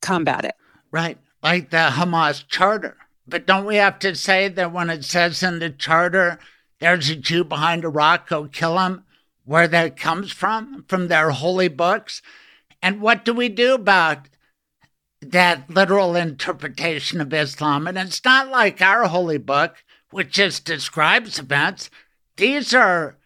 combat 0.00 0.44
it. 0.44 0.54
Right. 0.90 1.18
Like 1.42 1.70
the 1.70 1.88
Hamas 1.90 2.46
charter. 2.48 2.96
But 3.26 3.46
don't 3.46 3.64
we 3.64 3.76
have 3.76 3.98
to 4.00 4.14
say 4.14 4.48
that 4.48 4.72
when 4.72 4.90
it 4.90 5.04
says 5.04 5.42
in 5.42 5.58
the 5.58 5.70
charter, 5.70 6.38
there's 6.80 7.10
a 7.10 7.16
Jew 7.16 7.44
behind 7.44 7.84
a 7.84 7.88
rock, 7.88 8.28
go 8.28 8.44
kill 8.46 8.78
him, 8.78 9.04
where 9.44 9.68
that 9.68 9.96
comes 9.96 10.32
from, 10.32 10.84
from 10.88 11.08
their 11.08 11.30
holy 11.30 11.68
books? 11.68 12.22
And 12.82 13.00
what 13.00 13.24
do 13.24 13.32
we 13.32 13.48
do 13.48 13.74
about 13.74 14.28
that 15.22 15.70
literal 15.70 16.16
interpretation 16.16 17.20
of 17.20 17.32
Islam. 17.32 17.86
And 17.86 17.96
it's 17.96 18.24
not 18.24 18.48
like 18.48 18.82
our 18.82 19.04
holy 19.04 19.38
book, 19.38 19.82
which 20.10 20.30
just 20.30 20.64
describes 20.64 21.38
events. 21.38 21.90
These 22.36 22.74
are 22.74 23.16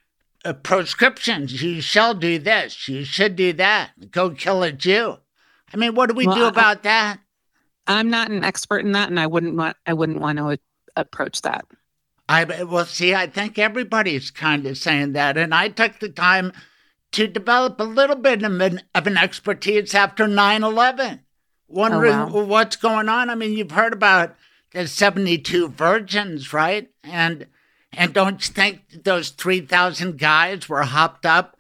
uh, 0.45 0.53
proscriptions. 0.53 1.63
You 1.63 1.81
shall 1.81 2.15
do 2.15 2.39
this. 2.39 2.89
You 2.89 3.05
should 3.05 3.35
do 3.35 3.53
that. 3.55 4.11
Go 4.11 4.31
kill 4.31 4.63
a 4.63 4.73
Jew. 4.73 5.17
I 5.73 5.77
mean, 5.77 5.95
what 5.95 6.09
do 6.09 6.15
we 6.15 6.27
well, 6.27 6.37
do 6.37 6.45
about 6.45 6.79
I, 6.79 6.81
that? 6.83 7.21
I'm 7.87 8.11
not 8.11 8.31
an 8.31 8.45
expert 8.45 8.85
in 8.85 8.93
that, 8.93 9.09
and 9.09 9.19
I 9.19 9.27
wouldn't 9.27 9.57
want. 9.57 9.77
I 9.87 9.93
wouldn't 9.93 10.21
want 10.21 10.39
to 10.39 10.59
approach 10.97 11.43
that. 11.43 11.65
I 12.29 12.45
well, 12.65 12.85
see, 12.85 13.15
I 13.15 13.27
think 13.27 13.59
everybody's 13.59 14.31
kind 14.31 14.67
of 14.67 14.79
saying 14.79 15.13
that, 15.13 15.37
and 15.37 15.55
I 15.55 15.69
took 15.69 15.99
the 15.99 16.09
time 16.09 16.53
to 17.13 17.27
develop 17.27 17.81
a 17.81 17.85
little 17.85 18.17
bit 18.17 18.43
of 18.43 18.61
an, 18.61 18.83
of 18.95 19.07
an 19.07 19.17
expertise 19.17 19.95
after 19.95 20.27
9/11, 20.27 21.21
wondering 21.69 22.15
oh, 22.15 22.27
wow. 22.27 22.45
what's 22.45 22.77
going 22.77 23.09
on. 23.09 23.31
I 23.31 23.35
mean, 23.35 23.53
you've 23.53 23.71
heard 23.71 23.93
about 23.93 24.37
the 24.73 24.87
72 24.87 25.69
virgins, 25.69 26.53
right? 26.53 26.91
And 27.03 27.47
and 27.93 28.13
don't 28.13 28.47
you 28.47 28.53
think 28.53 29.05
those 29.05 29.31
3,000 29.31 30.19
guys 30.19 30.69
were 30.69 30.83
hopped 30.83 31.25
up 31.25 31.57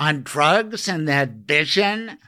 on 0.00 0.22
drugs 0.22 0.88
and 0.88 1.06
that 1.06 1.30
vision? 1.30 2.18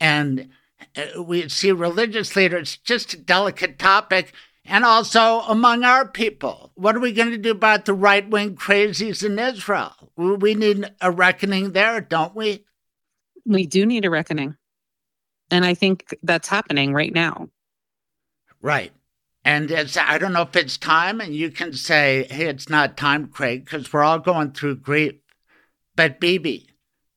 And 0.00 0.48
uh, 0.96 1.22
we 1.22 1.48
see 1.50 1.70
religious 1.70 2.34
leaders, 2.34 2.78
just 2.78 3.12
a 3.12 3.18
delicate 3.18 3.78
topic 3.78 4.32
and 4.64 4.84
also 4.84 5.40
among 5.40 5.84
our 5.84 6.08
people. 6.08 6.72
What 6.74 6.96
are 6.96 7.00
we 7.00 7.12
going 7.12 7.30
to 7.30 7.38
do 7.38 7.50
about 7.50 7.84
the 7.84 7.94
right 7.94 8.28
wing 8.28 8.56
crazies 8.56 9.24
in 9.24 9.38
Israel? 9.38 9.92
We 10.16 10.54
need 10.54 10.90
a 11.00 11.10
reckoning 11.10 11.72
there, 11.72 12.00
don't 12.00 12.34
we? 12.34 12.64
We 13.44 13.66
do 13.66 13.84
need 13.84 14.04
a 14.04 14.10
reckoning. 14.10 14.56
And 15.50 15.64
I 15.64 15.74
think 15.74 16.14
that's 16.22 16.48
happening 16.48 16.92
right 16.92 17.12
now. 17.12 17.48
Right. 18.60 18.92
And 19.44 19.70
it's, 19.70 19.96
I 19.96 20.16
don't 20.16 20.32
know 20.32 20.42
if 20.42 20.56
it's 20.56 20.78
time, 20.78 21.20
and 21.20 21.34
you 21.34 21.50
can 21.50 21.74
say, 21.74 22.26
hey, 22.30 22.46
it's 22.46 22.70
not 22.70 22.96
time, 22.96 23.26
Craig, 23.28 23.64
because 23.64 23.92
we're 23.92 24.02
all 24.02 24.18
going 24.18 24.52
through 24.52 24.76
grief. 24.76 25.16
But 25.94 26.18
Bibi, 26.18 26.70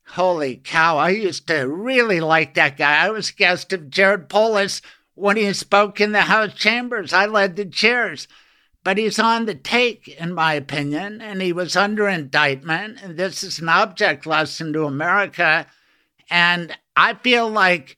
holy 0.07 0.57
cow, 0.57 0.97
I 0.97 1.09
used 1.11 1.47
to 1.47 1.67
really 1.67 2.19
like 2.19 2.53
that 2.55 2.78
guy. 2.78 3.05
I 3.05 3.09
was 3.11 3.30
a 3.30 3.34
guest 3.34 3.71
of 3.71 3.89
Jared 3.89 4.28
Polis 4.28 4.82
when 5.15 5.38
he 5.38 5.53
spoke 5.53 6.01
in 6.01 6.11
the 6.11 6.23
House 6.23 6.53
chambers. 6.53 7.13
I 7.13 7.25
led 7.28 7.55
the 7.55 7.65
chairs. 7.65 8.28
But 8.84 8.97
he's 8.97 9.19
on 9.19 9.45
the 9.45 9.55
take, 9.55 10.07
in 10.07 10.34
my 10.34 10.53
opinion, 10.53 11.21
and 11.21 11.41
he 11.41 11.51
was 11.51 11.75
under 11.75 12.07
indictment. 12.07 13.01
And 13.01 13.17
this 13.17 13.43
is 13.43 13.59
an 13.59 13.69
object 13.69 14.25
lesson 14.25 14.73
to 14.73 14.86
America. 14.86 15.65
And 16.30 16.78
I 16.95 17.13
feel 17.15 17.49
like 17.49 17.97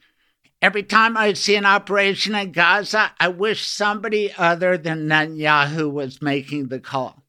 every 0.62 0.84
time 0.84 1.18
I 1.18 1.34
see 1.34 1.56
an 1.56 1.66
operation 1.66 2.36
in 2.36 2.52
Gaza, 2.52 3.12
I 3.20 3.30
wish 3.30 3.68
somebody 3.68 4.34
other 4.38 4.78
than 4.78 5.08
Netanyahu 5.08 5.92
was 5.92 6.22
making 6.22 6.68
the 6.68 6.80
call. 6.80 7.24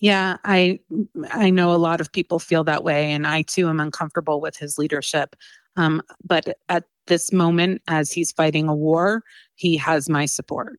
Yeah, 0.00 0.36
I 0.44 0.78
I 1.30 1.50
know 1.50 1.72
a 1.72 1.76
lot 1.76 2.00
of 2.00 2.12
people 2.12 2.38
feel 2.38 2.62
that 2.64 2.84
way, 2.84 3.10
and 3.10 3.26
I 3.26 3.42
too 3.42 3.68
am 3.68 3.80
uncomfortable 3.80 4.40
with 4.40 4.56
his 4.56 4.78
leadership. 4.78 5.34
Um, 5.76 6.02
but 6.24 6.56
at 6.68 6.84
this 7.08 7.32
moment, 7.32 7.82
as 7.88 8.12
he's 8.12 8.30
fighting 8.30 8.68
a 8.68 8.74
war, 8.74 9.24
he 9.54 9.76
has 9.78 10.08
my 10.08 10.26
support. 10.26 10.78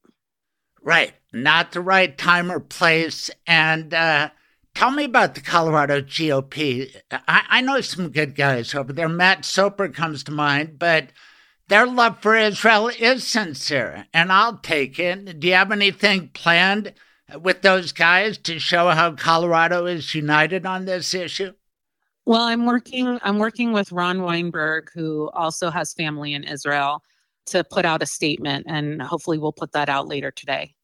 Right. 0.82 1.14
Not 1.34 1.72
the 1.72 1.82
right 1.82 2.18
time 2.18 2.52
or 2.52 2.60
place. 2.60 3.30
And 3.46 3.94
uh, 3.94 4.30
tell 4.74 4.92
me 4.92 5.04
about 5.04 5.36
the 5.36 5.42
Colorado 5.42 6.02
GOP. 6.02 6.96
I, 7.12 7.44
I 7.50 7.62
know 7.62 7.82
some 7.82 8.10
good 8.10 8.36
guys 8.36 8.74
over 8.74 8.94
there. 8.94 9.10
Matt 9.10 9.44
Soper 9.46 9.90
comes 9.90 10.24
to 10.24 10.32
mind, 10.32 10.80
but 10.80 11.10
their 11.70 11.88
love 11.88 12.22
for 12.22 12.36
Israel 12.36 12.90
is 12.90 13.26
sincere, 13.26 14.08
and 14.14 14.32
I'll 14.32 14.58
take 14.58 15.00
it. 15.00 15.40
Do 15.40 15.48
you 15.48 15.54
have 15.54 15.72
anything 15.72 16.30
planned 16.30 16.94
with 17.42 17.62
those 17.62 17.92
guys 17.92 18.38
to 18.40 18.60
show 18.60 18.90
how 18.90 19.14
Colorado 19.14 19.86
is 19.86 20.16
united 20.16 20.66
on 20.66 20.86
this 20.86 21.14
issue? 21.14 21.54
Well, 22.26 22.42
I'm 22.42 22.66
working 22.66 23.20
I'm 23.24 23.40
working 23.40 23.72
with 23.72 23.92
Ron 23.92 24.22
Weinberg 24.22 24.90
who 24.94 25.30
also 25.34 25.70
has 25.70 25.94
family 25.94 26.34
in 26.34 26.44
Israel 26.44 27.04
to 27.48 27.64
put 27.64 27.86
out 27.86 28.04
a 28.04 28.06
statement 28.06 28.66
and 28.68 29.02
hopefully 29.02 29.38
we'll 29.38 29.52
put 29.54 29.72
that 29.72 29.90
out 29.90 30.08
later 30.08 30.32
today. 30.32 30.76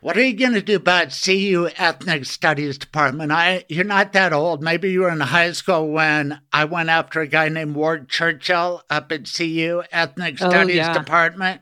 What 0.00 0.16
are 0.16 0.24
you 0.24 0.32
going 0.34 0.54
to 0.54 0.62
do 0.62 0.76
about 0.76 1.18
CU 1.24 1.68
Ethnic 1.76 2.24
Studies 2.24 2.78
Department? 2.78 3.32
I 3.32 3.64
you're 3.68 3.84
not 3.84 4.12
that 4.14 4.32
old. 4.32 4.62
Maybe 4.62 4.90
you 4.90 5.00
were 5.00 5.10
in 5.10 5.20
high 5.20 5.52
school 5.52 5.88
when 5.88 6.40
I 6.52 6.64
went 6.64 6.88
after 6.88 7.20
a 7.20 7.26
guy 7.26 7.48
named 7.48 7.74
Ward 7.74 8.08
Churchill 8.08 8.82
up 8.88 9.12
at 9.12 9.30
CU 9.30 9.82
Ethnic 9.92 10.40
oh, 10.40 10.48
Studies 10.48 10.76
yeah. 10.76 10.92
Department. 10.94 11.60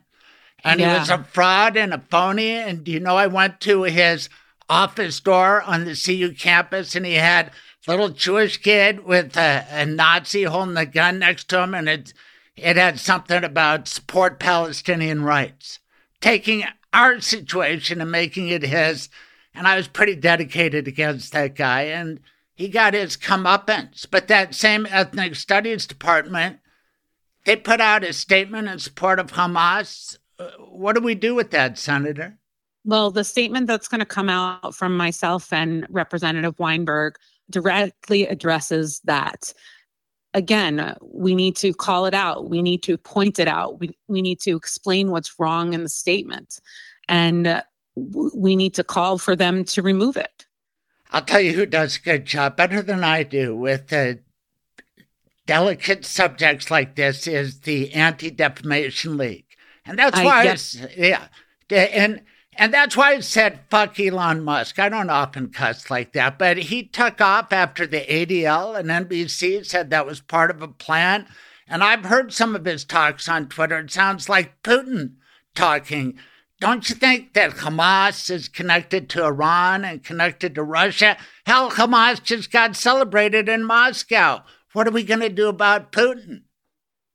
And 0.63 0.79
yeah. 0.79 0.93
he 0.93 0.99
was 0.99 1.09
a 1.09 1.23
fraud 1.23 1.75
and 1.75 1.93
a 1.93 1.99
phony. 2.09 2.51
And 2.51 2.87
you 2.87 3.01
know 3.01 3.17
I 3.17 3.27
went 3.27 3.59
to 3.61 3.83
his 3.83 4.29
office 4.69 5.19
door 5.19 5.61
on 5.63 5.83
the 5.83 5.95
CU 5.95 6.33
campus 6.33 6.95
and 6.95 7.05
he 7.05 7.15
had 7.15 7.51
little 7.89 8.09
Jewish 8.09 8.57
kid 8.57 9.05
with 9.05 9.35
a, 9.35 9.65
a 9.71 9.85
Nazi 9.85 10.43
holding 10.43 10.77
a 10.77 10.85
gun 10.85 11.19
next 11.19 11.49
to 11.49 11.63
him, 11.63 11.73
and 11.73 11.89
it 11.89 12.13
it 12.55 12.77
had 12.77 12.99
something 12.99 13.43
about 13.43 13.87
support 13.87 14.39
Palestinian 14.39 15.23
rights, 15.23 15.79
taking 16.21 16.65
our 16.93 17.19
situation 17.21 18.01
and 18.01 18.11
making 18.11 18.49
it 18.49 18.63
his. 18.63 19.09
And 19.53 19.67
I 19.67 19.75
was 19.75 19.87
pretty 19.87 20.15
dedicated 20.15 20.87
against 20.87 21.33
that 21.33 21.55
guy, 21.55 21.83
and 21.83 22.19
he 22.53 22.67
got 22.69 22.93
his 22.93 23.17
comeuppance. 23.17 24.05
But 24.09 24.27
that 24.27 24.55
same 24.55 24.85
ethnic 24.89 25.35
studies 25.35 25.87
department, 25.87 26.59
they 27.45 27.55
put 27.55 27.81
out 27.81 28.03
a 28.03 28.13
statement 28.13 28.67
in 28.67 28.79
support 28.79 29.19
of 29.19 29.31
Hamas. 29.31 30.17
Uh, 30.37 30.51
what 30.59 30.95
do 30.95 31.01
we 31.01 31.15
do 31.15 31.35
with 31.35 31.51
that, 31.51 31.77
Senator? 31.77 32.37
Well, 32.85 33.11
the 33.11 33.23
statement 33.23 33.67
that's 33.67 33.87
going 33.87 33.99
to 33.99 34.05
come 34.05 34.29
out 34.29 34.73
from 34.75 34.95
myself 34.95 35.51
and 35.51 35.85
Representative 35.89 36.57
Weinberg 36.59 37.15
directly 37.49 38.27
addresses 38.27 39.01
that. 39.03 39.53
Again, 40.33 40.95
we 41.01 41.33
need 41.33 41.55
to 41.57 41.73
call 41.73 42.05
it 42.05 42.13
out. 42.13 42.49
We 42.49 42.61
need 42.61 42.83
to 42.83 42.97
point 42.97 43.39
it 43.39 43.47
out. 43.47 43.79
We, 43.79 43.97
we 44.07 44.21
need 44.21 44.39
to 44.41 44.55
explain 44.55 45.09
what's 45.09 45.39
wrong 45.39 45.73
in 45.73 45.83
the 45.83 45.89
statement. 45.89 46.59
And 47.07 47.47
uh, 47.47 47.63
we 47.95 48.55
need 48.55 48.75
to 48.75 48.83
call 48.83 49.17
for 49.17 49.35
them 49.35 49.63
to 49.65 49.81
remove 49.81 50.17
it. 50.17 50.45
I'll 51.11 51.23
tell 51.23 51.41
you 51.41 51.53
who 51.53 51.65
does 51.65 51.97
a 51.97 52.01
good 52.01 52.25
job, 52.25 52.55
better 52.55 52.83
than 52.83 53.03
I 53.03 53.23
do, 53.23 53.55
with 53.55 53.91
uh, 53.91 54.15
delicate 55.47 56.05
subjects 56.05 56.69
like 56.69 56.95
this 56.95 57.25
is 57.25 57.61
the 57.61 57.91
Anti 57.93 58.29
Defamation 58.29 59.17
League. 59.17 59.47
And 59.85 59.97
that's 59.97 60.15
why, 60.15 60.47
I, 60.47 60.57
yeah. 60.95 61.27
And 61.71 62.21
and 62.59 62.73
that's 62.73 62.97
why 62.97 63.13
I 63.13 63.21
said, 63.21 63.61
fuck 63.69 63.97
Elon 63.97 64.43
Musk. 64.43 64.79
I 64.79 64.89
don't 64.89 65.09
often 65.09 65.49
cuss 65.49 65.89
like 65.89 66.11
that, 66.11 66.37
but 66.37 66.57
he 66.57 66.83
took 66.83 67.21
off 67.21 67.53
after 67.53 67.87
the 67.87 68.01
ADL 68.01 68.77
and 68.77 68.89
NBC 68.89 69.65
said 69.65 69.89
that 69.89 70.05
was 70.05 70.19
part 70.19 70.51
of 70.51 70.61
a 70.61 70.67
plan. 70.67 71.25
And 71.69 71.81
I've 71.81 72.03
heard 72.03 72.33
some 72.33 72.57
of 72.57 72.65
his 72.65 72.83
talks 72.83 73.29
on 73.29 73.47
Twitter. 73.47 73.79
It 73.79 73.91
sounds 73.91 74.27
like 74.27 74.61
Putin 74.61 75.13
talking. 75.55 76.19
Don't 76.59 76.89
you 76.89 76.97
think 76.97 77.33
that 77.33 77.51
Hamas 77.51 78.29
is 78.29 78.49
connected 78.49 79.09
to 79.11 79.23
Iran 79.23 79.85
and 79.85 80.03
connected 80.03 80.53
to 80.55 80.63
Russia? 80.63 81.15
Hell, 81.45 81.71
Hamas 81.71 82.21
just 82.21 82.51
got 82.51 82.75
celebrated 82.75 83.47
in 83.47 83.63
Moscow. 83.63 84.43
What 84.73 84.85
are 84.85 84.91
we 84.91 85.03
going 85.03 85.21
to 85.21 85.29
do 85.29 85.47
about 85.47 85.93
Putin? 85.93 86.41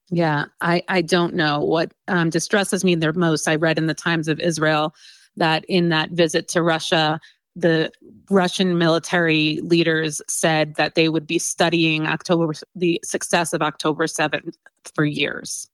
Yeah, 0.09 0.47
I, 0.62 0.82
I 0.88 1.03
don't 1.03 1.34
know. 1.34 1.61
What 1.61 1.92
um, 2.09 2.30
distresses 2.30 2.82
me 2.82 2.95
the 2.95 3.12
most, 3.12 3.47
I 3.47 3.57
read 3.57 3.76
in 3.76 3.88
the 3.88 3.95
Times 3.95 4.28
of 4.28 4.40
Israel 4.40 4.95
that 5.37 5.64
in 5.66 5.89
that 5.91 6.11
visit 6.11 6.49
to 6.49 6.62
Russia, 6.62 7.20
the 7.57 7.91
Russian 8.30 8.78
military 8.78 9.61
leaders 9.62 10.20
said 10.28 10.74
that 10.76 10.95
they 10.95 11.09
would 11.09 11.26
be 11.26 11.39
studying 11.39 12.07
October 12.07 12.53
the 12.74 13.01
success 13.05 13.53
of 13.53 13.62
October 13.62 14.07
7th 14.07 14.55
for 14.95 15.05
years. 15.05 15.68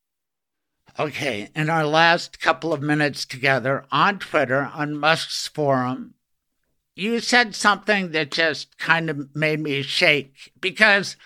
Okay, 0.98 1.48
in 1.54 1.70
our 1.70 1.86
last 1.86 2.40
couple 2.40 2.72
of 2.72 2.82
minutes 2.82 3.24
together 3.24 3.86
on 3.90 4.18
Twitter 4.18 4.70
on 4.74 4.96
Musk's 4.96 5.48
forum, 5.48 6.14
you 6.96 7.20
said 7.20 7.54
something 7.54 8.10
that 8.10 8.30
just 8.30 8.76
kind 8.76 9.08
of 9.08 9.34
made 9.34 9.60
me 9.60 9.82
shake 9.82 10.52
because 10.60 11.16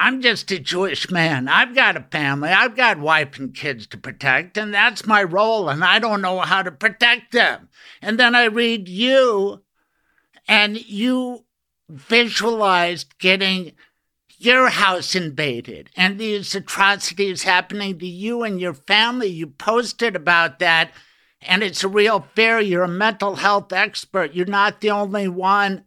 I'm 0.00 0.22
just 0.22 0.50
a 0.50 0.58
Jewish 0.58 1.10
man. 1.10 1.46
I've 1.46 1.74
got 1.74 1.94
a 1.94 2.06
family. 2.10 2.48
I've 2.48 2.74
got 2.74 2.98
wife 2.98 3.38
and 3.38 3.54
kids 3.54 3.86
to 3.88 3.98
protect, 3.98 4.56
and 4.56 4.72
that's 4.72 5.06
my 5.06 5.22
role, 5.22 5.68
and 5.68 5.84
I 5.84 5.98
don't 5.98 6.22
know 6.22 6.40
how 6.40 6.62
to 6.62 6.72
protect 6.72 7.32
them. 7.32 7.68
And 8.00 8.18
then 8.18 8.34
I 8.34 8.44
read 8.44 8.88
you, 8.88 9.62
and 10.48 10.82
you 10.88 11.44
visualized 11.90 13.18
getting 13.18 13.72
your 14.38 14.70
house 14.70 15.14
invaded 15.14 15.90
and 15.94 16.18
these 16.18 16.54
atrocities 16.54 17.42
happening 17.42 17.98
to 17.98 18.06
you 18.06 18.42
and 18.42 18.58
your 18.58 18.72
family. 18.72 19.26
You 19.26 19.48
posted 19.48 20.16
about 20.16 20.60
that, 20.60 20.92
and 21.42 21.62
it's 21.62 21.84
a 21.84 21.88
real 21.88 22.26
fear. 22.34 22.58
You're 22.58 22.84
a 22.84 22.88
mental 22.88 23.36
health 23.36 23.70
expert. 23.70 24.32
You're 24.32 24.46
not 24.46 24.80
the 24.80 24.92
only 24.92 25.28
one. 25.28 25.84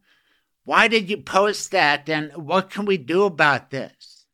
Why 0.65 0.87
did 0.87 1.09
you 1.09 1.17
post 1.17 1.71
that, 1.71 2.07
and 2.09 2.31
what 2.35 2.69
can 2.69 2.85
we 2.85 2.97
do 2.97 3.23
about 3.23 3.69
this? 3.69 4.25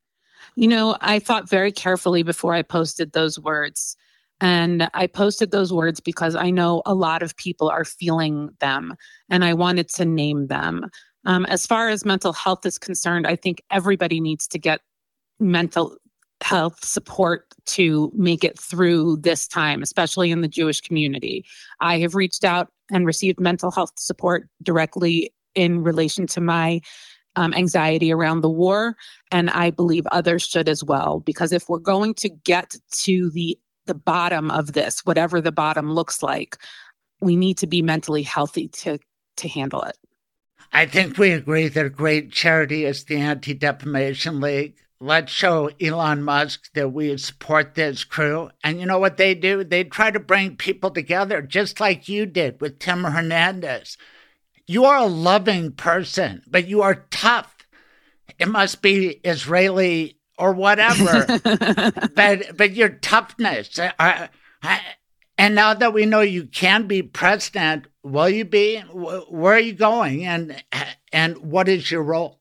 You 0.56 0.68
know, 0.68 0.98
I 1.02 1.20
thought 1.20 1.50
very 1.50 1.72
carefully 1.72 2.24
before 2.24 2.54
I 2.54 2.62
posted 2.62 3.14
those 3.14 3.40
words. 3.40 3.96
And 4.42 4.90
I 4.94 5.08
posted 5.08 5.52
those 5.52 5.74
words 5.74 6.00
because 6.00 6.36
I 6.36 6.50
know 6.50 6.82
a 6.86 6.94
lot 6.94 7.24
of 7.24 7.36
people 7.36 7.70
are 7.70 7.84
feeling 7.84 8.50
them 8.60 8.96
and 9.30 9.44
I 9.44 9.54
wanted 9.54 9.90
to 9.90 10.06
name 10.06 10.48
them. 10.48 10.90
Um, 11.26 11.46
as 11.48 11.66
far 11.66 11.90
as 11.90 12.06
mental 12.06 12.32
health 12.32 12.66
is 12.66 12.78
concerned, 12.78 13.28
I 13.28 13.36
think 13.36 13.62
everybody 13.70 14.22
needs 14.22 14.48
to 14.48 14.60
get 14.60 14.80
mental 15.40 15.98
health 16.42 16.84
support 16.86 17.54
to 17.66 18.12
make 18.16 18.46
it 18.46 18.58
through 18.58 19.18
this 19.18 19.46
time, 19.46 19.82
especially 19.82 20.32
in 20.32 20.40
the 20.40 20.48
Jewish 20.48 20.80
community. 20.80 21.46
I 21.82 22.00
have 22.00 22.16
reached 22.16 22.46
out 22.46 22.70
and 22.90 23.06
received 23.06 23.42
mental 23.42 23.72
health 23.72 23.92
support 23.98 24.48
directly 24.64 25.34
in 25.56 25.84
relation 25.84 26.28
to 26.28 26.42
my 26.42 26.82
um, 27.36 27.54
anxiety 27.54 28.12
around 28.12 28.42
the 28.42 28.50
war, 28.50 28.96
and 29.32 29.50
I 29.52 29.72
believe 29.72 30.06
others 30.08 30.44
should 30.44 30.68
as 30.68 30.84
well. 30.84 31.22
Because 31.22 31.52
if 31.52 31.70
we're 31.70 31.80
going 31.80 32.14
to 32.16 32.30
get 32.30 32.76
to 32.92 33.30
the 33.32 33.58
the 33.86 33.96
bottom 33.96 34.52
of 34.52 34.74
this, 34.74 35.00
whatever 35.06 35.42
the 35.42 35.52
bottom 35.52 35.94
looks 35.94 36.22
like, 36.22 36.58
we 37.22 37.36
need 37.36 37.58
to 37.58 37.68
be 37.68 37.82
mentally 37.82 38.24
healthy 38.24 38.68
to 38.68 39.00
to 39.38 39.48
handle 39.48 39.82
it. 39.84 39.98
I 40.72 40.86
think 40.86 41.18
we 41.18 41.32
agree 41.32 41.68
that 41.68 41.86
a 41.86 41.90
great 41.90 42.32
charity 42.32 42.86
is 42.86 43.06
the 43.06 43.18
Anti 43.18 43.54
Defamation 43.54 44.40
League. 44.40 44.76
Let's 45.02 45.32
show 45.32 45.72
Elon 45.82 46.24
Musk 46.24 46.72
that 46.74 46.90
we 46.90 47.16
support 47.18 47.74
this 47.74 48.04
crew. 48.04 48.50
And 48.64 48.80
you 48.80 48.86
know 48.86 49.00
what 49.00 49.16
they 49.16 49.34
do? 49.34 49.64
They 49.64 49.86
try 49.86 50.12
to 50.12 50.20
bring 50.20 50.58
people 50.58 50.92
together, 50.92 51.42
just 51.42 51.80
like 51.80 52.10
you 52.10 52.26
did 52.26 52.60
with 52.60 52.80
Tim 52.80 53.06
Hernandez. 53.06 53.98
You 54.70 54.86
are 54.86 54.98
a 54.98 55.08
loving 55.08 55.72
person, 55.72 56.44
but 56.48 56.68
you 56.68 56.84
are 56.84 57.04
tough. 57.10 57.56
It 58.38 58.48
must 58.48 58.84
be 58.84 59.20
Israeli 59.24 60.20
or 60.38 60.54
whatever. 60.54 61.26
but 62.16 62.56
but 62.56 62.74
your 62.74 62.90
toughness. 62.90 63.80
Uh, 63.80 63.90
uh, 63.98 64.78
and 65.40 65.56
now 65.56 65.74
that 65.74 65.92
we 65.92 66.06
know 66.06 66.22
you 66.22 66.46
can 66.46 66.86
be 66.86 67.02
president, 67.02 67.88
will 68.04 68.30
you 68.30 68.46
be? 68.46 68.78
Where 68.82 69.56
are 69.56 69.60
you 69.60 69.74
going? 69.74 70.24
And 70.28 70.64
and 71.12 71.40
what 71.40 71.68
is 71.68 71.90
your 71.90 72.04
role? 72.04 72.40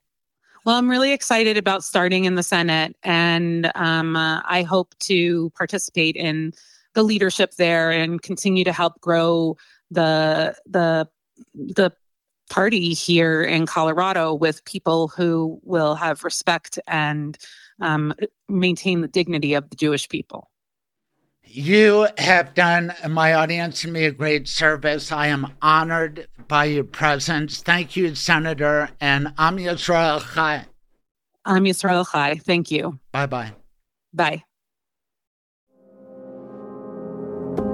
Well, 0.66 0.76
I'm 0.76 0.90
really 0.90 1.12
excited 1.12 1.56
about 1.56 1.82
starting 1.82 2.26
in 2.26 2.34
the 2.34 2.42
Senate, 2.42 2.94
and 3.04 3.72
um, 3.74 4.16
uh, 4.16 4.42
I 4.44 4.64
hope 4.64 4.94
to 5.04 5.48
participate 5.56 6.14
in 6.14 6.52
the 6.92 7.02
leadership 7.02 7.54
there 7.54 7.90
and 7.90 8.20
continue 8.20 8.64
to 8.64 8.72
help 8.74 9.00
grow 9.00 9.56
the 9.90 10.54
the 10.66 11.08
the 11.54 11.90
party 12.48 12.94
here 12.94 13.42
in 13.42 13.66
Colorado 13.66 14.34
with 14.34 14.64
people 14.64 15.08
who 15.08 15.60
will 15.64 15.94
have 15.94 16.24
respect 16.24 16.78
and 16.86 17.38
um, 17.80 18.14
maintain 18.48 19.00
the 19.00 19.08
dignity 19.08 19.54
of 19.54 19.68
the 19.70 19.76
Jewish 19.76 20.08
people. 20.08 20.50
You 21.50 22.08
have 22.18 22.52
done 22.52 22.92
my 23.08 23.32
audience 23.32 23.82
and 23.82 23.92
me 23.92 24.04
a 24.04 24.10
great 24.10 24.46
service. 24.46 25.10
I 25.10 25.28
am 25.28 25.54
honored 25.62 26.28
by 26.46 26.66
your 26.66 26.84
presence. 26.84 27.62
Thank 27.62 27.96
you, 27.96 28.14
Senator. 28.14 28.90
And 29.00 29.32
Am 29.38 29.56
Yisrael 29.56 30.20
Chai. 30.34 30.66
Am 31.46 31.64
Yisrael 31.64 32.10
Chai. 32.10 32.36
Thank 32.36 32.70
you. 32.70 32.98
Bye 33.12 33.26
bye. 33.26 33.52
Bye. 34.12 34.44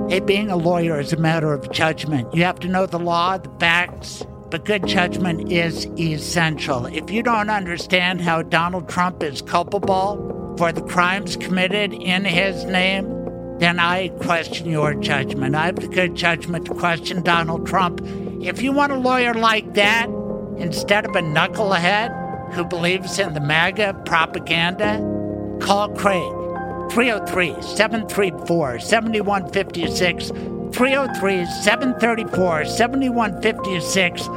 Hey, 0.09 0.21
being 0.21 0.51
a 0.51 0.57
lawyer 0.57 1.01
is 1.01 1.13
a 1.13 1.17
matter 1.17 1.53
of 1.53 1.71
judgment. 1.73 2.33
You 2.33 2.45
have 2.45 2.61
to 2.61 2.69
know 2.69 2.87
the 2.87 2.99
law, 2.99 3.39
the 3.39 3.51
facts, 3.59 4.25
but 4.55 4.65
good 4.65 4.87
judgment 4.87 5.51
is 5.51 5.87
essential. 5.99 6.87
If 6.87 7.11
you 7.11 7.25
don't 7.25 7.51
understand 7.51 8.21
how 8.21 8.43
Donald 8.43 8.89
Trump 8.89 9.21
is 9.21 9.43
culpable 9.43 10.55
for 10.57 10.71
the 10.71 10.81
crimes 10.81 11.35
committed 11.35 11.93
in 11.93 12.25
his 12.25 12.65
name, 12.65 13.59
then 13.59 13.81
I 13.81 14.11
question 14.21 14.71
your 14.71 14.95
judgment. 14.95 15.57
I 15.57 15.67
have 15.67 15.81
the 15.81 15.89
good 15.89 16.15
judgment 16.15 16.67
to 16.67 16.75
question 16.75 17.25
Donald 17.25 17.67
Trump. 17.67 18.01
If 18.45 18.63
you 18.63 18.71
want 18.71 18.93
a 18.93 18.97
lawyer 18.97 19.35
like 19.35 19.75
that, 19.75 20.09
instead 20.57 21.05
of 21.05 21.17
a 21.17 21.21
knucklehead 21.21 22.53
who 22.53 22.65
believes 22.65 23.19
in 23.19 23.35
the 23.35 23.41
MAGA 23.41 24.03
propaganda, 24.07 25.01
call 25.61 25.89
Craig. 25.97 26.33
303 26.93 27.61
734 27.61 28.79
7156 28.79 30.31
303 30.75 31.47
734 31.47 32.65
7156. 32.65 34.29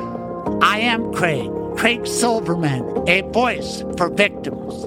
I 0.61 0.77
am 0.81 1.11
Craig, 1.11 1.49
Craig 1.75 2.05
Silverman, 2.05 3.03
a 3.07 3.21
voice 3.21 3.83
for 3.97 4.09
victims. 4.09 4.85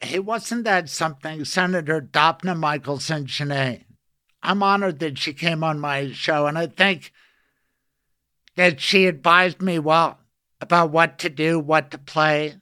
Hey, 0.00 0.20
wasn't 0.20 0.62
that 0.62 0.88
something, 0.88 1.44
Senator 1.44 2.00
Dafna 2.00 2.56
Michaelson 2.56 3.26
Jenet? 3.26 3.82
I'm 4.44 4.62
honored 4.62 5.00
that 5.00 5.18
she 5.18 5.32
came 5.32 5.64
on 5.64 5.80
my 5.80 6.12
show, 6.12 6.46
and 6.46 6.56
I 6.56 6.68
think 6.68 7.10
that 8.54 8.80
she 8.80 9.06
advised 9.06 9.60
me 9.60 9.80
well 9.80 10.20
about 10.60 10.90
what 10.92 11.18
to 11.18 11.28
do, 11.28 11.58
what 11.58 11.90
to 11.90 11.98
play. 11.98 12.54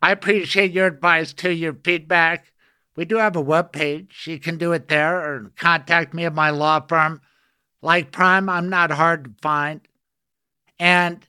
I 0.00 0.12
appreciate 0.12 0.72
your 0.72 0.86
advice 0.86 1.34
too, 1.34 1.52
your 1.52 1.74
feedback. 1.74 2.50
We 3.00 3.06
do 3.06 3.16
have 3.16 3.34
a 3.34 3.40
web 3.40 3.72
page. 3.72 4.24
You 4.26 4.38
can 4.38 4.58
do 4.58 4.72
it 4.72 4.88
there 4.88 5.16
or 5.16 5.52
contact 5.56 6.12
me 6.12 6.26
at 6.26 6.34
my 6.34 6.50
law 6.50 6.80
firm. 6.80 7.22
Like 7.80 8.12
Prime, 8.12 8.46
I'm 8.50 8.68
not 8.68 8.90
hard 8.90 9.24
to 9.24 9.30
find. 9.40 9.80
And 10.78 11.26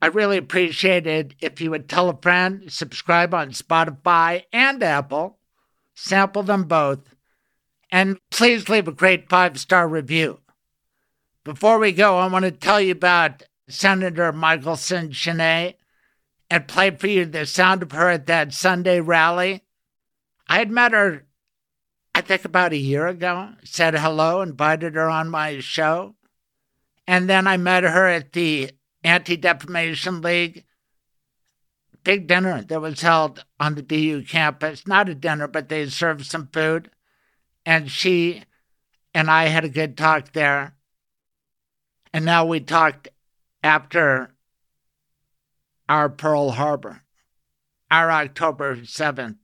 I 0.00 0.06
really 0.06 0.38
appreciate 0.38 1.06
it 1.06 1.34
if 1.42 1.60
you 1.60 1.70
would 1.72 1.90
tell 1.90 2.08
a 2.08 2.16
friend, 2.16 2.72
subscribe 2.72 3.34
on 3.34 3.50
Spotify 3.50 4.44
and 4.50 4.82
Apple, 4.82 5.36
sample 5.92 6.42
them 6.42 6.64
both, 6.64 7.00
and 7.92 8.16
please 8.30 8.70
leave 8.70 8.88
a 8.88 8.92
great 8.92 9.28
five 9.28 9.60
star 9.60 9.86
review. 9.86 10.40
Before 11.44 11.78
we 11.78 11.92
go, 11.92 12.16
I 12.16 12.28
want 12.28 12.46
to 12.46 12.50
tell 12.50 12.80
you 12.80 12.92
about 12.92 13.42
Senator 13.68 14.32
Michaelson 14.32 15.10
Jenet 15.10 15.74
and 16.48 16.66
play 16.66 16.92
for 16.92 17.08
you 17.08 17.26
the 17.26 17.44
sound 17.44 17.82
of 17.82 17.92
her 17.92 18.08
at 18.08 18.24
that 18.24 18.54
Sunday 18.54 19.00
rally 19.00 19.64
I 20.48 20.58
had 20.58 20.70
met 20.70 20.92
her, 20.92 21.26
I 22.14 22.20
think, 22.20 22.44
about 22.44 22.72
a 22.72 22.76
year 22.76 23.06
ago, 23.06 23.50
said 23.64 23.94
hello, 23.94 24.40
invited 24.42 24.94
her 24.94 25.08
on 25.08 25.28
my 25.30 25.60
show. 25.60 26.16
And 27.06 27.28
then 27.28 27.46
I 27.46 27.56
met 27.56 27.84
her 27.84 28.08
at 28.08 28.32
the 28.32 28.70
Anti 29.02 29.36
Defamation 29.36 30.20
League 30.20 30.64
big 32.04 32.26
dinner 32.26 32.62
that 32.62 32.80
was 32.80 33.00
held 33.00 33.44
on 33.58 33.74
the 33.74 33.82
DU 33.82 34.22
campus. 34.22 34.86
Not 34.86 35.08
a 35.08 35.14
dinner, 35.14 35.48
but 35.48 35.68
they 35.68 35.86
served 35.88 36.26
some 36.26 36.48
food. 36.52 36.90
And 37.66 37.90
she 37.90 38.44
and 39.14 39.30
I 39.30 39.46
had 39.46 39.64
a 39.64 39.70
good 39.70 39.96
talk 39.96 40.32
there. 40.32 40.76
And 42.12 42.24
now 42.24 42.44
we 42.44 42.60
talked 42.60 43.08
after 43.62 44.34
our 45.88 46.08
Pearl 46.08 46.50
Harbor, 46.50 47.02
our 47.90 48.10
October 48.10 48.76
7th 48.76 49.38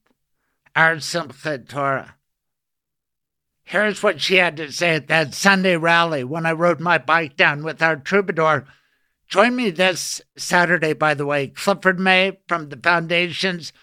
our 0.80 0.96
Simchat 0.96 1.68
Torah. 1.68 2.16
Here's 3.64 4.02
what 4.02 4.18
she 4.18 4.36
had 4.36 4.56
to 4.56 4.72
say 4.72 4.94
at 4.94 5.08
that 5.08 5.34
Sunday 5.34 5.76
rally 5.76 6.24
when 6.24 6.46
I 6.46 6.52
rode 6.52 6.80
my 6.80 6.96
bike 6.96 7.36
down 7.36 7.62
with 7.62 7.82
our 7.82 7.96
troubadour. 7.96 8.66
Join 9.28 9.56
me 9.56 9.68
this 9.68 10.22
Saturday, 10.38 10.94
by 10.94 11.12
the 11.12 11.26
way. 11.26 11.48
Clifford 11.48 12.00
May 12.00 12.38
from 12.48 12.70
the 12.70 12.78
Foundations 12.78 13.74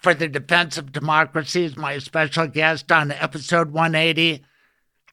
for 0.00 0.14
the 0.14 0.28
Defense 0.28 0.78
of 0.78 0.92
Democracy 0.92 1.64
is 1.64 1.76
my 1.76 1.98
special 1.98 2.46
guest 2.46 2.92
on 2.92 3.10
episode 3.10 3.72
180. 3.72 4.44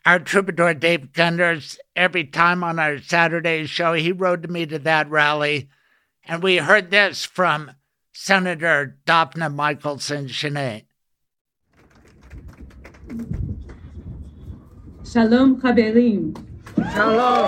Our 0.05 0.19
troubadour 0.19 0.75
Dave 0.75 1.11
Gunders, 1.11 1.79
every 1.95 2.25
time 2.25 2.63
on 2.63 2.77
our 2.77 2.99
Saturday 2.99 3.65
show, 3.65 3.93
he 3.93 4.11
rode 4.11 4.51
me 4.51 4.67
to 4.67 4.77
that 4.77 5.09
rally. 5.09 5.69
And 6.23 6.43
we 6.43 6.57
heard 6.57 6.91
this 6.91 7.25
from 7.25 7.71
Senator 8.13 8.99
Dafna 9.07 9.51
Michaelson 9.51 10.27
Jenet. 10.27 10.84
Shalom, 15.05 15.61
Chaverim. 15.61 16.35
Shalom. 16.93 17.45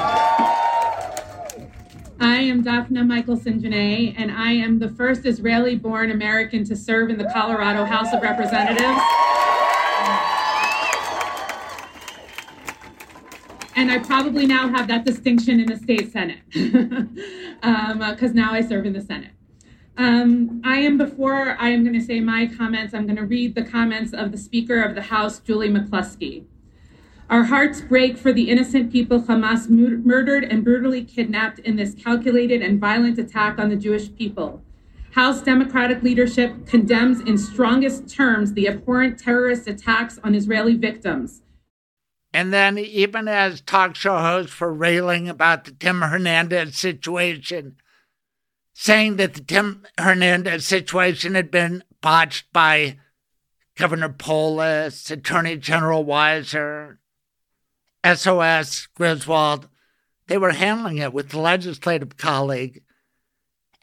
I 2.20 2.38
am 2.38 2.64
Dafna 2.64 3.06
Michaelson 3.06 3.60
Jenet, 3.60 4.16
and 4.18 4.32
I 4.32 4.54
am 4.54 4.80
the 4.80 4.88
first 4.88 5.26
Israeli 5.26 5.76
born 5.76 6.12
American 6.12 6.64
to 6.66 6.76
serve 6.76 7.10
in 7.10 7.18
the 7.18 7.30
Colorado 7.34 7.84
House 7.84 8.14
of 8.14 8.22
Representatives. 8.22 9.02
And 13.76 13.92
I 13.92 14.00
probably 14.00 14.46
now 14.46 14.70
have 14.70 14.88
that 14.88 15.06
distinction 15.06 15.60
in 15.60 15.68
the 15.68 15.78
state 15.78 16.12
Senate, 16.12 16.40
because 16.52 16.72
um, 17.64 18.36
now 18.36 18.54
I 18.54 18.62
serve 18.62 18.86
in 18.86 18.94
the 18.94 19.02
Senate. 19.02 19.32
Um, 19.98 20.62
I 20.64 20.78
am 20.78 20.98
before 20.98 21.58
I 21.60 21.70
am 21.70 21.84
going 21.84 22.00
to 22.00 22.06
say 22.06 22.20
my 22.20 22.46
comments, 22.46 22.94
I'm 22.94 23.08
going 23.08 23.18
to 23.18 23.26
read 23.26 23.56
the 23.56 23.64
comments 23.64 24.14
of 24.14 24.32
the 24.32 24.38
Speaker 24.38 24.84
of 24.84 24.94
the 24.94 25.02
House, 25.02 25.40
Julie 25.40 25.70
McCluskey. 25.70 26.46
Our 27.32 27.44
hearts 27.44 27.82
break 27.82 28.16
for 28.16 28.32
the 28.32 28.50
innocent 28.50 28.92
people 28.92 29.22
Hamas 29.22 29.70
mur- 29.70 29.98
murdered 29.98 30.44
and 30.44 30.64
brutally 30.64 31.04
kidnapped 31.04 31.60
in 31.60 31.76
this 31.76 31.96
calculated 31.96 32.62
and 32.62 32.80
violent 32.80 33.18
attack 33.18 33.58
on 33.58 33.70
the 33.70 33.76
Jewish 33.76 34.14
people. 34.16 34.62
House 35.12 35.42
Democratic 35.42 36.04
leadership 36.04 36.68
condemns 36.68 37.20
in 37.22 37.38
strongest 37.40 38.08
terms 38.08 38.54
the 38.54 38.68
abhorrent 38.68 39.18
terrorist 39.18 39.68
attacks 39.68 40.20
on 40.24 40.36
Israeli 40.36 40.76
victims. 40.76 41.42
And 42.34 42.54
then, 42.54 42.78
even 42.78 43.28
as 43.28 43.62
talk 43.62 43.96
show 43.96 44.20
hosts 44.20 44.54
for 44.54 44.72
railing 44.72 45.28
about 45.28 45.66
the 45.66 45.72
Tim 45.72 46.02
Hernandez 46.02 46.78
situation, 46.78 47.78
saying 48.80 49.16
that 49.16 49.34
the 49.34 49.42
Tim 49.42 49.88
Hernandez 49.98 50.64
situation 50.64 51.34
had 51.34 51.50
been 51.50 51.84
botched 52.00 52.46
by 52.54 53.00
Governor 53.76 54.10
Polis, 54.10 55.10
Attorney 55.10 55.58
General 55.58 56.06
Weiser, 56.06 56.98
SOS 58.06 58.88
Griswold, 58.94 59.68
they 60.28 60.38
were 60.38 60.52
handling 60.52 61.00
it 61.00 61.12
with 61.12 61.30
the 61.30 61.40
legislative 61.40 62.18
colleague. 62.18 62.84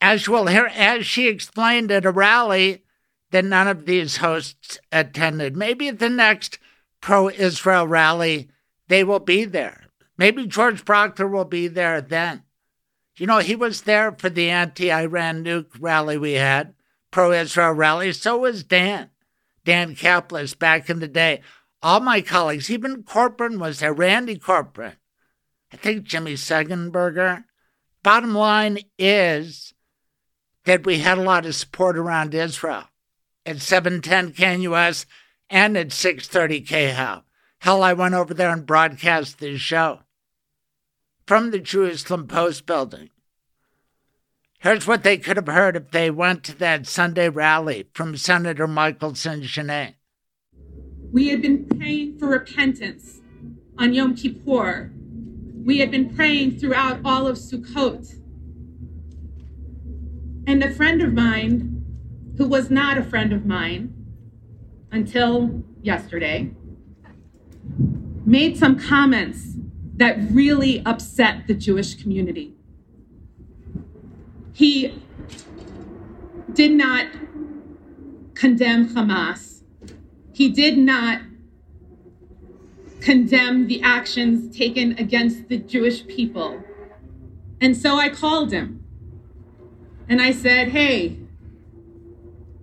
As 0.01 0.29
you 0.29 0.33
will 0.33 0.47
hear, 0.47 0.67
as 0.67 1.05
she 1.05 1.27
explained 1.27 1.91
at 1.91 2.07
a 2.07 2.13
rally 2.13 2.85
that 3.33 3.45
none 3.45 3.67
of 3.67 3.87
these 3.87 4.19
hosts 4.19 4.79
attended. 4.93 5.57
Maybe 5.57 5.89
at 5.89 5.99
the 5.99 6.09
next 6.09 6.61
pro 7.01 7.29
Israel 7.31 7.89
rally, 7.89 8.49
they 8.87 9.03
will 9.03 9.19
be 9.19 9.45
there. 9.45 9.87
Maybe 10.17 10.47
George 10.47 10.85
Brauchler 10.85 11.29
will 11.29 11.45
be 11.45 11.67
there 11.67 12.01
then. 12.01 12.45
You 13.17 13.27
know, 13.27 13.39
he 13.39 13.55
was 13.55 13.83
there 13.83 14.13
for 14.13 14.29
the 14.29 14.51
anti 14.51 14.93
Iran 14.93 15.45
nuke 15.45 15.71
rally 15.79 16.19
we 16.19 16.33
had, 16.33 16.75
pro 17.11 17.33
Israel 17.33 17.73
rally. 17.73 18.13
So 18.13 18.39
was 18.39 18.65
Dan, 18.65 19.11
Dan 19.65 19.95
Caplis 19.95 20.59
back 20.59 20.91
in 20.91 21.01
the 21.01 21.09
day. 21.09 21.41
All 21.83 22.01
my 22.01 22.21
colleagues, 22.21 22.71
even 22.71 23.05
Corporon 23.05 23.59
was 23.59 23.79
there, 23.79 23.93
Randy 23.93 24.37
Corporon. 24.37 24.97
I 25.73 25.77
think 25.77 26.05
Jimmy 26.05 26.35
Sengenberger. 26.35 27.45
Bottom 28.03 28.35
line 28.35 28.79
is 28.99 29.75
that 30.65 30.87
we 30.87 30.99
had 30.99 31.19
a 31.19 31.23
lot 31.23 31.47
of 31.47 31.55
support 31.55 31.97
around 31.97 32.35
Israel 32.35 32.85
at 33.47 33.61
710 33.61 34.33
KNUS 34.33 35.07
and 35.51 35.77
at 35.77 35.93
630 35.93 36.61
KHOW. 36.63 37.23
Hell, 37.59 37.83
I 37.83 37.93
went 37.93 38.15
over 38.15 38.35
there 38.35 38.51
and 38.51 38.67
broadcast 38.67 39.39
this 39.39 39.61
show 39.61 40.01
from 41.27 41.51
the 41.51 41.59
Jerusalem 41.59 42.27
Post 42.27 42.67
building. 42.67 43.11
Here's 44.61 44.87
what 44.87 45.03
they 45.03 45.19
could 45.19 45.37
have 45.37 45.47
heard 45.47 45.77
if 45.77 45.91
they 45.91 46.11
went 46.11 46.45
to 46.45 46.59
that 46.59 46.87
Sunday 46.87 47.29
rally 47.29 47.89
from 47.93 48.17
Senator 48.17 48.67
Michaelson 48.67 49.43
Jenet. 49.43 49.95
We 51.13 51.29
had 51.29 51.43
been 51.43 51.67
praying 51.67 52.19
for 52.19 52.29
repentance 52.29 53.21
on 53.79 53.93
Yom 53.93 54.17
Kippur 54.17 54.91
we 55.65 55.79
had 55.79 55.91
been 55.91 56.15
praying 56.15 56.59
throughout 56.59 57.01
all 57.05 57.27
of 57.27 57.39
Sukkot. 57.39 58.15
And 60.47 60.63
a 60.63 60.71
friend 60.71 61.01
of 61.01 61.15
mine, 61.15 61.83
who 62.37 62.47
was 62.47 62.71
not 62.71 62.99
a 62.99 63.03
friend 63.03 63.33
of 63.33 63.47
mine 63.47 63.95
until 64.93 65.63
yesterday, 65.81 66.51
made 68.27 68.59
some 68.59 68.79
comments 68.79 69.54
that 69.97 70.17
really 70.31 70.83
upset 70.85 71.47
the 71.47 71.55
Jewish 71.55 71.95
community. 71.95 72.55
He 74.53 75.03
did 76.53 76.73
not 76.73 77.07
condemn 78.35 78.89
Hamas. 78.89 79.63
He 80.33 80.49
did 80.49 80.77
not 80.77 81.21
condemn 83.01 83.67
the 83.67 83.83
actions 83.83 84.57
taken 84.57 84.93
against 84.99 85.49
the 85.49 85.59
Jewish 85.59 86.07
people. 86.07 86.63
And 87.61 87.77
so 87.77 87.97
I 87.97 88.09
called 88.09 88.53
him 88.53 88.85
and 90.09 90.21
I 90.21 90.33
said, 90.33 90.69
Hey, 90.69 91.19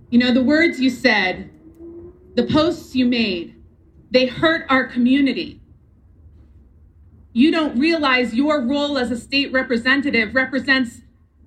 you 0.10 0.20
know, 0.20 0.34
the 0.34 0.44
words 0.44 0.80
you 0.80 0.90
said, 0.90 1.50
the 2.36 2.44
posts 2.44 2.96
you 2.96 3.06
made, 3.06 3.56
they 4.10 4.26
hurt 4.26 4.66
our 4.70 4.86
community. 4.86 5.61
You 7.34 7.52
don't 7.52 7.80
realize 7.80 8.34
your 8.34 8.62
role 8.62 8.98
as 8.98 9.12
a 9.12 9.18
state 9.18 9.52
representative 9.52 10.36
represents 10.36 11.02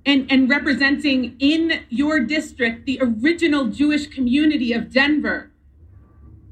and, 0.07 0.31
and 0.31 0.49
representing 0.49 1.37
in 1.39 1.85
your 1.89 2.21
district 2.21 2.87
the 2.87 2.99
original 3.03 3.67
Jewish 3.67 4.07
community 4.07 4.73
of 4.73 4.93
Denver 4.93 5.51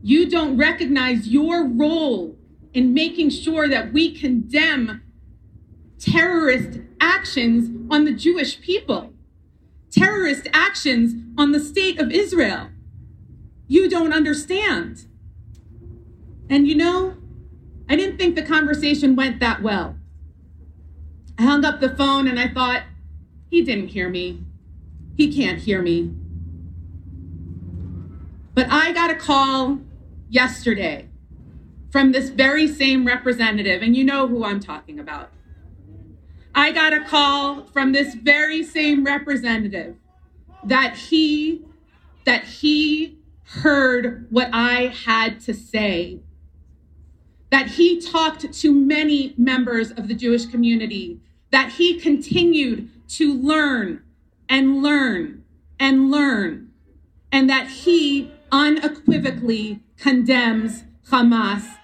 you 0.03 0.29
don't 0.29 0.57
recognize 0.57 1.29
your 1.29 1.65
role 1.65 2.37
in 2.75 2.93
making 2.93 3.31
sure 3.31 3.69
that 3.69 3.93
we 3.93 4.13
condemn 4.13 5.03
terrorist 5.99 6.81
actions 7.01 7.71
on 7.89 8.05
the 8.05 8.13
Jewish 8.13 8.61
people, 8.61 9.13
terrorist 9.91 10.49
actions 10.53 11.15
on 11.39 11.53
the 11.53 11.61
state 11.61 12.01
of 12.01 12.11
Israel. 12.11 12.71
You 13.69 13.89
don't 13.89 14.13
understand. 14.13 15.07
And 16.51 16.67
you 16.67 16.75
know, 16.75 17.17
I 17.93 17.97
didn't 17.97 18.17
think 18.17 18.37
the 18.37 18.43
conversation 18.43 19.17
went 19.17 19.39
that 19.41 19.61
well. 19.61 19.97
I 21.39 21.43
hung 21.43 21.63
up 21.63 21.79
the 21.79 21.95
phone 21.95 22.27
and 22.27 22.41
I 22.41 22.49
thought, 22.49 22.85
he 23.51 23.61
didn't 23.61 23.89
hear 23.89 24.09
me. 24.09 24.43
He 25.15 25.31
can't 25.31 25.59
hear 25.59 25.83
me. 25.83 26.11
But 28.55 28.69
I 28.71 28.95
got 28.95 29.11
a 29.11 29.15
call 29.15 29.81
yesterday 30.31 31.11
from 31.91 32.13
this 32.13 32.31
very 32.31 32.67
same 32.67 33.07
representative, 33.07 33.83
and 33.83 33.95
you 33.95 34.05
know 34.05 34.27
who 34.27 34.43
I'm 34.43 34.59
talking 34.59 34.99
about. 34.99 35.29
I 36.55 36.73
got 36.73 36.95
a 36.95 37.05
call 37.05 37.65
from 37.65 37.93
this 37.93 38.15
very 38.15 38.63
same 38.63 39.05
representative 39.05 39.97
that 40.65 40.97
he 40.97 41.67
that 42.25 42.45
he 42.45 43.19
heard 43.43 44.29
what 44.31 44.49
I 44.51 44.87
had 44.87 45.41
to 45.41 45.53
say. 45.53 46.21
That 47.53 47.69
he 47.69 48.01
talked 48.01 48.51
to 48.53 48.73
many 48.73 49.35
members 49.37 49.93
of 49.93 50.09
the 50.09 50.15
Jewish 50.15 50.47
community, 50.47 51.21
that 51.51 51.73
he 51.73 52.01
continued 52.01 52.89
to 53.11 53.33
learn 53.33 54.03
and 54.49 54.83
learn 54.83 55.45
and 55.79 56.11
learn, 56.11 56.73
and 57.31 57.51
that 57.51 57.69
he 57.69 58.33
unequivocally 58.51 59.81
condemns 59.99 60.85
Hamas. 61.11 61.77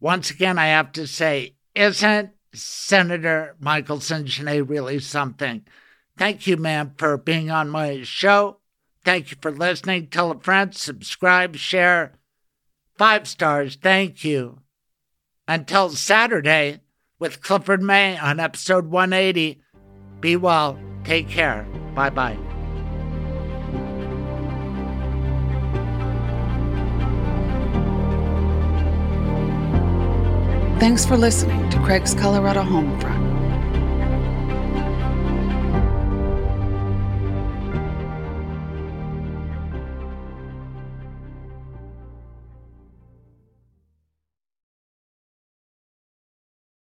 Once 0.00 0.30
again, 0.30 0.58
I 0.58 0.66
have 0.66 0.92
to 0.92 1.06
say, 1.06 1.56
isn't 1.74 2.32
Senator 2.52 3.56
Michael 3.58 3.98
Jenet 3.98 4.68
really 4.68 4.98
something? 4.98 5.64
Thank 6.18 6.46
you, 6.46 6.58
ma'am, 6.58 6.92
for 6.98 7.16
being 7.16 7.50
on 7.50 7.70
my 7.70 8.02
show. 8.02 8.58
Thank 9.02 9.30
you 9.30 9.38
for 9.40 9.50
listening. 9.50 10.08
Tell 10.08 10.30
a 10.30 10.38
friend, 10.38 10.74
subscribe, 10.74 11.56
share. 11.56 12.12
Five 12.98 13.26
stars. 13.26 13.76
Thank 13.76 14.24
you. 14.24 14.60
Until 15.46 15.90
Saturday 15.90 16.80
with 17.18 17.42
Clifford 17.42 17.82
May 17.82 18.18
on 18.18 18.40
episode 18.40 18.86
180. 18.86 19.60
Be 20.20 20.36
well. 20.36 20.78
Take 21.04 21.28
care. 21.28 21.64
Bye 21.94 22.10
bye. 22.10 22.38
Thanks 30.80 31.06
for 31.06 31.16
listening 31.16 31.70
to 31.70 31.78
Craig's 31.78 32.14
Colorado 32.14 32.62
Homefront. 32.62 33.13